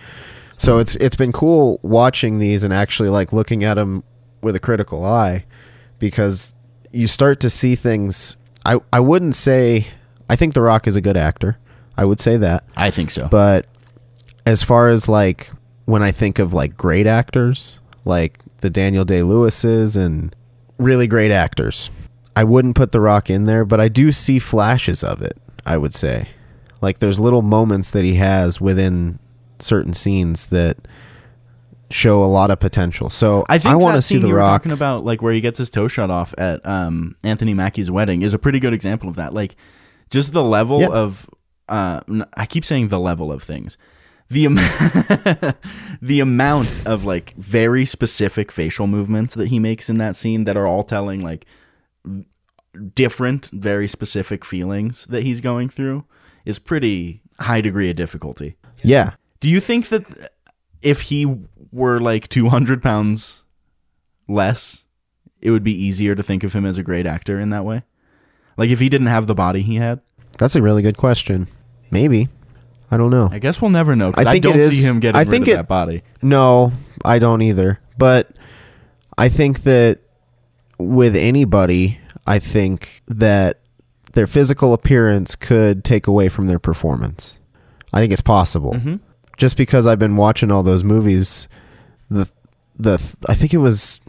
so 0.57 0.79
it's 0.79 0.95
it's 0.95 1.15
been 1.15 1.31
cool 1.31 1.79
watching 1.83 2.39
these 2.39 2.63
and 2.63 2.73
actually 2.73 3.09
like 3.09 3.31
looking 3.31 3.63
at 3.63 3.75
them 3.75 4.03
with 4.41 4.55
a 4.55 4.59
critical 4.59 5.05
eye 5.05 5.45
because 5.99 6.51
you 6.91 7.05
start 7.05 7.39
to 7.39 7.49
see 7.49 7.75
things 7.75 8.37
i 8.67 8.79
i 8.93 8.99
wouldn't 8.99 9.35
say 9.35 9.87
i 10.29 10.35
think 10.35 10.53
the 10.53 10.61
rock 10.61 10.85
is 10.85 10.95
a 10.95 11.01
good 11.01 11.17
actor 11.17 11.57
i 11.97 12.05
would 12.05 12.19
say 12.19 12.37
that 12.37 12.63
I 12.75 12.91
think 12.91 13.09
so. 13.09 13.27
but 13.27 13.65
as 14.47 14.63
far 14.63 14.87
as 14.87 15.09
like 15.09 15.51
when 15.83 16.01
I 16.01 16.11
think 16.11 16.37
of 16.37 16.53
like 16.53 16.77
great 16.77 17.05
actors, 17.05 17.79
like 18.05 18.39
the 18.59 18.69
Daniel 18.69 19.03
Day 19.03 19.21
Lewis's 19.21 19.97
and 19.97 20.33
really 20.77 21.05
great 21.05 21.31
actors, 21.31 21.89
I 22.35 22.45
wouldn't 22.45 22.75
put 22.75 22.93
The 22.93 23.01
Rock 23.01 23.29
in 23.29 23.43
there, 23.43 23.65
but 23.65 23.81
I 23.81 23.89
do 23.89 24.13
see 24.13 24.39
flashes 24.39 25.03
of 25.03 25.21
it, 25.21 25.37
I 25.65 25.77
would 25.77 25.93
say. 25.93 26.29
Like 26.81 26.99
there's 26.99 27.19
little 27.19 27.41
moments 27.41 27.89
that 27.91 28.05
he 28.05 28.15
has 28.15 28.61
within 28.61 29.19
certain 29.59 29.93
scenes 29.93 30.47
that 30.47 30.77
show 31.89 32.23
a 32.23 32.25
lot 32.25 32.51
of 32.51 32.59
potential. 32.59 33.09
So 33.09 33.45
I 33.49 33.57
think 33.57 33.71
I 33.73 33.75
want 33.75 33.95
to 33.95 34.01
see 34.01 34.15
scene 34.15 34.21
The 34.21 34.27
you 34.27 34.33
were 34.33 34.39
Rock. 34.39 34.61
talking 34.61 34.71
about, 34.71 35.05
like 35.05 35.21
where 35.21 35.33
he 35.33 35.41
gets 35.41 35.57
his 35.57 35.69
toe 35.69 35.87
shot 35.87 36.09
off 36.09 36.33
at 36.37 36.65
um, 36.65 37.15
Anthony 37.23 37.53
Mackie's 37.53 37.89
wedding, 37.91 38.21
is 38.21 38.33
a 38.33 38.39
pretty 38.39 38.59
good 38.59 38.73
example 38.73 39.07
of 39.09 39.15
that. 39.15 39.33
Like, 39.33 39.55
just 40.09 40.33
the 40.33 40.43
level 40.43 40.81
Yeah. 40.81 40.87
of, 40.89 41.29
uh, 41.69 42.01
I 42.35 42.45
keep 42.45 42.65
saying 42.65 42.87
the 42.89 42.99
level 42.99 43.31
of 43.31 43.41
things, 43.43 43.77
the 44.29 44.45
am- 44.45 44.55
the 46.01 46.19
amount 46.19 46.85
of 46.85 47.05
like 47.05 47.33
very 47.35 47.85
specific 47.85 48.51
facial 48.51 48.87
movements 48.87 49.35
that 49.35 49.47
he 49.47 49.59
makes 49.59 49.89
in 49.89 49.97
that 49.99 50.15
scene 50.15 50.43
that 50.45 50.57
are 50.57 50.67
all 50.67 50.83
telling 50.83 51.21
like 51.23 51.45
different, 52.95 53.49
very 53.53 53.87
specific 53.87 54.45
feelings 54.45 55.05
that 55.07 55.23
he's 55.23 55.41
going 55.41 55.69
through 55.69 56.05
is 56.45 56.59
pretty 56.59 57.21
high 57.39 57.61
degree 57.61 57.89
of 57.89 57.95
difficulty. 57.95 58.55
yeah. 58.83 59.11
Do 59.39 59.49
you 59.49 59.59
think 59.59 59.89
that 59.89 60.03
if 60.81 61.01
he 61.01 61.25
were 61.71 61.99
like 61.99 62.27
200 62.27 62.81
pounds 62.81 63.43
less, 64.27 64.85
it 65.41 65.51
would 65.51 65.63
be 65.63 65.73
easier 65.73 66.15
to 66.15 66.23
think 66.23 66.43
of 66.43 66.53
him 66.53 66.65
as 66.65 66.77
a 66.77 66.83
great 66.83 67.05
actor 67.05 67.39
in 67.39 67.49
that 67.51 67.65
way? 67.65 67.83
Like 68.57 68.69
if 68.69 68.79
he 68.79 68.89
didn't 68.89 69.07
have 69.07 69.27
the 69.27 69.35
body 69.35 69.61
he 69.61 69.75
had? 69.75 70.01
That's 70.37 70.55
a 70.55 70.61
really 70.61 70.81
good 70.81 70.97
question. 70.97 71.47
Maybe. 71.91 72.29
I 72.89 72.97
don't 72.97 73.09
know. 73.11 73.29
I 73.31 73.39
guess 73.39 73.61
we'll 73.61 73.71
never 73.71 73.95
know. 73.95 74.11
I 74.15 74.21
I, 74.21 74.31
think 74.33 74.43
don't 74.43 74.55
it 74.55 74.61
is- 74.61 74.77
see 74.77 74.83
him 74.83 74.99
getting 74.99 75.17
I 75.17 75.21
rid 75.21 75.29
think 75.29 75.47
of 75.47 75.53
it- 75.53 75.55
that 75.57 75.67
body. 75.67 76.03
No, 76.21 76.71
I 77.03 77.19
don't 77.19 77.41
either. 77.41 77.79
But 77.97 78.29
I 79.17 79.29
think 79.29 79.63
that 79.63 79.99
with 80.77 81.15
anybody, 81.15 81.99
I 82.25 82.39
think 82.39 83.01
that 83.07 83.61
their 84.13 84.27
physical 84.27 84.73
appearance 84.73 85.35
could 85.35 85.83
take 85.83 86.07
away 86.07 86.29
from 86.29 86.47
their 86.47 86.59
performance. 86.59 87.39
I 87.93 87.99
think 87.99 88.11
it's 88.13 88.21
possible. 88.21 88.73
Mhm. 88.73 88.99
Just 89.37 89.55
because 89.55 89.85
I've 89.87 89.99
been 89.99 90.15
watching 90.15 90.51
all 90.51 90.63
those 90.63 90.83
movies, 90.83 91.47
the 92.09 92.29
the 92.75 92.95
I 93.29 93.35
think 93.35 93.53
it 93.53 93.57
was 93.59 94.01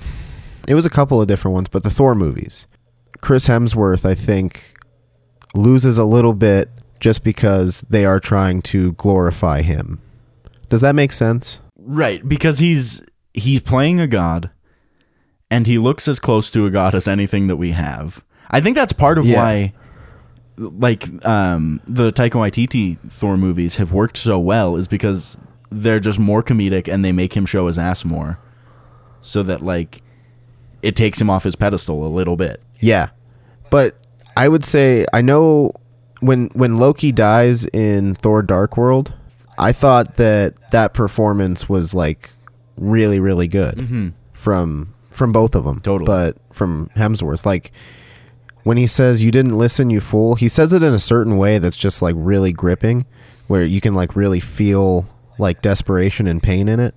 it 0.67 0.75
was 0.75 0.87
a 0.87 0.91
couple 0.91 1.21
of 1.21 1.29
different 1.29 1.55
ones, 1.55 1.69
but 1.71 1.83
the 1.83 1.91
Thor 1.91 2.15
movies. 2.15 2.67
Chris 3.21 3.49
Hemsworth, 3.49 4.05
I 4.05 4.15
think, 4.15 4.75
loses 5.55 5.99
a 5.99 6.05
little 6.05 6.35
bit 6.35 6.71
just 7.01 7.23
because 7.25 7.83
they 7.89 8.05
are 8.05 8.21
trying 8.21 8.63
to 8.63 8.93
glorify 8.93 9.63
him. 9.63 10.01
Does 10.69 10.81
that 10.83 10.95
make 10.95 11.13
sense? 11.13 11.61
Right, 11.77 12.27
because 12.27 12.59
he's 12.59 13.03
he's 13.35 13.61
playing 13.61 14.01
a 14.01 14.07
god 14.07 14.51
and 15.51 15.67
he 15.67 15.79
looks 15.79 16.09
as 16.09 16.19
close 16.19 16.51
to 16.51 16.67
a 16.67 16.71
god 16.71 16.95
as 16.95 17.07
anything 17.09 17.47
that 17.47 17.57
we 17.57 17.71
have. 17.73 18.23
I 18.51 18.61
think 18.61 18.77
that's 18.77 18.93
part 18.93 19.19
of 19.19 19.27
Yeah. 19.27 19.37
why 19.37 19.73
like 20.59 21.25
um 21.25 21.81
the 21.87 22.13
Taika 22.13 22.33
Waititi 22.33 22.99
Thor 23.11 23.37
movies 23.37 23.77
have 23.77 23.93
worked 23.93 24.17
so 24.17 24.39
well 24.39 24.77
is 24.77 24.89
because 24.89 25.39
they're 25.71 26.01
just 26.01 26.19
more 26.19 26.43
comedic 26.43 26.93
and 26.93 27.05
they 27.05 27.13
make 27.13 27.37
him 27.37 27.47
show 27.47 27.67
his 27.67 27.79
ass 27.79 28.05
more 28.05 28.39
so 29.21 29.43
that 29.43 29.63
like 29.63 30.03
it 30.83 30.97
takes 30.97 31.21
him 31.21 31.31
off 31.31 31.45
his 31.45 31.57
pedestal 31.57 32.07
a 32.07 32.09
little 32.09 32.37
bit. 32.37 32.63
Yeah. 32.81 33.11
But 33.71 33.97
I 34.37 34.49
would 34.49 34.65
say 34.65 35.07
I 35.13 35.21
know 35.21 35.73
when 36.21 36.47
when 36.49 36.79
Loki 36.79 37.13
dies 37.13 37.65
in 37.67 38.15
Thor 38.15 38.43
Dark 38.43 38.77
World, 38.77 39.13
I 39.59 39.73
thought 39.73 40.17
that 40.17 40.55
that 40.71 40.95
performance 40.95 41.69
was 41.69 41.95
like 41.95 42.31
really 42.77 43.21
really 43.21 43.49
good 43.49 44.15
from 44.33 44.95
from 45.11 45.33
both 45.33 45.55
of 45.55 45.65
them. 45.65 45.81
Totally. 45.81 46.07
But 46.07 46.37
from 46.53 46.91
Hemsworth 46.97 47.45
like 47.45 47.73
when 48.69 48.77
he 48.77 48.87
says 48.87 49.23
you 49.23 49.31
didn't 49.31 49.57
listen 49.57 49.89
you 49.89 49.99
fool, 49.99 50.35
he 50.35 50.47
says 50.47 50.75
it 50.75 50.83
in 50.83 50.93
a 50.93 50.99
certain 50.99 51.39
way 51.39 51.57
that's 51.57 51.75
just 51.75 52.03
like 52.03 52.15
really 52.19 52.53
gripping 52.53 53.07
where 53.47 53.65
you 53.65 53.81
can 53.81 53.95
like 53.95 54.15
really 54.15 54.41
feel 54.41 55.09
like 55.39 55.63
desperation 55.63 56.27
and 56.27 56.43
pain 56.43 56.69
in 56.69 56.79
it. 56.79 56.95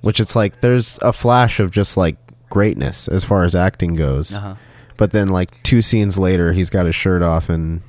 Which 0.00 0.18
it's 0.18 0.34
like 0.34 0.62
there's 0.62 0.98
a 1.02 1.12
flash 1.12 1.60
of 1.60 1.72
just 1.72 1.98
like 1.98 2.16
greatness 2.48 3.06
as 3.06 3.22
far 3.22 3.44
as 3.44 3.54
acting 3.54 3.96
goes. 3.96 4.32
Uh-huh. 4.32 4.54
But 4.96 5.10
then 5.10 5.28
like 5.28 5.62
two 5.62 5.82
scenes 5.82 6.16
later 6.18 6.54
he's 6.54 6.70
got 6.70 6.86
his 6.86 6.94
shirt 6.94 7.20
off 7.20 7.50
and 7.50 7.82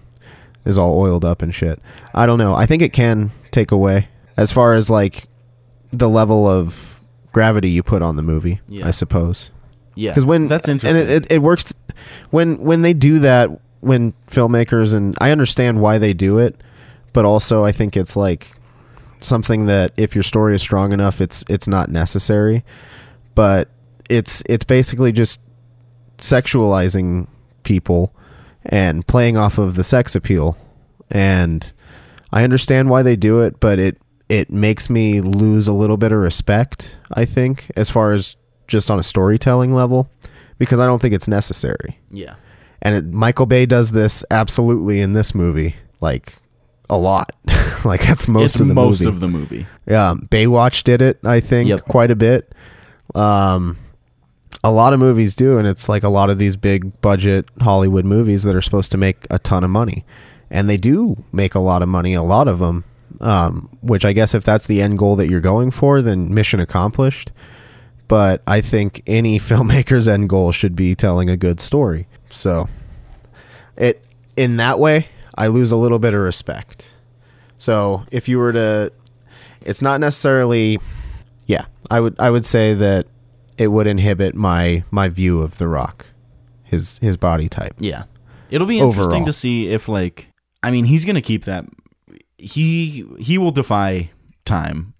is 0.65 0.77
all 0.77 0.99
oiled 0.99 1.23
up 1.23 1.41
and 1.41 1.55
shit. 1.55 1.81
I 2.13 2.25
don't 2.25 2.37
know. 2.37 2.53
I 2.53 2.65
think 2.65 2.81
it 2.81 2.91
can 2.91 3.31
take 3.51 3.71
away 3.71 4.09
as 4.35 4.51
far 4.51 4.73
as 4.73 4.89
like 4.89 5.29
the 5.93 6.09
level 6.09 6.49
of 6.49 7.01
gravity 7.31 7.69
you 7.69 7.81
put 7.81 8.01
on 8.01 8.17
the 8.17 8.23
movie, 8.23 8.59
Yeah. 8.67 8.85
I 8.85 8.91
suppose. 8.91 9.51
Yeah. 9.95 10.11
Because 10.11 10.25
when 10.25 10.47
That's 10.47 10.69
interesting. 10.69 11.01
and 11.01 11.09
it, 11.09 11.25
it, 11.25 11.31
it 11.33 11.39
works 11.39 11.73
when 12.29 12.57
when 12.59 12.81
they 12.81 12.93
do 12.93 13.19
that 13.19 13.49
when 13.81 14.13
filmmakers 14.29 14.93
and 14.93 15.15
I 15.19 15.31
understand 15.31 15.81
why 15.81 15.97
they 15.97 16.13
do 16.13 16.39
it, 16.39 16.61
but 17.11 17.25
also 17.25 17.63
I 17.63 17.71
think 17.71 17.97
it's 17.97 18.15
like 18.15 18.55
something 19.21 19.65
that 19.65 19.91
if 19.97 20.15
your 20.15 20.23
story 20.23 20.55
is 20.55 20.61
strong 20.61 20.93
enough, 20.93 21.21
it's 21.21 21.43
it's 21.49 21.67
not 21.67 21.89
necessary. 21.89 22.63
But 23.35 23.69
it's 24.09 24.43
it's 24.45 24.63
basically 24.63 25.11
just 25.11 25.39
sexualizing 26.17 27.27
people 27.63 28.13
and 28.65 29.05
playing 29.05 29.37
off 29.37 29.57
of 29.57 29.75
the 29.75 29.83
sex 29.83 30.15
appeal. 30.15 30.57
And 31.09 31.71
I 32.31 32.43
understand 32.43 32.89
why 32.89 33.03
they 33.03 33.15
do 33.15 33.41
it, 33.41 33.59
but 33.59 33.79
it 33.79 33.97
it 34.29 34.49
makes 34.51 34.89
me 34.89 35.21
lose 35.21 35.67
a 35.67 35.73
little 35.73 35.97
bit 35.97 36.11
of 36.11 36.19
respect, 36.19 36.95
I 37.11 37.25
think, 37.25 37.69
as 37.75 37.89
far 37.89 38.13
as 38.13 38.35
just 38.73 38.91
on 38.91 38.99
a 38.99 39.03
storytelling 39.03 39.73
level 39.73 40.09
because 40.57 40.79
I 40.81 40.85
don't 40.85 41.01
think 41.01 41.13
it's 41.13 41.27
necessary. 41.29 41.99
Yeah. 42.11 42.35
And 42.81 42.95
it, 42.95 43.05
Michael 43.05 43.45
Bay 43.45 43.65
does 43.65 43.91
this 43.91 44.25
absolutely 44.29 44.99
in 44.99 45.13
this 45.13 45.33
movie, 45.33 45.75
like 46.01 46.35
a 46.89 46.97
lot. 46.97 47.31
like 47.85 48.01
that's 48.01 48.27
most 48.27 48.55
it's 48.55 48.59
of 48.59 48.67
the 48.67 48.73
most 48.73 48.99
movie. 48.99 49.09
of 49.09 49.19
the 49.21 49.27
movie. 49.29 49.67
Yeah, 49.87 50.15
Baywatch 50.29 50.83
did 50.83 51.01
it, 51.01 51.19
I 51.23 51.39
think, 51.39 51.69
Yep. 51.69 51.85
quite 51.85 52.11
a 52.11 52.15
bit. 52.15 52.53
Um, 53.15 53.77
a 54.63 54.71
lot 54.71 54.93
of 54.93 54.99
movies 54.99 55.35
do, 55.35 55.57
and 55.57 55.67
it's 55.67 55.87
like 55.89 56.03
a 56.03 56.09
lot 56.09 56.29
of 56.29 56.37
these 56.37 56.55
big 56.55 56.99
budget 57.01 57.45
Hollywood 57.61 58.05
movies 58.05 58.43
that 58.43 58.55
are 58.55 58.61
supposed 58.61 58.91
to 58.91 58.97
make 58.97 59.25
a 59.29 59.39
ton 59.39 59.63
of 59.63 59.69
money, 59.69 60.05
and 60.49 60.69
they 60.69 60.77
do 60.77 61.23
make 61.31 61.55
a 61.55 61.59
lot 61.59 61.81
of 61.81 61.89
money. 61.89 62.13
A 62.13 62.21
lot 62.23 62.47
of 62.47 62.59
them, 62.59 62.83
um, 63.21 63.69
which 63.81 64.05
I 64.05 64.13
guess 64.13 64.33
if 64.33 64.43
that's 64.43 64.67
the 64.67 64.81
end 64.81 64.97
goal 64.97 65.15
that 65.17 65.29
you're 65.29 65.41
going 65.41 65.71
for, 65.71 66.01
then 66.01 66.33
mission 66.33 66.59
accomplished. 66.59 67.31
But 68.07 68.41
I 68.45 68.61
think 68.61 69.01
any 69.07 69.39
filmmaker's 69.39 70.07
end 70.07 70.29
goal 70.29 70.51
should 70.51 70.75
be 70.75 70.95
telling 70.95 71.29
a 71.29 71.37
good 71.37 71.61
story. 71.61 72.07
So, 72.31 72.67
it 73.77 74.03
in 74.35 74.57
that 74.57 74.79
way, 74.79 75.07
I 75.35 75.47
lose 75.47 75.71
a 75.71 75.77
little 75.77 75.99
bit 75.99 76.13
of 76.13 76.19
respect. 76.19 76.91
So 77.57 78.05
if 78.11 78.27
you 78.27 78.39
were 78.39 78.51
to, 78.51 78.91
it's 79.61 79.81
not 79.81 79.99
necessarily, 79.99 80.79
yeah, 81.45 81.65
I 81.89 81.99
would 81.99 82.15
I 82.19 82.29
would 82.29 82.45
say 82.45 82.73
that 82.73 83.07
it 83.57 83.67
would 83.67 83.87
inhibit 83.87 84.35
my 84.35 84.83
my 84.91 85.09
view 85.09 85.41
of 85.41 85.57
The 85.57 85.67
Rock, 85.67 86.05
his 86.63 86.97
his 86.99 87.17
body 87.17 87.47
type. 87.47 87.73
Yeah. 87.79 88.03
It'll 88.49 88.67
be 88.67 88.79
interesting 88.79 89.05
Overall. 89.05 89.25
to 89.25 89.33
see 89.33 89.69
if 89.69 89.87
like 89.87 90.27
I 90.61 90.71
mean, 90.71 90.85
he's 90.85 91.05
going 91.05 91.15
to 91.15 91.21
keep 91.21 91.45
that 91.45 91.65
he 92.37 93.05
he 93.19 93.37
will 93.37 93.51
defy 93.51 94.11
time 94.45 94.93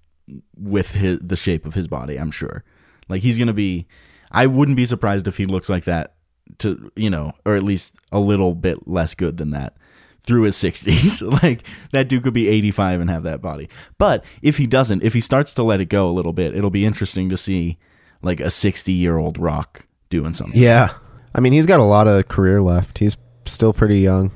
with 0.58 0.92
his 0.92 1.20
the 1.20 1.36
shape 1.36 1.66
of 1.66 1.74
his 1.74 1.88
body, 1.88 2.18
I'm 2.18 2.32
sure. 2.32 2.64
Like 3.10 3.22
he's 3.22 3.38
going 3.38 3.48
to 3.48 3.54
be 3.54 3.88
I 4.32 4.48
wouldn't 4.48 4.78
be 4.78 4.86
surprised 4.86 5.28
if 5.28 5.38
he 5.38 5.46
looks 5.46 5.70
like 5.70 5.84
that 5.86 6.14
to, 6.60 6.92
you 6.96 7.10
know, 7.10 7.34
or 7.46 7.56
at 7.56 7.64
least 7.64 7.96
a 8.12 8.20
little 8.20 8.56
bit 8.56 8.88
less 8.88 9.14
good 9.14 9.38
than 9.38 9.52
that 9.52 9.76
through 10.22 10.44
his 10.44 10.56
60s. 10.64 11.44
like 11.44 11.64
that 11.92 12.08
dude 12.08 12.24
could 12.24 12.34
be 12.34 12.48
85 12.48 13.02
and 13.02 13.10
have 13.10 13.24
that 13.24 13.42
body. 13.42 13.70
But 13.98 14.26
if 14.42 14.58
he 14.58 14.68
doesn't, 14.68 15.04
if 15.04 15.14
he 15.14 15.22
starts 15.22 15.54
to 15.56 15.64
let 15.64 15.82
it 15.82 15.86
go 15.86 16.10
a 16.10 16.14
little 16.14 16.34
bit, 16.34 16.56
it'll 16.56 16.70
be 16.70 16.86
interesting 16.86 17.30
to 17.30 17.38
see 17.38 17.78
like 18.22 18.40
a 18.40 18.46
60-year-old 18.46 19.38
rock 19.38 19.86
doing 20.10 20.34
something. 20.34 20.60
Yeah, 20.60 20.94
I 21.36 21.40
mean 21.40 21.54
he's 21.54 21.66
got 21.66 21.80
a 21.80 21.84
lot 21.84 22.08
of 22.08 22.28
career 22.28 22.62
left. 22.62 23.00
He's 23.00 23.18
still 23.46 23.74
pretty 23.74 24.00
young. 24.00 24.32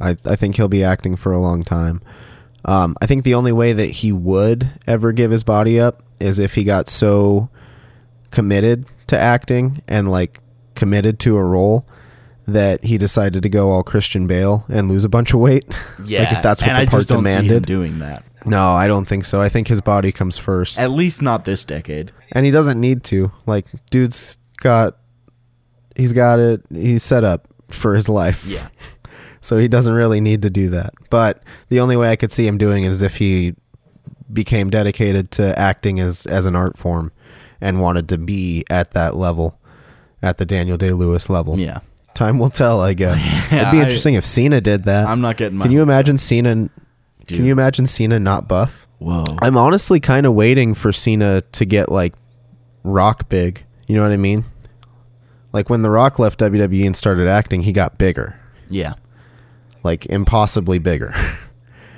I 0.00 0.16
I 0.24 0.36
think 0.36 0.56
he'll 0.56 0.68
be 0.68 0.84
acting 0.84 1.16
for 1.16 1.32
a 1.32 1.40
long 1.40 1.62
time. 1.62 2.02
Um, 2.64 2.96
I 3.00 3.06
think 3.06 3.24
the 3.24 3.34
only 3.34 3.52
way 3.52 3.72
that 3.72 3.86
he 3.90 4.12
would 4.12 4.70
ever 4.86 5.12
give 5.12 5.30
his 5.30 5.42
body 5.42 5.80
up 5.80 6.02
is 6.20 6.38
if 6.38 6.54
he 6.54 6.64
got 6.64 6.90
so 6.90 7.48
committed 8.30 8.86
to 9.08 9.18
acting 9.18 9.82
and 9.88 10.10
like 10.10 10.40
committed 10.74 11.18
to 11.20 11.36
a 11.36 11.44
role 11.44 11.86
that 12.46 12.84
he 12.84 12.98
decided 12.98 13.42
to 13.42 13.48
go 13.48 13.70
all 13.70 13.82
Christian 13.82 14.26
Bale 14.26 14.64
and 14.68 14.88
lose 14.88 15.04
a 15.04 15.08
bunch 15.08 15.32
of 15.32 15.40
weight. 15.40 15.64
Yeah, 16.04 16.20
like 16.24 16.32
if 16.32 16.42
that's 16.42 16.62
what 16.62 16.70
and 16.70 16.78
the 16.78 16.82
I 16.82 16.86
part 16.86 17.00
just 17.00 17.08
don't 17.08 17.24
see 17.24 17.30
him 17.32 17.42
demanded. 17.44 17.66
doing 17.66 17.98
that. 18.00 18.24
No, 18.46 18.72
I 18.72 18.88
don't 18.88 19.06
think 19.06 19.24
so. 19.26 19.40
I 19.40 19.48
think 19.48 19.68
his 19.68 19.80
body 19.82 20.12
comes 20.12 20.38
first, 20.38 20.78
At 20.78 20.90
least 20.90 21.20
not 21.20 21.44
this 21.44 21.62
decade. 21.64 22.10
and 22.32 22.46
he 22.46 22.50
doesn't 22.50 22.80
need 22.80 23.04
to. 23.04 23.30
Like, 23.46 23.66
dude's 23.90 24.38
got, 24.56 24.96
he's 25.94 26.14
got 26.14 26.38
it. 26.38 26.62
He's 26.72 27.02
set 27.02 27.22
up 27.22 27.46
for 27.68 27.94
his 27.94 28.08
life. 28.08 28.44
Yeah. 28.46 28.68
so 29.42 29.58
he 29.58 29.68
doesn't 29.68 29.92
really 29.92 30.20
need 30.22 30.40
to 30.42 30.50
do 30.50 30.70
that. 30.70 30.94
But 31.10 31.42
the 31.68 31.80
only 31.80 31.96
way 31.96 32.10
I 32.10 32.16
could 32.16 32.32
see 32.32 32.46
him 32.46 32.56
doing 32.56 32.84
it 32.84 32.90
is 32.90 33.02
if 33.02 33.16
he 33.16 33.54
became 34.32 34.70
dedicated 34.70 35.30
to 35.32 35.58
acting 35.58 35.98
as 36.00 36.24
as 36.26 36.46
an 36.46 36.54
art 36.56 36.78
form 36.78 37.10
and 37.60 37.80
wanted 37.80 38.08
to 38.10 38.18
be 38.18 38.64
at 38.70 38.92
that 38.92 39.16
level, 39.16 39.58
at 40.22 40.38
the 40.38 40.44
Daniel 40.44 40.76
Day 40.76 40.92
Lewis 40.92 41.28
level. 41.28 41.58
Yeah. 41.58 41.78
Time 42.14 42.38
will 42.38 42.50
tell, 42.50 42.80
I 42.80 42.92
guess. 42.94 43.18
It'd 43.52 43.70
be 43.70 43.78
I- 43.78 43.82
interesting 43.82 44.14
if 44.14 44.24
Cena 44.26 44.60
did 44.60 44.84
that. 44.84 45.06
I'm 45.06 45.20
not 45.20 45.36
getting 45.36 45.58
my 45.58 45.64
Can 45.64 45.72
you 45.72 45.82
imagine 45.82 46.18
Cena? 46.18 46.54
Dude. 46.54 46.70
Can 47.26 47.44
you 47.44 47.52
imagine 47.52 47.86
Cena 47.86 48.18
not 48.18 48.48
buff? 48.48 48.86
Whoa. 48.98 49.24
I'm 49.40 49.56
honestly 49.56 50.00
kind 50.00 50.26
of 50.26 50.34
waiting 50.34 50.74
for 50.74 50.92
Cena 50.92 51.40
to 51.52 51.64
get 51.64 51.90
like 51.90 52.12
Rock 52.82 53.28
big. 53.28 53.64
You 53.86 53.96
know 53.96 54.02
what 54.02 54.12
I 54.12 54.16
mean? 54.18 54.44
Like 55.52 55.70
when 55.70 55.82
The 55.82 55.90
Rock 55.90 56.18
left 56.18 56.38
WWE 56.40 56.86
and 56.86 56.96
started 56.96 57.26
acting, 57.26 57.62
he 57.62 57.72
got 57.72 57.98
bigger, 57.98 58.38
yeah. 58.68 58.94
like 59.82 60.06
impossibly 60.06 60.78
bigger. 60.78 61.12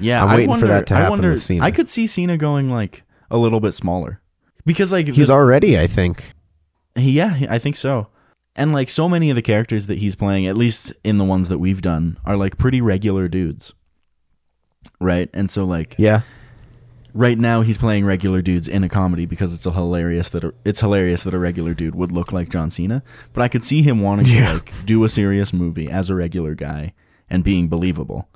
Yeah. 0.01 0.23
I'm 0.25 0.31
I 0.31 0.35
waiting 0.37 0.47
for 0.49 0.51
wonder, 0.53 0.67
that 0.69 0.87
to 0.87 0.95
I 0.95 0.99
happen 0.99 1.11
wonder, 1.11 1.31
with 1.33 1.43
Cena. 1.43 1.63
I 1.65 1.71
could 1.71 1.91
see 1.91 2.07
Cena 2.07 2.37
going 2.39 2.71
like 2.71 3.03
a 3.31 3.37
little 3.37 3.61
bit 3.61 3.73
smaller. 3.73 4.21
Because 4.65 4.93
like 4.93 5.09
He's 5.09 5.27
the- 5.29 5.33
already, 5.33 5.79
I 5.79 5.87
think. 5.87 6.33
yeah, 6.97 7.47
I 7.51 7.59
think 7.59 7.77
so. 7.77 8.09
And 8.55 8.73
like 8.73 8.89
so 8.91 9.09
many 9.09 9.31
of 9.31 9.37
the 9.37 9.43
characters 9.43 9.87
that 9.87 9.99
he's 9.99 10.15
playing, 10.15 10.47
at 10.47 10.57
least 10.57 10.93
in 11.03 11.17
the 11.19 11.25
ones 11.25 11.49
that 11.49 11.59
we've 11.59 11.81
done, 11.83 12.19
are 12.25 12.37
like 12.37 12.59
pretty 12.59 12.81
regular 12.81 13.27
dudes. 13.29 13.73
Right? 15.01 15.31
And 15.33 15.51
so 15.51 15.65
like 15.65 15.95
Yeah, 15.99 16.21
right 17.15 17.39
now 17.39 17.63
he's 17.63 17.79
playing 17.79 18.05
regular 18.05 18.43
dudes 18.43 18.69
in 18.69 18.85
a 18.85 18.89
comedy 18.89 19.27
because 19.27 19.55
it's 19.55 19.67
a 19.67 19.73
hilarious 19.73 20.29
that 20.31 20.45
a, 20.45 20.53
it's 20.65 20.81
hilarious 20.81 21.23
that 21.25 21.35
a 21.35 21.39
regular 21.39 21.73
dude 21.75 21.95
would 21.95 22.13
look 22.13 22.33
like 22.33 22.49
John 22.51 22.71
Cena. 22.71 23.03
But 23.33 23.43
I 23.43 23.49
could 23.49 23.65
see 23.65 23.83
him 23.83 24.01
wanting 24.01 24.27
Yeah. 24.27 24.47
to 24.49 24.53
like 24.55 24.73
do 24.85 25.03
a 25.05 25.09
serious 25.09 25.53
movie 25.53 25.89
as 25.89 26.11
a 26.11 26.15
regular 26.15 26.55
guy 26.55 26.93
and 27.31 27.43
being 27.43 27.69
believable. 27.69 28.29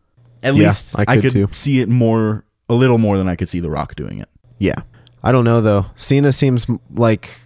At 0.42 0.54
Yeah, 0.54 0.68
least 0.68 0.98
I 0.98 1.04
I 1.08 1.18
could 1.20 1.32
could, 1.32 1.54
see 1.54 1.80
it 1.80 1.88
more 1.88 2.44
a 2.68 2.74
little 2.74 2.98
more 2.98 3.18
than 3.18 3.28
I 3.28 3.36
could 3.36 3.48
see 3.48 3.60
The 3.60 3.70
Rock 3.70 3.94
doing 3.96 4.18
it. 4.18 4.28
yeah. 4.58 4.82
I 5.26 5.32
don't 5.32 5.42
know 5.42 5.60
though. 5.60 5.86
Cena 5.96 6.30
seems 6.30 6.68
like 6.94 7.40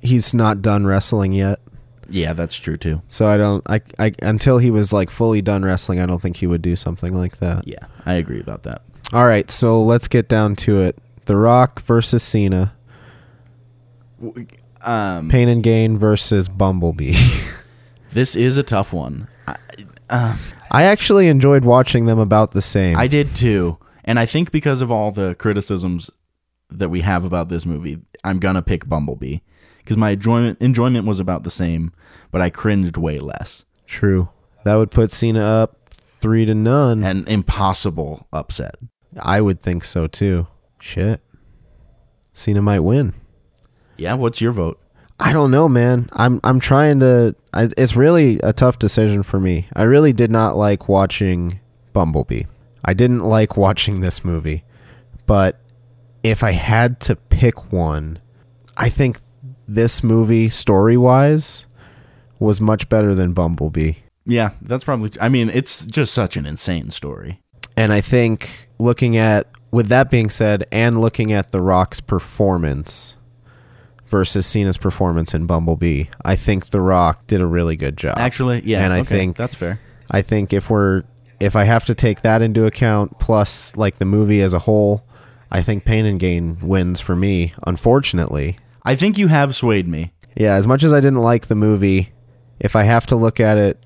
he's 0.00 0.32
not 0.32 0.62
done 0.62 0.86
wrestling 0.86 1.34
yet. 1.34 1.60
Yeah, 2.08 2.32
that's 2.32 2.56
true 2.56 2.78
too. 2.78 3.02
So 3.08 3.26
I 3.26 3.36
don't. 3.36 3.62
I, 3.68 3.82
I 3.98 4.14
until 4.22 4.56
he 4.56 4.70
was 4.70 4.90
like 4.90 5.10
fully 5.10 5.42
done 5.42 5.66
wrestling, 5.66 6.00
I 6.00 6.06
don't 6.06 6.22
think 6.22 6.38
he 6.38 6.46
would 6.46 6.62
do 6.62 6.76
something 6.76 7.14
like 7.14 7.40
that. 7.40 7.68
Yeah, 7.68 7.84
I 8.06 8.14
agree 8.14 8.40
about 8.40 8.62
that. 8.62 8.80
All 9.12 9.26
right, 9.26 9.50
so 9.50 9.82
let's 9.84 10.08
get 10.08 10.30
down 10.30 10.56
to 10.56 10.80
it. 10.80 10.96
The 11.26 11.36
Rock 11.36 11.82
versus 11.82 12.22
Cena. 12.22 12.72
Um, 14.80 15.28
Pain 15.28 15.50
and 15.50 15.62
Gain 15.62 15.98
versus 15.98 16.48
Bumblebee. 16.48 17.16
this 18.12 18.34
is 18.34 18.56
a 18.56 18.62
tough 18.62 18.94
one. 18.94 19.28
I, 19.46 19.56
uh, 20.08 20.36
I 20.70 20.84
actually 20.84 21.28
enjoyed 21.28 21.66
watching 21.66 22.06
them 22.06 22.18
about 22.18 22.52
the 22.52 22.62
same. 22.62 22.96
I 22.96 23.08
did 23.08 23.36
too, 23.36 23.76
and 24.06 24.18
I 24.18 24.24
think 24.24 24.52
because 24.52 24.80
of 24.80 24.90
all 24.90 25.12
the 25.12 25.34
criticisms 25.34 26.10
that 26.78 26.88
we 26.88 27.00
have 27.00 27.24
about 27.24 27.48
this 27.48 27.66
movie, 27.66 27.98
I'm 28.22 28.38
gonna 28.38 28.62
pick 28.62 28.88
Bumblebee 28.88 29.38
because 29.78 29.96
my 29.96 30.10
enjoyment 30.10 30.60
enjoyment 30.60 31.06
was 31.06 31.20
about 31.20 31.44
the 31.44 31.50
same, 31.50 31.92
but 32.30 32.40
I 32.40 32.50
cringed 32.50 32.96
way 32.96 33.18
less. 33.18 33.64
True. 33.86 34.28
That 34.64 34.76
would 34.76 34.90
put 34.90 35.12
Cena 35.12 35.44
up 35.44 35.78
three 36.20 36.46
to 36.46 36.54
none. 36.54 37.04
An 37.04 37.24
impossible 37.28 38.26
upset. 38.32 38.76
I 39.20 39.40
would 39.40 39.60
think 39.60 39.84
so 39.84 40.06
too. 40.06 40.46
Shit. 40.80 41.20
Cena 42.32 42.62
might 42.62 42.80
win. 42.80 43.14
Yeah, 43.96 44.14
what's 44.14 44.40
your 44.40 44.52
vote? 44.52 44.80
I 45.20 45.32
don't 45.32 45.50
know, 45.50 45.68
man. 45.68 46.08
I'm 46.12 46.40
I'm 46.42 46.58
trying 46.58 47.00
to. 47.00 47.36
I, 47.52 47.70
it's 47.76 47.94
really 47.94 48.40
a 48.40 48.52
tough 48.52 48.78
decision 48.78 49.22
for 49.22 49.38
me. 49.38 49.68
I 49.74 49.82
really 49.84 50.12
did 50.12 50.30
not 50.30 50.56
like 50.56 50.88
watching 50.88 51.60
Bumblebee. 51.92 52.44
I 52.84 52.94
didn't 52.94 53.20
like 53.20 53.56
watching 53.56 54.00
this 54.00 54.24
movie, 54.24 54.64
but 55.26 55.60
if 56.24 56.42
I 56.42 56.50
had 56.52 56.98
to 57.02 57.14
pick 57.14 57.72
one, 57.72 58.18
I 58.76 58.88
think 58.88 59.20
this 59.68 60.02
movie, 60.02 60.48
story 60.48 60.96
wise, 60.96 61.66
was 62.40 62.60
much 62.60 62.88
better 62.88 63.14
than 63.14 63.32
Bumblebee. 63.32 63.92
Yeah, 64.26 64.50
that's 64.62 64.82
probably. 64.84 65.10
I 65.20 65.28
mean, 65.28 65.50
it's 65.50 65.84
just 65.86 66.12
such 66.12 66.36
an 66.36 66.46
insane 66.46 66.90
story. 66.90 67.40
And 67.76 67.92
I 67.92 68.00
think 68.00 68.68
looking 68.78 69.16
at, 69.16 69.48
with 69.70 69.88
that 69.88 70.10
being 70.10 70.30
said, 70.30 70.66
and 70.72 71.00
looking 71.00 71.32
at 71.32 71.52
The 71.52 71.60
Rock's 71.60 72.00
performance 72.00 73.14
versus 74.06 74.46
Cena's 74.46 74.76
performance 74.78 75.34
in 75.34 75.46
Bumblebee, 75.46 76.04
I 76.24 76.36
think 76.36 76.70
The 76.70 76.80
Rock 76.80 77.26
did 77.26 77.40
a 77.40 77.46
really 77.46 77.76
good 77.76 77.96
job. 77.96 78.16
Actually, 78.18 78.62
yeah, 78.64 78.84
And 78.84 78.92
I 78.92 79.00
okay, 79.00 79.08
think- 79.08 79.36
that's 79.36 79.54
fair. 79.54 79.80
I 80.10 80.22
think 80.22 80.52
if 80.52 80.68
we're, 80.70 81.02
if 81.40 81.56
I 81.56 81.64
have 81.64 81.84
to 81.86 81.94
take 81.94 82.22
that 82.22 82.42
into 82.42 82.66
account, 82.66 83.18
plus 83.18 83.74
like 83.74 83.98
the 83.98 84.04
movie 84.04 84.40
as 84.42 84.52
a 84.52 84.58
whole, 84.60 85.02
I 85.50 85.62
think 85.62 85.84
Pain 85.84 86.06
and 86.06 86.18
Gain 86.18 86.58
wins 86.60 87.00
for 87.00 87.14
me, 87.14 87.54
unfortunately. 87.66 88.56
I 88.82 88.96
think 88.96 89.18
you 89.18 89.28
have 89.28 89.54
swayed 89.54 89.88
me. 89.88 90.12
Yeah, 90.36 90.54
as 90.54 90.66
much 90.66 90.82
as 90.82 90.92
I 90.92 91.00
didn't 91.00 91.20
like 91.20 91.46
the 91.46 91.54
movie, 91.54 92.12
if 92.58 92.74
I 92.76 92.82
have 92.84 93.06
to 93.06 93.16
look 93.16 93.40
at 93.40 93.56
it 93.56 93.84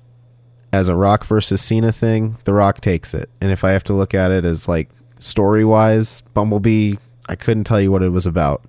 as 0.71 0.87
a 0.87 0.95
Rock 0.95 1.25
versus 1.25 1.61
Cena 1.61 1.91
thing, 1.91 2.37
The 2.43 2.53
Rock 2.53 2.81
takes 2.81 3.13
it. 3.13 3.29
And 3.41 3.51
if 3.51 3.63
I 3.63 3.71
have 3.71 3.83
to 3.85 3.93
look 3.93 4.13
at 4.13 4.31
it 4.31 4.45
as 4.45 4.67
like 4.67 4.89
story 5.19 5.65
wise, 5.65 6.21
Bumblebee, 6.33 6.95
I 7.27 7.35
couldn't 7.35 7.65
tell 7.65 7.79
you 7.79 7.91
what 7.91 8.03
it 8.03 8.09
was 8.09 8.25
about. 8.25 8.63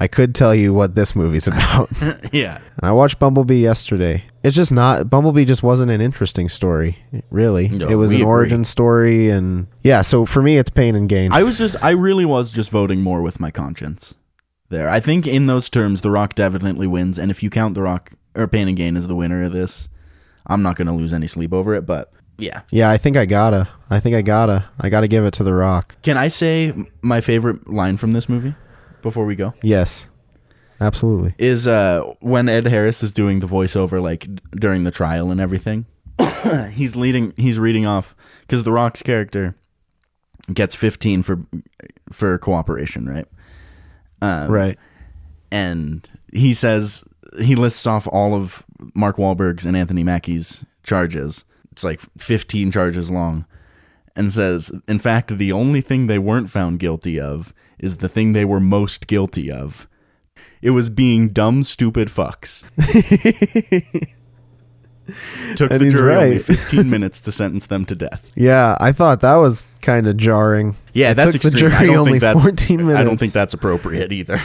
I 0.00 0.08
could 0.08 0.34
tell 0.34 0.54
you 0.54 0.72
what 0.72 0.94
this 0.94 1.14
movie's 1.14 1.46
about. 1.46 1.90
yeah. 2.32 2.56
and 2.56 2.88
I 2.88 2.90
watched 2.92 3.18
Bumblebee 3.18 3.60
yesterday. 3.60 4.24
It's 4.42 4.56
just 4.56 4.72
not 4.72 5.10
Bumblebee 5.10 5.44
just 5.44 5.62
wasn't 5.62 5.90
an 5.90 6.00
interesting 6.00 6.48
story, 6.48 6.98
really. 7.30 7.68
No, 7.68 7.86
it 7.86 7.96
was 7.96 8.10
an 8.10 8.16
agree. 8.16 8.26
origin 8.26 8.64
story 8.64 9.28
and 9.28 9.66
yeah, 9.82 10.00
so 10.00 10.24
for 10.24 10.42
me 10.42 10.56
it's 10.56 10.70
pain 10.70 10.94
and 10.94 11.06
gain. 11.06 11.32
I 11.32 11.42
was 11.42 11.58
just. 11.58 11.76
I 11.82 11.90
really 11.90 12.24
was 12.24 12.50
just 12.50 12.70
voting 12.70 13.02
more 13.02 13.20
with 13.20 13.38
my 13.38 13.50
conscience 13.50 14.14
there. 14.70 14.88
I 14.88 15.00
think 15.00 15.26
in 15.26 15.46
those 15.46 15.68
terms, 15.68 16.00
The 16.00 16.10
Rock 16.10 16.34
definitely 16.34 16.86
wins. 16.86 17.18
And 17.18 17.30
if 17.30 17.42
you 17.42 17.50
count 17.50 17.74
The 17.74 17.82
Rock 17.82 18.12
or 18.34 18.48
Pain 18.48 18.68
and 18.68 18.76
Gain 18.78 18.96
as 18.96 19.06
the 19.06 19.16
winner 19.16 19.44
of 19.44 19.52
this, 19.52 19.90
I'm 20.46 20.62
not 20.62 20.76
going 20.76 20.86
to 20.86 20.94
lose 20.94 21.12
any 21.12 21.26
sleep 21.26 21.52
over 21.52 21.74
it. 21.74 21.84
But 21.84 22.10
yeah, 22.38 22.62
Yeah, 22.70 22.88
I 22.88 22.96
think 22.96 23.18
I 23.18 23.26
gotta. 23.26 23.68
I 23.90 24.00
think 24.00 24.16
I 24.16 24.22
gotta. 24.22 24.64
I 24.80 24.88
gotta 24.88 25.08
give 25.08 25.26
it 25.26 25.34
to 25.34 25.44
The 25.44 25.52
Rock. 25.52 25.96
can 26.00 26.16
I 26.16 26.28
say 26.28 26.72
my 27.02 27.20
favorite 27.20 27.68
line 27.68 27.98
from 27.98 28.12
this 28.12 28.26
movie 28.26 28.54
before 29.02 29.24
we 29.26 29.34
go? 29.36 29.54
Yes, 29.62 30.06
absolutely. 30.80 31.34
Is 31.38 31.66
uh 31.66 32.02
when 32.20 32.48
Ed 32.48 32.66
Harris 32.66 33.02
is 33.02 33.12
doing 33.12 33.40
the 33.40 33.46
voiceover 33.46 34.00
like 34.02 34.24
d- 34.26 34.42
during 34.56 34.84
the 34.84 34.90
trial 34.90 35.30
and 35.30 35.40
everything. 35.40 35.86
he's 36.72 36.96
leading. 36.96 37.32
He's 37.36 37.58
reading 37.58 37.86
off 37.86 38.14
because 38.42 38.62
The 38.64 38.72
Rock's 38.72 39.02
character 39.02 39.54
gets 40.52 40.74
15 40.74 41.22
for 41.22 41.38
for 42.12 42.36
cooperation, 42.38 43.06
right? 43.08 43.26
Um, 44.22 44.50
Right. 44.50 44.78
and 45.50 46.06
he 46.32 46.52
says 46.54 47.04
he 47.40 47.54
lists 47.54 47.86
off 47.86 48.06
all 48.08 48.34
of 48.34 48.62
Mark 48.94 49.16
Wahlberg's 49.16 49.64
and 49.64 49.76
Anthony 49.76 50.02
Mackie's 50.04 50.64
charges. 50.82 51.44
It's 51.72 51.84
like 51.84 52.00
15 52.18 52.70
charges 52.72 53.10
long, 53.10 53.46
and 54.16 54.32
says, 54.32 54.70
in 54.88 54.98
fact, 54.98 55.38
the 55.38 55.52
only 55.52 55.80
thing 55.80 56.06
they 56.06 56.18
weren't 56.18 56.50
found 56.50 56.80
guilty 56.80 57.18
of 57.20 57.54
is 57.80 57.96
the 57.98 58.08
thing 58.08 58.32
they 58.32 58.44
were 58.44 58.60
most 58.60 59.06
guilty 59.06 59.50
of. 59.50 59.88
It 60.62 60.70
was 60.70 60.88
being 60.88 61.28
dumb, 61.30 61.62
stupid 61.64 62.08
fucks. 62.08 62.64
Took 65.56 65.72
And 65.72 65.80
the 65.80 65.90
jury 65.90 66.14
only 66.14 66.38
15 66.38 66.88
minutes 66.90 67.18
to 67.20 67.32
sentence 67.32 67.66
them 67.66 67.84
to 67.86 67.94
death. 67.94 68.30
Yeah, 68.36 68.76
I 68.80 68.92
thought 68.92 69.20
that 69.20 69.34
was 69.36 69.66
kind 69.80 70.06
of 70.06 70.16
jarring. 70.16 70.76
Yeah, 70.92 71.10
It 71.10 71.14
that's 71.14 71.32
the 71.32 71.48
extreme. 71.48 71.72
I 71.72 71.78
jury 71.78 71.86
don't 71.86 71.96
only 71.96 72.12
think 72.12 72.20
that's 72.20 72.42
14 72.42 72.90
I 72.90 73.02
don't 73.02 73.16
think 73.16 73.32
that's 73.32 73.54
appropriate 73.54 74.12
either. 74.12 74.40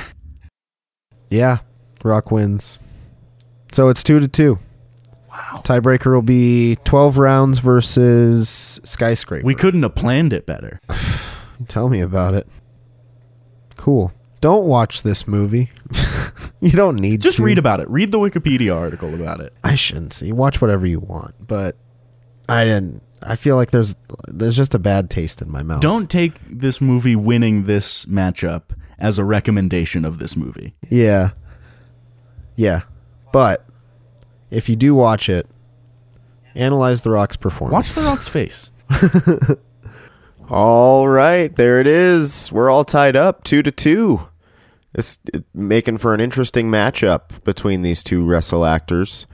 Yeah, 1.30 1.60
Rock 2.04 2.32
wins. 2.32 2.80
So 3.74 3.90
it's 3.90 4.04
two 4.04 4.20
to 4.20 4.28
two. 4.28 4.60
Wow. 5.30 5.62
Tiebreaker 5.66 6.14
will 6.14 6.22
be 6.22 6.78
twelve 6.86 7.18
rounds 7.18 7.60
versus 7.60 8.80
skyscraper. 8.86 9.46
We 9.46 9.54
couldn't 9.54 9.84
have 9.84 9.96
planned 9.96 10.32
it 10.32 10.46
better. 10.46 10.80
Tell 11.68 11.90
me 11.90 12.00
about 12.00 12.34
it. 12.36 12.48
Cool. 13.76 14.12
Don't 14.42 14.66
watch 14.66 15.04
this 15.04 15.28
movie. 15.28 15.72
you 16.62 16.72
don't 16.72 16.98
need 16.98 17.22
to 17.22 17.24
Just 17.28 17.38
to. 17.38 17.44
read 17.44 17.58
about 17.58 17.80
it. 17.80 17.90
Read 17.90 18.12
the 18.12 18.20
Wikipedia 18.20 18.76
article 18.76 19.14
about 19.16 19.40
it. 19.40 19.54
I 19.64 19.76
shouldn't 19.76 20.14
say. 20.14 20.32
Watch 20.32 20.62
whatever 20.62 20.86
you 20.86 21.00
want, 21.00 21.36
but 21.46 21.78
I 22.48 22.64
didn't. 22.64 23.02
I 23.24 23.36
feel 23.38 23.56
like 23.56 23.72
there's 23.72 23.96
there's 24.28 24.56
just 24.56 24.76
a 24.76 24.80
bad 24.80 25.10
taste 25.10 25.42
in 25.42 25.50
my 25.50 25.64
mouth. 25.64 25.82
Don't 25.82 26.10
take 26.12 26.34
this 26.48 26.80
movie 26.80 27.16
winning 27.16 27.64
this 27.64 28.06
matchup 28.06 28.64
as 29.00 29.18
a 29.18 29.24
recommendation 29.26 30.06
of 30.06 30.20
this 30.20 30.36
movie. 30.36 30.76
Yeah. 30.90 31.32
Yeah. 32.56 32.82
But 33.34 33.66
if 34.52 34.70
you 34.70 34.76
do 34.76 34.94
watch 34.94 35.28
it, 35.28 35.48
analyze 36.54 37.02
The 37.02 37.10
Rock's 37.10 37.36
performance. 37.36 37.74
Watch 37.74 37.96
The 37.96 38.10
Rock's 38.10 38.30
face. 38.30 38.72
All 40.50 41.08
right, 41.08 41.54
there 41.56 41.80
it 41.80 41.88
is. 41.88 42.52
We're 42.52 42.70
all 42.70 42.86
tied 42.86 43.16
up, 43.16 43.44
two 43.44 43.64
to 43.64 43.72
two. 43.72 44.28
It's 44.94 45.18
making 45.56 45.98
for 45.98 46.14
an 46.14 46.20
interesting 46.20 46.70
matchup 46.70 47.44
between 47.44 47.82
these 47.82 48.04
two 48.04 48.24
wrestle 48.24 48.64
actors. 48.64 49.26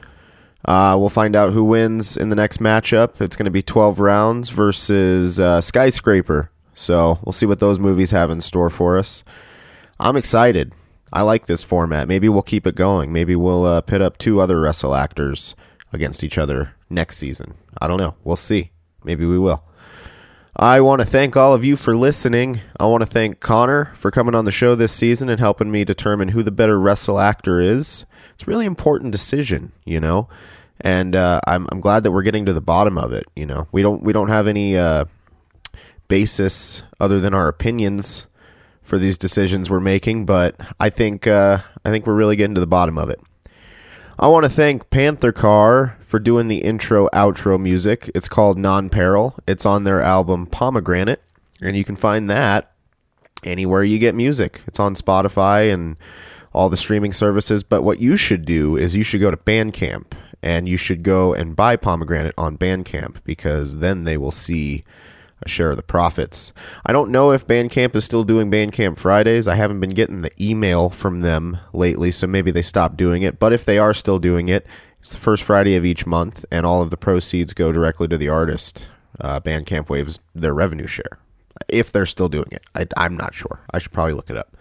Uh, 0.64 0.96
we'll 0.98 1.10
find 1.10 1.36
out 1.36 1.52
who 1.52 1.66
wins 1.66 2.16
in 2.16 2.30
the 2.30 2.36
next 2.36 2.60
matchup. 2.60 3.20
It's 3.20 3.36
going 3.36 3.46
to 3.46 3.52
be 3.52 3.62
12 3.62 4.00
rounds 4.00 4.50
versus 4.52 5.38
uh, 5.38 5.60
Skyscraper. 5.60 6.50
So 6.76 7.20
we'll 7.26 7.34
see 7.34 7.46
what 7.46 7.60
those 7.60 7.78
movies 7.78 8.12
have 8.12 8.30
in 8.30 8.40
store 8.40 8.70
for 8.70 8.98
us. 8.98 9.26
I'm 10.00 10.16
excited. 10.16 10.72
I 11.12 11.24
like 11.24 11.46
this 11.46 11.62
format. 11.62 12.08
Maybe 12.08 12.30
we'll 12.30 12.42
keep 12.42 12.66
it 12.66 12.76
going. 12.76 13.12
Maybe 13.12 13.36
we'll 13.36 13.66
uh, 13.66 13.82
pit 13.82 14.02
up 14.02 14.18
two 14.18 14.40
other 14.40 14.62
wrestle 14.62 14.96
actors 14.96 15.56
against 15.92 16.24
each 16.24 16.38
other 16.38 16.76
next 16.90 17.18
season. 17.18 17.56
I 17.82 17.90
don't 17.90 17.98
know. 17.98 18.16
We'll 18.24 18.38
see. 18.38 18.72
Maybe 19.04 19.26
we 19.26 19.38
will. 19.38 19.66
I 20.62 20.80
want 20.80 21.02
to 21.02 21.08
thank 21.08 21.36
all 21.36 21.56
of 21.56 21.66
you 21.66 21.76
for 21.76 21.98
listening. 21.98 22.62
I 22.80 22.86
want 22.86 23.02
to 23.02 23.08
thank 23.08 23.40
Connor 23.40 23.86
for 23.96 24.12
coming 24.12 24.36
on 24.36 24.46
the 24.46 24.52
show 24.52 24.76
this 24.76 24.92
season 24.92 25.28
and 25.28 25.40
helping 25.40 25.72
me 25.72 25.84
determine 25.84 26.28
who 26.28 26.44
the 26.44 26.52
better 26.52 26.80
wrestle 26.80 27.20
actor 27.20 27.60
is. 27.60 28.06
It's 28.36 28.44
a 28.44 28.46
really 28.46 28.68
important 28.68 29.12
decision, 29.12 29.72
you 29.86 30.00
know, 30.00 30.30
and 30.80 31.16
uh, 31.16 31.42
I'm 31.48 31.68
I'm 31.72 31.82
glad 31.82 32.04
that 32.04 32.12
we're 32.12 32.22
getting 32.22 32.46
to 32.46 32.54
the 32.54 32.62
bottom 32.62 32.96
of 32.96 33.12
it. 33.12 33.24
You 33.36 33.48
know, 33.48 33.68
we 33.72 33.82
don't 33.82 34.04
we 34.04 34.14
don't 34.14 34.28
have 34.28 34.46
any 34.46 34.78
uh, 34.78 35.06
basis 36.08 36.84
other 37.00 37.20
than 37.20 37.34
our 37.34 37.48
opinions 37.48 38.28
for 38.84 39.00
these 39.00 39.18
decisions 39.18 39.68
we're 39.68 39.80
making, 39.80 40.28
but 40.28 40.56
I 40.80 40.92
think 40.92 41.26
uh, 41.26 41.62
I 41.84 41.90
think 41.90 42.06
we're 42.06 42.14
really 42.14 42.36
getting 42.36 42.54
to 42.54 42.62
the 42.62 42.68
bottom 42.68 43.00
of 43.00 43.10
it. 43.10 43.20
I 44.20 44.28
want 44.28 44.44
to 44.44 44.50
thank 44.50 44.92
Panther 44.92 45.32
Car 45.32 45.98
for 46.12 46.20
doing 46.20 46.50
the 46.50 46.58
intro 46.58 47.08
outro 47.14 47.58
music. 47.58 48.12
It's 48.14 48.28
called 48.28 48.58
Non 48.58 48.90
Peril. 48.90 49.34
It's 49.48 49.66
on 49.66 49.86
their 49.86 50.02
album 50.02 50.46
Pomegranate, 50.46 51.22
and 51.62 51.78
you 51.78 51.86
can 51.86 51.96
find 51.96 52.30
that 52.30 52.74
anywhere 53.46 53.82
you 53.86 53.98
get 53.98 54.14
music. 54.14 54.62
It's 54.68 54.78
on 54.78 54.94
Spotify 54.96 55.74
and 55.74 55.96
all 56.52 56.68
the 56.68 56.76
streaming 56.76 57.14
services. 57.14 57.64
But 57.64 57.84
what 57.84 58.02
you 58.02 58.18
should 58.18 58.46
do 58.46 58.76
is 58.76 58.94
you 58.94 59.04
should 59.04 59.22
go 59.22 59.32
to 59.32 59.38
Bandcamp 59.38 60.08
and 60.44 60.68
you 60.68 60.76
should 60.76 61.02
go 61.02 61.34
and 61.34 61.56
buy 61.56 61.78
Pomegranate 61.78 62.36
on 62.38 62.58
Bandcamp 62.58 63.24
because 63.24 63.78
then 63.78 64.04
they 64.04 64.18
will 64.18 64.34
see 64.34 64.84
a 65.42 65.48
share 65.48 65.72
of 65.72 65.78
the 65.78 65.82
profits. 65.82 66.52
I 66.86 66.92
don't 66.92 67.10
know 67.10 67.32
if 67.32 67.48
Bandcamp 67.48 67.96
is 67.96 68.04
still 68.04 68.26
doing 68.26 68.52
Bandcamp 68.52 68.98
Fridays. 68.98 69.48
I 69.48 69.56
haven't 69.56 69.80
been 69.80 69.92
getting 69.92 70.24
the 70.24 70.44
email 70.44 70.90
from 70.90 71.22
them 71.22 71.58
lately, 71.72 72.12
so 72.12 72.28
maybe 72.28 72.52
they 72.52 72.62
stopped 72.62 72.98
doing 72.98 73.24
it. 73.24 73.40
But 73.40 73.54
if 73.54 73.64
they 73.64 73.78
are 73.78 73.94
still 73.94 74.20
doing 74.20 74.50
it, 74.50 74.68
it's 75.02 75.12
the 75.12 75.18
first 75.18 75.42
Friday 75.42 75.76
of 75.76 75.84
each 75.84 76.06
month, 76.06 76.46
and 76.52 76.64
all 76.64 76.84
of 76.84 76.92
the 76.92 76.98
proceeds 76.98 77.54
go 77.54 77.72
directly 77.72 78.08
to 78.08 78.18
the 78.18 78.30
artist. 78.30 78.88
Uh, 79.20 79.40
Bandcamp 79.40 79.90
waives 79.90 80.20
their 80.36 80.54
revenue 80.54 80.86
share. 80.86 81.18
If 81.68 81.92
they're 81.92 82.06
still 82.06 82.30
doing 82.30 82.50
it, 82.52 82.62
I, 82.76 82.86
I'm 82.96 83.18
not 83.18 83.34
sure. 83.34 83.62
I 83.72 83.80
should 83.80 83.92
probably 83.92 84.14
look 84.14 84.30
it 84.30 84.38
up. 84.38 84.56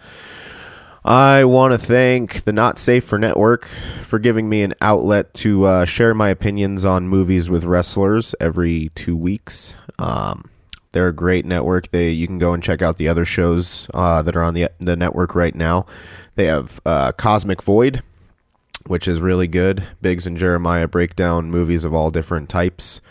I 1.05 1.45
want 1.45 1.73
to 1.73 1.77
thank 1.77 2.43
the 2.43 2.51
Not 2.51 2.79
Safe 2.79 3.03
for 3.03 3.19
Network 3.19 3.67
for 4.01 4.17
giving 4.17 4.49
me 4.49 4.63
an 4.63 4.73
outlet 4.81 5.31
to 5.35 5.65
uh, 5.65 5.85
share 5.85 6.15
my 6.15 6.29
opinions 6.29 6.85
on 6.85 7.07
movies 7.07 7.47
with 7.47 7.63
wrestlers 7.63 8.33
every 8.39 8.89
two 8.95 9.15
weeks. 9.15 9.75
Um, 9.99 10.49
they're 10.91 11.07
a 11.07 11.13
great 11.13 11.45
network. 11.45 11.91
They 11.91 12.09
you 12.09 12.27
can 12.27 12.39
go 12.39 12.53
and 12.53 12.63
check 12.63 12.81
out 12.81 12.97
the 12.97 13.07
other 13.07 13.25
shows 13.25 13.87
uh, 13.93 14.21
that 14.23 14.35
are 14.35 14.43
on 14.43 14.53
the 14.55 14.69
the 14.79 14.95
network 14.95 15.35
right 15.35 15.55
now. 15.55 15.85
They 16.35 16.45
have 16.45 16.79
uh, 16.85 17.11
Cosmic 17.13 17.61
Void, 17.61 18.01
which 18.87 19.07
is 19.07 19.21
really 19.21 19.47
good. 19.47 19.87
Biggs 20.01 20.27
and 20.27 20.37
Jeremiah 20.37 20.87
break 20.87 21.15
down 21.15 21.51
movies 21.51 21.83
of 21.83 21.93
all 21.93 22.11
different 22.11 22.49
types. 22.49 23.01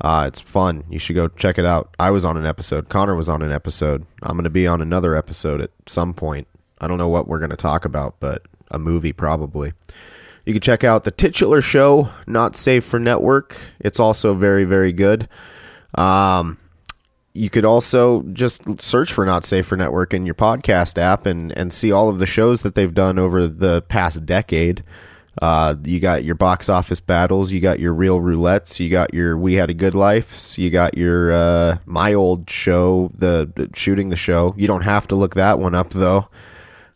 Uh, 0.00 0.24
it's 0.26 0.40
fun. 0.40 0.84
You 0.90 0.98
should 0.98 1.14
go 1.14 1.28
check 1.28 1.58
it 1.58 1.64
out. 1.64 1.94
I 1.98 2.10
was 2.10 2.24
on 2.24 2.36
an 2.36 2.46
episode. 2.46 2.88
Connor 2.88 3.14
was 3.14 3.28
on 3.28 3.42
an 3.42 3.52
episode. 3.52 4.04
I'm 4.22 4.36
going 4.36 4.44
to 4.44 4.50
be 4.50 4.66
on 4.66 4.80
another 4.80 5.14
episode 5.14 5.60
at 5.60 5.70
some 5.86 6.14
point. 6.14 6.48
I 6.80 6.88
don't 6.88 6.98
know 6.98 7.08
what 7.08 7.28
we're 7.28 7.38
going 7.38 7.50
to 7.50 7.56
talk 7.56 7.84
about, 7.84 8.16
but 8.20 8.42
a 8.70 8.78
movie 8.78 9.12
probably. 9.12 9.72
You 10.44 10.52
can 10.52 10.60
check 10.60 10.84
out 10.84 11.04
the 11.04 11.10
titular 11.10 11.62
show, 11.62 12.10
Not 12.26 12.56
Safe 12.56 12.84
for 12.84 12.98
Network. 12.98 13.56
It's 13.80 14.00
also 14.00 14.34
very, 14.34 14.64
very 14.64 14.92
good. 14.92 15.28
Um, 15.94 16.58
you 17.34 17.50
could 17.50 17.64
also 17.64 18.22
just 18.32 18.62
search 18.80 19.12
for 19.12 19.26
Not 19.26 19.44
Safe 19.44 19.66
for 19.66 19.76
Network 19.76 20.14
in 20.14 20.24
your 20.24 20.36
podcast 20.36 20.98
app 20.98 21.26
and, 21.26 21.50
and 21.58 21.72
see 21.72 21.90
all 21.90 22.08
of 22.08 22.20
the 22.20 22.26
shows 22.26 22.62
that 22.62 22.76
they've 22.76 22.94
done 22.94 23.18
over 23.18 23.48
the 23.48 23.82
past 23.82 24.24
decade. 24.24 24.84
Uh, 25.42 25.74
you 25.82 25.98
got 25.98 26.22
your 26.22 26.36
box 26.36 26.68
office 26.68 27.00
battles, 27.00 27.50
you 27.50 27.60
got 27.60 27.80
your 27.80 27.92
real 27.92 28.20
roulettes, 28.20 28.78
you 28.78 28.88
got 28.88 29.12
your 29.12 29.36
We 29.36 29.54
Had 29.54 29.68
a 29.68 29.74
Good 29.74 29.96
Life, 29.96 30.56
you 30.56 30.70
got 30.70 30.96
your 30.96 31.32
uh, 31.32 31.78
my 31.86 32.14
old 32.14 32.48
show, 32.48 33.10
the, 33.18 33.50
the 33.56 33.68
shooting 33.74 34.10
the 34.10 34.16
show. 34.16 34.54
You 34.56 34.68
don't 34.68 34.82
have 34.82 35.08
to 35.08 35.16
look 35.16 35.34
that 35.34 35.58
one 35.58 35.74
up 35.74 35.90
though. 35.90 36.28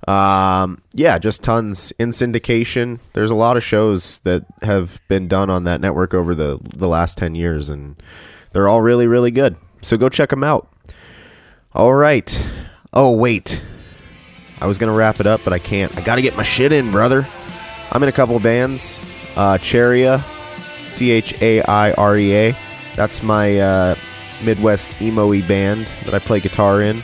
Um, 0.06 0.80
yeah, 0.92 1.18
just 1.18 1.42
tons 1.42 1.92
in 1.98 2.10
syndication. 2.10 3.00
There's 3.12 3.32
a 3.32 3.34
lot 3.34 3.56
of 3.56 3.64
shows 3.64 4.18
that 4.18 4.44
have 4.62 5.00
been 5.08 5.26
done 5.26 5.50
on 5.50 5.64
that 5.64 5.80
network 5.80 6.14
over 6.14 6.36
the 6.36 6.60
the 6.62 6.86
last 6.86 7.18
ten 7.18 7.34
years, 7.34 7.68
and 7.68 8.00
they're 8.52 8.68
all 8.68 8.80
really 8.80 9.08
really 9.08 9.32
good. 9.32 9.56
So 9.82 9.96
go 9.96 10.08
check 10.08 10.30
them 10.30 10.44
out. 10.44 10.68
All 11.74 11.92
right. 11.94 12.46
Oh 12.92 13.16
wait, 13.16 13.62
I 14.60 14.66
was 14.66 14.78
gonna 14.78 14.92
wrap 14.94 15.20
it 15.20 15.26
up, 15.26 15.42
but 15.44 15.52
I 15.52 15.58
can't. 15.58 15.96
I 15.96 16.00
gotta 16.00 16.22
get 16.22 16.36
my 16.36 16.42
shit 16.42 16.72
in, 16.72 16.90
brother. 16.90 17.26
I'm 17.92 18.02
in 18.02 18.08
a 18.08 18.12
couple 18.12 18.38
bands. 18.40 18.98
Uh, 19.36 19.56
Chairea, 19.58 20.24
C 20.90 21.10
H 21.10 21.40
A 21.42 21.62
I 21.62 21.92
R 21.92 22.16
E 22.16 22.34
A. 22.34 22.56
That's 22.96 23.22
my 23.22 23.58
uh, 23.60 23.94
Midwest 24.42 25.00
emo-y 25.00 25.42
band 25.42 25.86
that 26.04 26.14
I 26.14 26.18
play 26.18 26.40
guitar 26.40 26.82
in. 26.82 27.02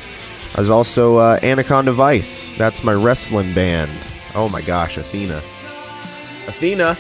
There's 0.55 0.71
also 0.71 1.19
uh, 1.19 1.39
Anaconda 1.43 1.93
Vice. 1.93 2.53
That's 2.53 2.83
my 2.83 2.93
wrestling 2.93 3.53
band. 3.55 3.93
Oh 4.35 4.49
my 4.49 4.63
gosh, 4.63 4.97
Athena. 4.97 5.37
Athena? 6.47 6.97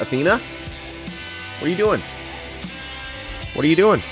Athena? 0.00 0.38
What 0.38 1.66
are 1.66 1.70
you 1.70 1.76
doing? 1.76 2.00
What 3.54 3.64
are 3.64 3.68
you 3.68 3.76
doing? 3.76 4.02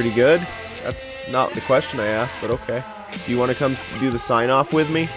Pretty 0.00 0.16
good. 0.16 0.40
That's 0.82 1.10
not 1.30 1.52
the 1.52 1.60
question 1.60 2.00
I 2.00 2.06
asked, 2.06 2.38
but 2.40 2.48
okay. 2.48 2.82
Do 3.26 3.30
you 3.30 3.36
want 3.36 3.52
to 3.52 3.54
come 3.54 3.76
do 4.00 4.10
the 4.10 4.18
sign 4.18 4.48
off 4.48 4.72
with 4.72 4.88
me? 4.88 5.10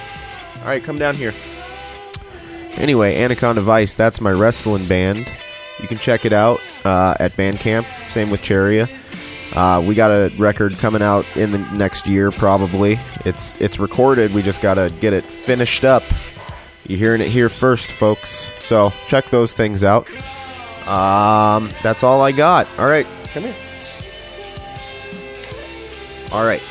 All 0.59 0.65
right, 0.65 0.83
come 0.83 0.99
down 0.99 1.15
here. 1.15 1.33
Anyway, 2.71 3.15
Anaconda 3.15 3.61
Vice, 3.61 3.95
that's 3.95 4.19
my 4.19 4.31
wrestling 4.31 4.85
band. 4.85 5.19
You 5.79 5.87
can 5.87 5.99
check 5.99 6.25
it 6.25 6.33
out 6.33 6.59
uh, 6.83 7.15
at 7.17 7.31
Bandcamp. 7.37 7.85
Same 8.09 8.29
with 8.29 8.41
Chairea. 8.41 8.89
Uh, 9.53 9.79
we 9.79 9.95
got 9.95 10.11
a 10.11 10.35
record 10.35 10.77
coming 10.79 11.01
out 11.01 11.25
in 11.37 11.53
the 11.53 11.59
next 11.59 12.05
year, 12.05 12.29
probably. 12.29 12.99
It's 13.23 13.55
it's 13.61 13.79
recorded. 13.79 14.33
We 14.33 14.41
just 14.41 14.61
gotta 14.61 14.93
get 14.99 15.13
it 15.13 15.23
finished 15.23 15.85
up. 15.85 16.03
You're 16.89 16.99
hearing 16.99 17.21
it 17.21 17.29
here 17.29 17.47
first, 17.47 17.89
folks. 17.89 18.51
So 18.59 18.91
check 19.07 19.29
those 19.29 19.53
things 19.53 19.81
out. 19.85 20.09
Um, 20.85 21.71
that's 21.81 22.03
all 22.03 22.19
I 22.19 22.33
got. 22.33 22.67
All 22.77 22.87
right, 22.87 23.07
come 23.33 23.43
here. 23.43 23.55
All 26.33 26.43
right, 26.45 26.61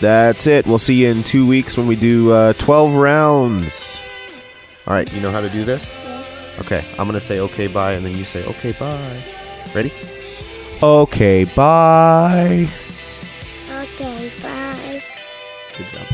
that's 0.00 0.46
it. 0.46 0.64
We'll 0.64 0.78
see 0.78 1.02
you 1.02 1.08
in 1.08 1.24
two 1.24 1.44
weeks 1.44 1.76
when 1.76 1.88
we 1.88 1.96
do 1.96 2.30
uh, 2.32 2.52
12 2.54 2.94
rounds. 2.94 4.00
All 4.86 4.94
right, 4.94 5.12
you 5.12 5.20
know 5.20 5.32
how 5.32 5.40
to 5.40 5.50
do 5.50 5.64
this? 5.64 5.92
Okay, 6.60 6.84
I'm 6.92 7.08
going 7.08 7.12
to 7.12 7.20
say 7.20 7.40
okay, 7.40 7.66
bye, 7.66 7.92
and 7.92 8.06
then 8.06 8.16
you 8.16 8.24
say 8.24 8.44
okay, 8.44 8.72
bye. 8.72 9.22
Ready? 9.74 9.92
Okay, 10.82 11.44
bye. 11.44 12.68
Okay, 13.68 14.32
bye. 14.40 15.02
Good 15.76 15.86
job. 15.88 16.06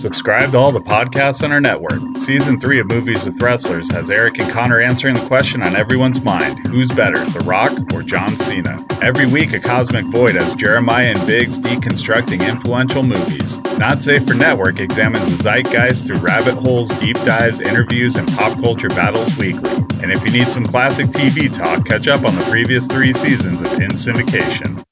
Subscribe 0.00 0.52
to 0.52 0.56
all 0.56 0.72
the 0.72 0.80
podcasts 0.80 1.42
on 1.44 1.52
our 1.52 1.60
network. 1.60 2.00
Season 2.16 2.58
3 2.58 2.80
of 2.80 2.86
Movies 2.86 3.22
with 3.22 3.38
Wrestlers 3.42 3.90
has 3.90 4.08
Eric 4.08 4.38
and 4.38 4.50
Connor 4.50 4.80
answering 4.80 5.14
the 5.14 5.26
question 5.26 5.62
on 5.62 5.76
everyone's 5.76 6.24
mind 6.24 6.66
who's 6.68 6.90
better, 6.90 7.22
The 7.26 7.40
Rock 7.40 7.72
or 7.92 8.02
John 8.02 8.34
Cena? 8.38 8.82
Every 9.02 9.26
week, 9.26 9.52
a 9.52 9.60
Cosmic 9.60 10.06
Void 10.06 10.36
has 10.36 10.54
Jeremiah 10.54 11.12
and 11.14 11.26
Biggs 11.26 11.58
deconstructing 11.58 12.48
influential 12.48 13.02
movies. 13.02 13.58
Not 13.76 14.02
Safe 14.02 14.26
for 14.26 14.32
Network 14.32 14.80
examines 14.80 15.36
the 15.36 15.42
zeitgeist 15.42 16.06
through 16.06 16.20
rabbit 16.20 16.54
holes, 16.54 16.88
deep 16.98 17.16
dives, 17.16 17.60
interviews, 17.60 18.16
and 18.16 18.26
pop 18.32 18.58
culture 18.58 18.88
battles 18.88 19.36
weekly. 19.36 19.70
And 20.02 20.10
if 20.10 20.24
you 20.24 20.32
need 20.32 20.50
some 20.50 20.64
classic 20.64 21.08
TV 21.08 21.52
talk, 21.52 21.84
catch 21.84 22.08
up 22.08 22.24
on 22.24 22.34
the 22.34 22.46
previous 22.50 22.86
three 22.86 23.12
seasons 23.12 23.60
of 23.60 23.70
In 23.74 23.90
Syndication. 23.90 24.82